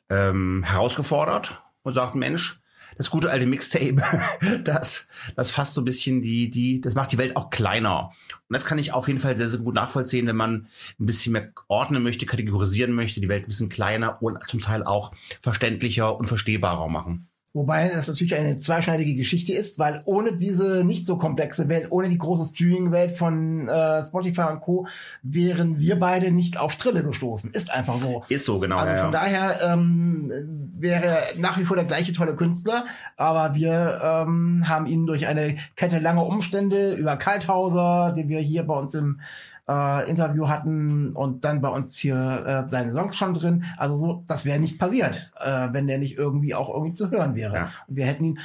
ähm, 0.09 0.63
herausgefordert 0.63 1.61
und 1.83 1.93
sagt, 1.93 2.15
Mensch, 2.15 2.62
das 2.97 3.09
gute 3.09 3.29
alte 3.29 3.45
Mixtape, 3.45 3.95
das, 4.63 5.07
das 5.35 5.51
fasst 5.51 5.73
so 5.73 5.81
ein 5.81 5.85
bisschen 5.85 6.21
die, 6.21 6.49
die, 6.49 6.81
das 6.81 6.95
macht 6.95 7.11
die 7.11 7.17
Welt 7.17 7.35
auch 7.35 7.49
kleiner. 7.49 8.11
Und 8.49 8.53
das 8.53 8.65
kann 8.65 8.77
ich 8.77 8.93
auf 8.93 9.07
jeden 9.07 9.19
Fall 9.19 9.37
sehr, 9.37 9.49
sehr 9.49 9.59
gut 9.59 9.75
nachvollziehen, 9.75 10.27
wenn 10.27 10.35
man 10.35 10.67
ein 10.99 11.05
bisschen 11.05 11.33
mehr 11.33 11.51
ordnen 11.67 12.03
möchte, 12.03 12.25
kategorisieren 12.25 12.93
möchte, 12.93 13.21
die 13.21 13.29
Welt 13.29 13.45
ein 13.45 13.49
bisschen 13.49 13.69
kleiner 13.69 14.21
und 14.21 14.41
zum 14.49 14.59
Teil 14.59 14.83
auch 14.83 15.13
verständlicher 15.41 16.17
und 16.17 16.27
verstehbarer 16.27 16.87
machen. 16.87 17.29
Wobei 17.55 17.89
das 17.89 18.07
natürlich 18.07 18.35
eine 18.35 18.57
zweischneidige 18.57 19.15
Geschichte 19.15 19.53
ist, 19.53 19.77
weil 19.77 20.01
ohne 20.05 20.35
diese 20.35 20.83
nicht 20.83 21.05
so 21.05 21.17
komplexe 21.17 21.69
Welt, 21.69 21.91
ohne 21.91 22.09
die 22.09 22.17
große 22.17 22.45
Streaming-Welt 22.45 23.15
von 23.15 23.67
äh, 23.67 24.03
Spotify 24.03 24.45
und 24.51 24.61
Co. 24.61 24.87
wären 25.21 25.77
wir 25.77 25.99
beide 25.99 26.31
nicht 26.31 26.59
auf 26.59 26.77
Trille 26.77 27.03
gestoßen. 27.03 27.51
Ist 27.51 27.71
einfach 27.71 27.99
so. 27.99 28.23
Ist 28.27 28.45
so, 28.45 28.57
genau. 28.57 28.77
Also 28.77 28.93
ja, 28.93 28.97
von 28.97 29.13
ja. 29.13 29.19
daher 29.19 29.71
ähm, 29.71 30.31
wäre 30.79 31.19
nach 31.37 31.59
wie 31.59 31.65
vor 31.65 31.75
der 31.75 31.85
gleiche 31.85 32.11
tolle 32.11 32.35
Künstler, 32.35 32.85
aber 33.17 33.53
wir 33.53 34.01
ähm, 34.03 34.67
haben 34.67 34.87
ihn 34.87 35.05
durch 35.05 35.27
eine 35.27 35.57
Kette 35.75 35.99
langer 35.99 36.25
Umstände 36.25 36.95
über 36.95 37.17
Kalthauser, 37.17 38.13
den 38.17 38.29
wir 38.29 38.39
hier 38.39 38.63
bei 38.63 38.73
uns 38.73 38.95
im 38.95 39.19
äh, 39.69 40.09
Interview 40.09 40.47
hatten 40.47 41.13
und 41.13 41.45
dann 41.45 41.61
bei 41.61 41.69
uns 41.69 41.97
hier 41.97 42.43
äh, 42.45 42.69
seine 42.69 42.93
Songs 42.93 43.15
schon 43.15 43.33
drin. 43.33 43.63
Also 43.77 43.97
so, 43.97 44.23
das 44.27 44.45
wäre 44.45 44.59
nicht 44.59 44.79
passiert, 44.79 45.31
äh, 45.39 45.69
wenn 45.71 45.87
der 45.87 45.97
nicht 45.97 46.17
irgendwie 46.17 46.55
auch 46.55 46.73
irgendwie 46.73 46.93
zu 46.93 47.09
hören 47.11 47.35
wäre. 47.35 47.55
Ja. 47.55 47.69
Und 47.87 47.95
wir 47.95 48.05
hätten 48.05 48.25
ihn, 48.25 48.39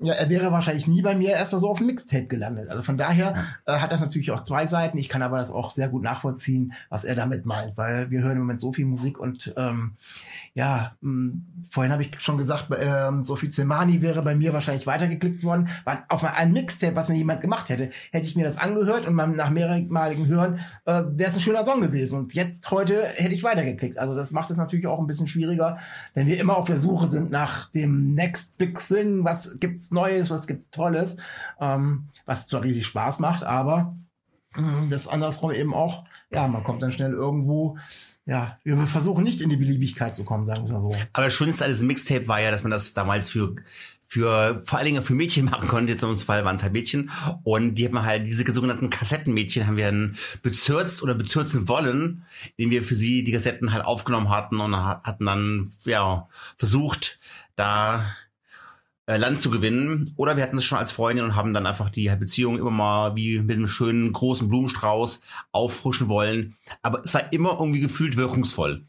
ja, 0.00 0.14
er 0.14 0.28
wäre 0.28 0.50
wahrscheinlich 0.52 0.86
nie 0.86 1.02
bei 1.02 1.14
mir 1.14 1.30
erstmal 1.30 1.60
so 1.60 1.68
auf 1.68 1.78
dem 1.78 1.86
Mixtape 1.86 2.26
gelandet. 2.26 2.70
Also 2.70 2.82
von 2.82 2.96
daher 2.96 3.34
äh, 3.66 3.72
hat 3.78 3.92
das 3.92 4.00
natürlich 4.00 4.30
auch 4.30 4.42
zwei 4.42 4.66
Seiten. 4.66 4.98
Ich 4.98 5.08
kann 5.08 5.22
aber 5.22 5.38
das 5.38 5.50
auch 5.50 5.70
sehr 5.70 5.88
gut 5.88 6.02
nachvollziehen, 6.02 6.72
was 6.88 7.04
er 7.04 7.14
damit 7.14 7.46
meint, 7.46 7.76
weil 7.76 8.10
wir 8.10 8.22
hören 8.22 8.32
im 8.32 8.38
Moment 8.38 8.60
so 8.60 8.72
viel 8.72 8.86
Musik 8.86 9.18
und 9.18 9.52
ähm, 9.56 9.96
ja, 10.54 10.96
mh, 11.00 11.34
vorhin 11.68 11.92
habe 11.92 12.02
ich 12.02 12.20
schon 12.20 12.38
gesagt, 12.38 12.68
ähm, 12.80 13.22
Sophie 13.22 13.48
Zelmani 13.48 14.02
wäre 14.02 14.22
bei 14.22 14.34
mir 14.34 14.52
wahrscheinlich 14.52 14.86
weitergeklickt 14.86 15.44
worden. 15.44 15.68
Weil 15.84 16.04
auf 16.08 16.24
ein 16.24 16.52
Mixtape, 16.52 16.96
was 16.96 17.08
mir 17.08 17.16
jemand 17.16 17.40
gemacht 17.40 17.68
hätte, 17.68 17.90
hätte 18.10 18.26
ich 18.26 18.36
mir 18.36 18.44
das 18.44 18.58
angehört 18.58 19.06
und 19.06 19.14
nach 19.14 19.50
mehrmaligen 19.50 20.26
Hören 20.26 20.60
äh, 20.86 21.02
wäre 21.06 21.30
es 21.30 21.36
ein 21.36 21.40
schöner 21.40 21.64
Song 21.64 21.80
gewesen. 21.80 22.18
Und 22.18 22.34
jetzt 22.34 22.70
heute 22.70 23.04
hätte 23.04 23.32
ich 23.34 23.44
weitergeklickt. 23.44 23.98
Also 23.98 24.14
das 24.14 24.32
macht 24.32 24.50
es 24.50 24.56
natürlich 24.56 24.86
auch 24.86 24.98
ein 24.98 25.06
bisschen 25.06 25.28
schwieriger, 25.28 25.78
wenn 26.14 26.26
wir 26.26 26.38
immer 26.40 26.56
auf 26.56 26.66
der 26.66 26.78
Suche 26.78 27.06
sind 27.06 27.30
nach 27.30 27.70
dem 27.70 28.14
Next 28.14 28.58
Big 28.58 28.78
Thing. 28.86 29.24
Was 29.24 29.60
gibt's 29.60 29.89
Neues, 29.90 30.30
was 30.30 30.46
gibt's 30.46 30.70
Tolles, 30.70 31.16
ähm, 31.60 32.08
was 32.26 32.46
zwar 32.46 32.62
riesig 32.62 32.86
Spaß 32.86 33.18
macht, 33.18 33.44
aber 33.44 33.96
mh, 34.56 34.86
das 34.90 35.08
andersrum 35.08 35.50
eben 35.52 35.74
auch, 35.74 36.04
ja, 36.30 36.46
man 36.48 36.64
kommt 36.64 36.82
dann 36.82 36.92
schnell 36.92 37.12
irgendwo, 37.12 37.76
ja, 38.26 38.58
wir 38.64 38.76
versuchen 38.86 39.24
nicht 39.24 39.40
in 39.40 39.48
die 39.50 39.56
Beliebigkeit 39.56 40.14
zu 40.14 40.24
kommen, 40.24 40.46
sagen 40.46 40.68
wir 40.68 40.78
so. 40.80 40.92
Aber 41.12 41.24
das 41.26 41.34
Schönste 41.34 41.64
an 41.64 41.70
diesem 41.70 41.88
Mixtape 41.88 42.28
war 42.28 42.40
ja, 42.40 42.50
dass 42.50 42.62
man 42.62 42.70
das 42.70 42.94
damals 42.94 43.28
für 43.30 43.56
für 44.12 44.60
vor 44.66 44.78
allen 44.80 44.86
Dingen 44.86 45.02
für 45.04 45.14
Mädchen 45.14 45.44
machen 45.50 45.68
konnte. 45.68 45.92
Jetzt 45.92 46.02
in 46.02 46.08
unserem 46.08 46.26
Fall 46.26 46.44
waren 46.44 46.56
es 46.56 46.64
halt 46.64 46.72
Mädchen. 46.72 47.12
Und 47.44 47.76
die 47.76 47.86
haben 47.86 48.02
halt, 48.02 48.26
diese 48.26 48.44
sogenannten 48.52 48.90
Kassettenmädchen 48.90 49.68
haben 49.68 49.76
wir 49.76 49.86
dann 49.86 50.16
bezürzt 50.42 51.04
oder 51.04 51.14
bezürzen 51.14 51.68
wollen, 51.68 52.24
indem 52.56 52.70
wir 52.72 52.82
für 52.82 52.96
sie 52.96 53.22
die 53.22 53.30
Kassetten 53.30 53.72
halt 53.72 53.84
aufgenommen 53.84 54.28
hatten 54.30 54.58
und 54.58 54.74
ha- 54.74 55.00
hatten 55.04 55.26
dann, 55.26 55.70
ja, 55.84 56.28
versucht, 56.56 57.20
da 57.54 58.04
äh, 59.10 59.16
Land 59.16 59.40
zu 59.40 59.50
gewinnen. 59.50 60.14
Oder 60.16 60.36
wir 60.36 60.44
hatten 60.44 60.58
es 60.58 60.64
schon 60.64 60.78
als 60.78 60.92
Freundin 60.92 61.24
und 61.24 61.34
haben 61.34 61.52
dann 61.52 61.66
einfach 61.66 61.90
die 61.90 62.08
Beziehung 62.16 62.58
immer 62.58 62.70
mal 62.70 63.16
wie 63.16 63.40
mit 63.40 63.56
einem 63.56 63.66
schönen 63.66 64.12
großen 64.12 64.48
Blumenstrauß 64.48 65.22
auffrischen 65.50 66.08
wollen. 66.08 66.56
Aber 66.82 67.02
es 67.02 67.12
war 67.12 67.32
immer 67.32 67.56
irgendwie 67.58 67.80
gefühlt 67.80 68.16
wirkungsvoll. 68.16 68.84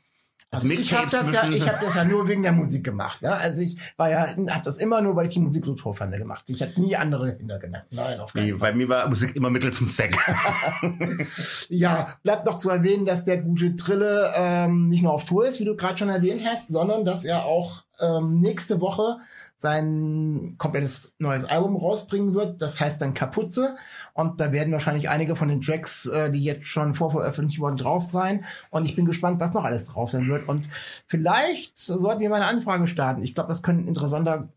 Also 0.54 0.68
ich 0.68 0.94
habe 0.94 1.10
das, 1.10 1.32
ja, 1.32 1.48
ich 1.48 1.66
hab 1.66 1.80
das 1.80 1.96
ja 1.96 2.04
nur 2.04 2.28
wegen 2.28 2.44
der 2.44 2.52
Musik 2.52 2.84
gemacht. 2.84 3.22
Ne? 3.22 3.32
Also 3.32 3.62
ich 3.62 3.78
war 3.96 4.10
ja, 4.10 4.28
habe 4.28 4.64
das 4.66 4.80
immer 4.80 5.02
nur, 5.02 5.16
weil 5.16 5.28
ich 5.28 5.34
die 5.34 5.40
Musik 5.40 5.66
so 5.66 5.76
toll 5.76 5.94
fand 5.94 6.14
gemacht. 6.18 6.44
Ich 6.50 6.62
habe 6.62 6.74
nie 6.76 6.94
andere 6.98 7.38
Hintergedanken. 7.38 7.88
Nein, 7.96 8.20
auf 8.20 8.34
keinen 8.34 8.48
Nee, 8.48 8.52
bei 8.52 8.74
mir 8.74 8.90
war 8.90 9.08
Musik 9.08 9.34
immer 9.38 9.50
Mittel 9.50 9.72
zum 9.72 9.88
Zweck. 9.88 10.18
Ja, 11.70 12.16
bleibt 12.24 12.46
noch 12.46 12.58
zu 12.58 12.70
erwähnen, 12.70 13.06
dass 13.06 13.24
der 13.24 13.38
gute 13.38 13.76
Trille 13.78 14.34
ähm, 14.36 14.90
nicht 14.90 15.04
nur 15.04 15.14
auf 15.14 15.24
Tour 15.24 15.46
ist, 15.46 15.60
wie 15.62 15.66
du 15.66 15.78
gerade 15.78 15.98
schon 15.98 16.10
erwähnt 16.10 16.42
hast, 16.46 16.68
sondern 16.68 17.06
dass 17.06 17.24
er 17.24 17.46
auch 17.46 17.84
ähm, 18.02 18.40
nächste 18.40 18.82
Woche 18.82 19.18
sein 19.62 20.56
komplettes 20.58 21.14
neues 21.20 21.46
Album 21.46 21.76
rausbringen 21.76 22.34
wird. 22.34 22.62
Das 22.62 22.80
heißt 22.80 23.00
dann 23.02 23.14
Kapuze. 23.14 23.76
Und 24.14 24.42
da 24.42 24.52
werden 24.52 24.74
wahrscheinlich 24.74 25.10
einige 25.10 25.36
von 25.36 25.48
den 25.48 25.62
Tracks, 25.62 26.08
äh, 26.08 26.32
die 26.32 26.44
jetzt 26.44 26.68
schon 26.68 26.96
vorveröffentlicht 26.96 27.60
wurden, 27.60 27.78
drauf 27.78 28.04
sein. 28.04 28.44
Und 28.72 28.86
ich 28.86 28.96
bin 28.96 29.06
gespannt, 29.06 29.40
was 29.40 29.54
noch 29.54 29.64
alles 29.64 29.86
drauf 29.86 30.10
sein 30.10 30.28
wird. 30.28 30.48
Und 30.48 30.68
vielleicht 31.08 31.78
sollten 31.78 32.22
wir 32.22 32.30
mal 32.30 32.38
eine 32.38 32.48
Anfrage 32.48 32.88
starten. 32.88 33.24
Ich 33.24 33.36
glaube, 33.36 33.50
das 33.50 33.62
könnte 33.62 33.84
ein 33.84 33.88
interessanter 33.88 34.50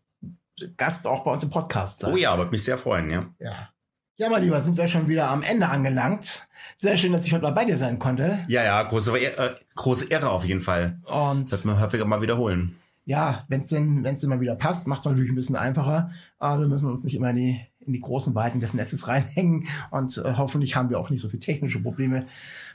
Gast 0.77 1.05
auch 1.05 1.23
bei 1.23 1.31
uns 1.31 1.43
im 1.43 1.49
Podcast 1.49 1.99
sein. 1.99 2.13
oh 2.13 2.17
ja, 2.17 2.37
würde 2.37 2.51
mich 2.51 2.63
sehr 2.63 2.77
freuen, 2.77 3.09
ja. 3.09 3.25
Ja. 3.39 3.69
Ja, 4.17 4.29
mein 4.29 4.43
Lieber, 4.43 4.61
sind 4.61 4.77
wir 4.77 4.87
schon 4.87 5.09
wieder 5.09 5.29
am 5.29 5.43
Ende 5.43 5.67
angelangt. 5.67 6.47
Sehr 6.77 6.95
schön, 6.95 7.11
dass 7.11 7.25
ich 7.27 7.33
heute 7.33 7.43
mal 7.43 7.51
bei 7.51 7.65
dir 7.65 7.77
sein 7.77 7.99
konnte. 7.99 8.39
Ja, 8.47 8.63
ja, 8.63 8.81
große, 8.81 9.11
äh, 9.19 9.55
große 9.75 10.09
Ehre 10.09 10.29
auf 10.29 10.45
jeden 10.45 10.61
Fall. 10.61 10.99
Und 11.03 11.51
Wird 11.51 11.65
man 11.65 11.81
häufiger 11.81 12.05
mal 12.05 12.21
wiederholen. 12.21 12.79
Ja, 13.05 13.45
wenn 13.47 13.61
es 13.61 13.69
denn, 13.69 14.03
wenn's 14.03 14.21
denn 14.21 14.31
mal 14.31 14.41
wieder 14.41 14.55
passt, 14.55 14.87
macht 14.87 15.01
es 15.01 15.05
natürlich 15.05 15.31
ein 15.31 15.35
bisschen 15.35 15.55
einfacher. 15.55 16.09
Aber 16.39 16.61
wir 16.61 16.67
müssen 16.67 16.89
uns 16.89 17.03
nicht 17.03 17.15
immer 17.15 17.29
in 17.29 17.35
die, 17.35 17.61
in 17.79 17.93
die 17.93 18.01
großen 18.01 18.33
Weiten 18.33 18.59
des 18.59 18.73
Netzes 18.73 19.07
reinhängen. 19.07 19.67
Und 19.91 20.17
äh, 20.17 20.33
hoffentlich 20.35 20.75
haben 20.75 20.89
wir 20.89 20.99
auch 20.99 21.11
nicht 21.11 21.21
so 21.21 21.29
viele 21.29 21.39
technische 21.39 21.79
Probleme. 21.79 22.25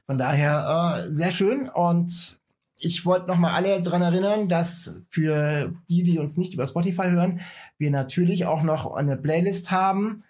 Von 0.06 0.18
daher 0.18 1.04
äh, 1.06 1.12
sehr 1.12 1.32
schön. 1.32 1.68
Und 1.68 2.40
ich 2.78 3.04
wollte 3.04 3.26
noch 3.26 3.38
mal 3.38 3.52
alle 3.52 3.82
daran 3.82 4.02
erinnern, 4.02 4.48
dass 4.48 5.02
für 5.10 5.74
die, 5.88 6.04
die 6.04 6.18
uns 6.18 6.36
nicht 6.36 6.54
über 6.54 6.66
Spotify 6.66 7.10
hören, 7.10 7.40
wir 7.76 7.90
natürlich 7.90 8.46
auch 8.46 8.62
noch 8.62 8.94
eine 8.94 9.16
Playlist 9.16 9.72
haben, 9.72 10.22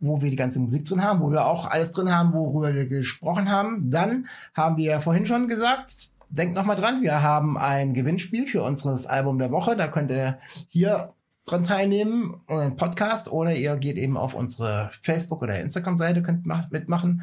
wo 0.00 0.22
wir 0.22 0.30
die 0.30 0.36
ganze 0.36 0.58
Musik 0.58 0.84
drin 0.84 1.04
haben, 1.04 1.20
wo 1.20 1.30
wir 1.30 1.46
auch 1.46 1.70
alles 1.70 1.92
drin 1.92 2.14
haben, 2.14 2.32
worüber 2.32 2.74
wir 2.74 2.86
gesprochen 2.86 3.48
haben. 3.50 3.90
Dann 3.90 4.26
haben 4.54 4.76
wir 4.76 4.90
ja 4.90 5.00
vorhin 5.00 5.26
schon 5.26 5.46
gesagt, 5.46 6.10
denkt 6.30 6.54
noch 6.54 6.64
mal 6.64 6.74
dran, 6.76 7.02
wir 7.02 7.22
haben 7.22 7.58
ein 7.58 7.94
Gewinnspiel 7.94 8.46
für 8.46 8.62
unseres 8.62 9.06
Album 9.06 9.38
der 9.38 9.50
Woche. 9.50 9.76
Da 9.76 9.88
könnt 9.88 10.10
ihr 10.10 10.38
hier 10.68 11.12
dran 11.46 11.64
teilnehmen, 11.64 12.40
einen 12.46 12.76
Podcast, 12.76 13.30
oder 13.30 13.54
ihr 13.54 13.76
geht 13.76 13.96
eben 13.96 14.16
auf 14.16 14.34
unsere 14.34 14.90
Facebook- 15.02 15.42
oder 15.42 15.58
Instagram-Seite, 15.60 16.22
könnt 16.22 16.46
mach- 16.46 16.70
mitmachen. 16.70 17.22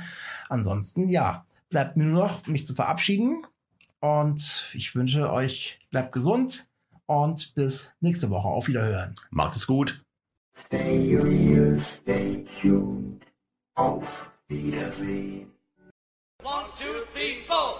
Ansonsten, 0.50 1.08
ja, 1.10 1.46
bleibt 1.70 1.96
mir 1.98 2.04
nur 2.06 2.24
noch, 2.26 2.46
mich 2.48 2.66
zu 2.66 2.76
verabschieden. 2.76 3.44
Und 4.00 4.70
ich 4.74 4.94
wünsche 4.96 5.32
euch, 5.32 5.80
bleibt 5.90 6.12
gesund 6.12 6.68
und 7.06 7.56
bis 7.56 7.96
nächste 8.02 8.30
Woche. 8.30 8.48
Auf 8.48 8.68
Wiederhören. 8.68 9.16
Macht 9.32 9.56
es 9.56 9.66
gut. 9.66 10.04
Stay 10.56 11.16
real, 11.16 11.78
stay 11.80 12.46
tuned. 12.62 13.24
Auf 13.76 14.32
Wiedersehen. 14.48 15.52
One, 16.44 16.66
two, 16.78 16.86
three, 17.14 17.38
four. 17.48 17.80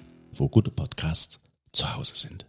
wo 0.33 0.49
gute 0.49 0.71
Podcasts 0.71 1.39
zu 1.71 1.95
Hause 1.95 2.15
sind. 2.15 2.45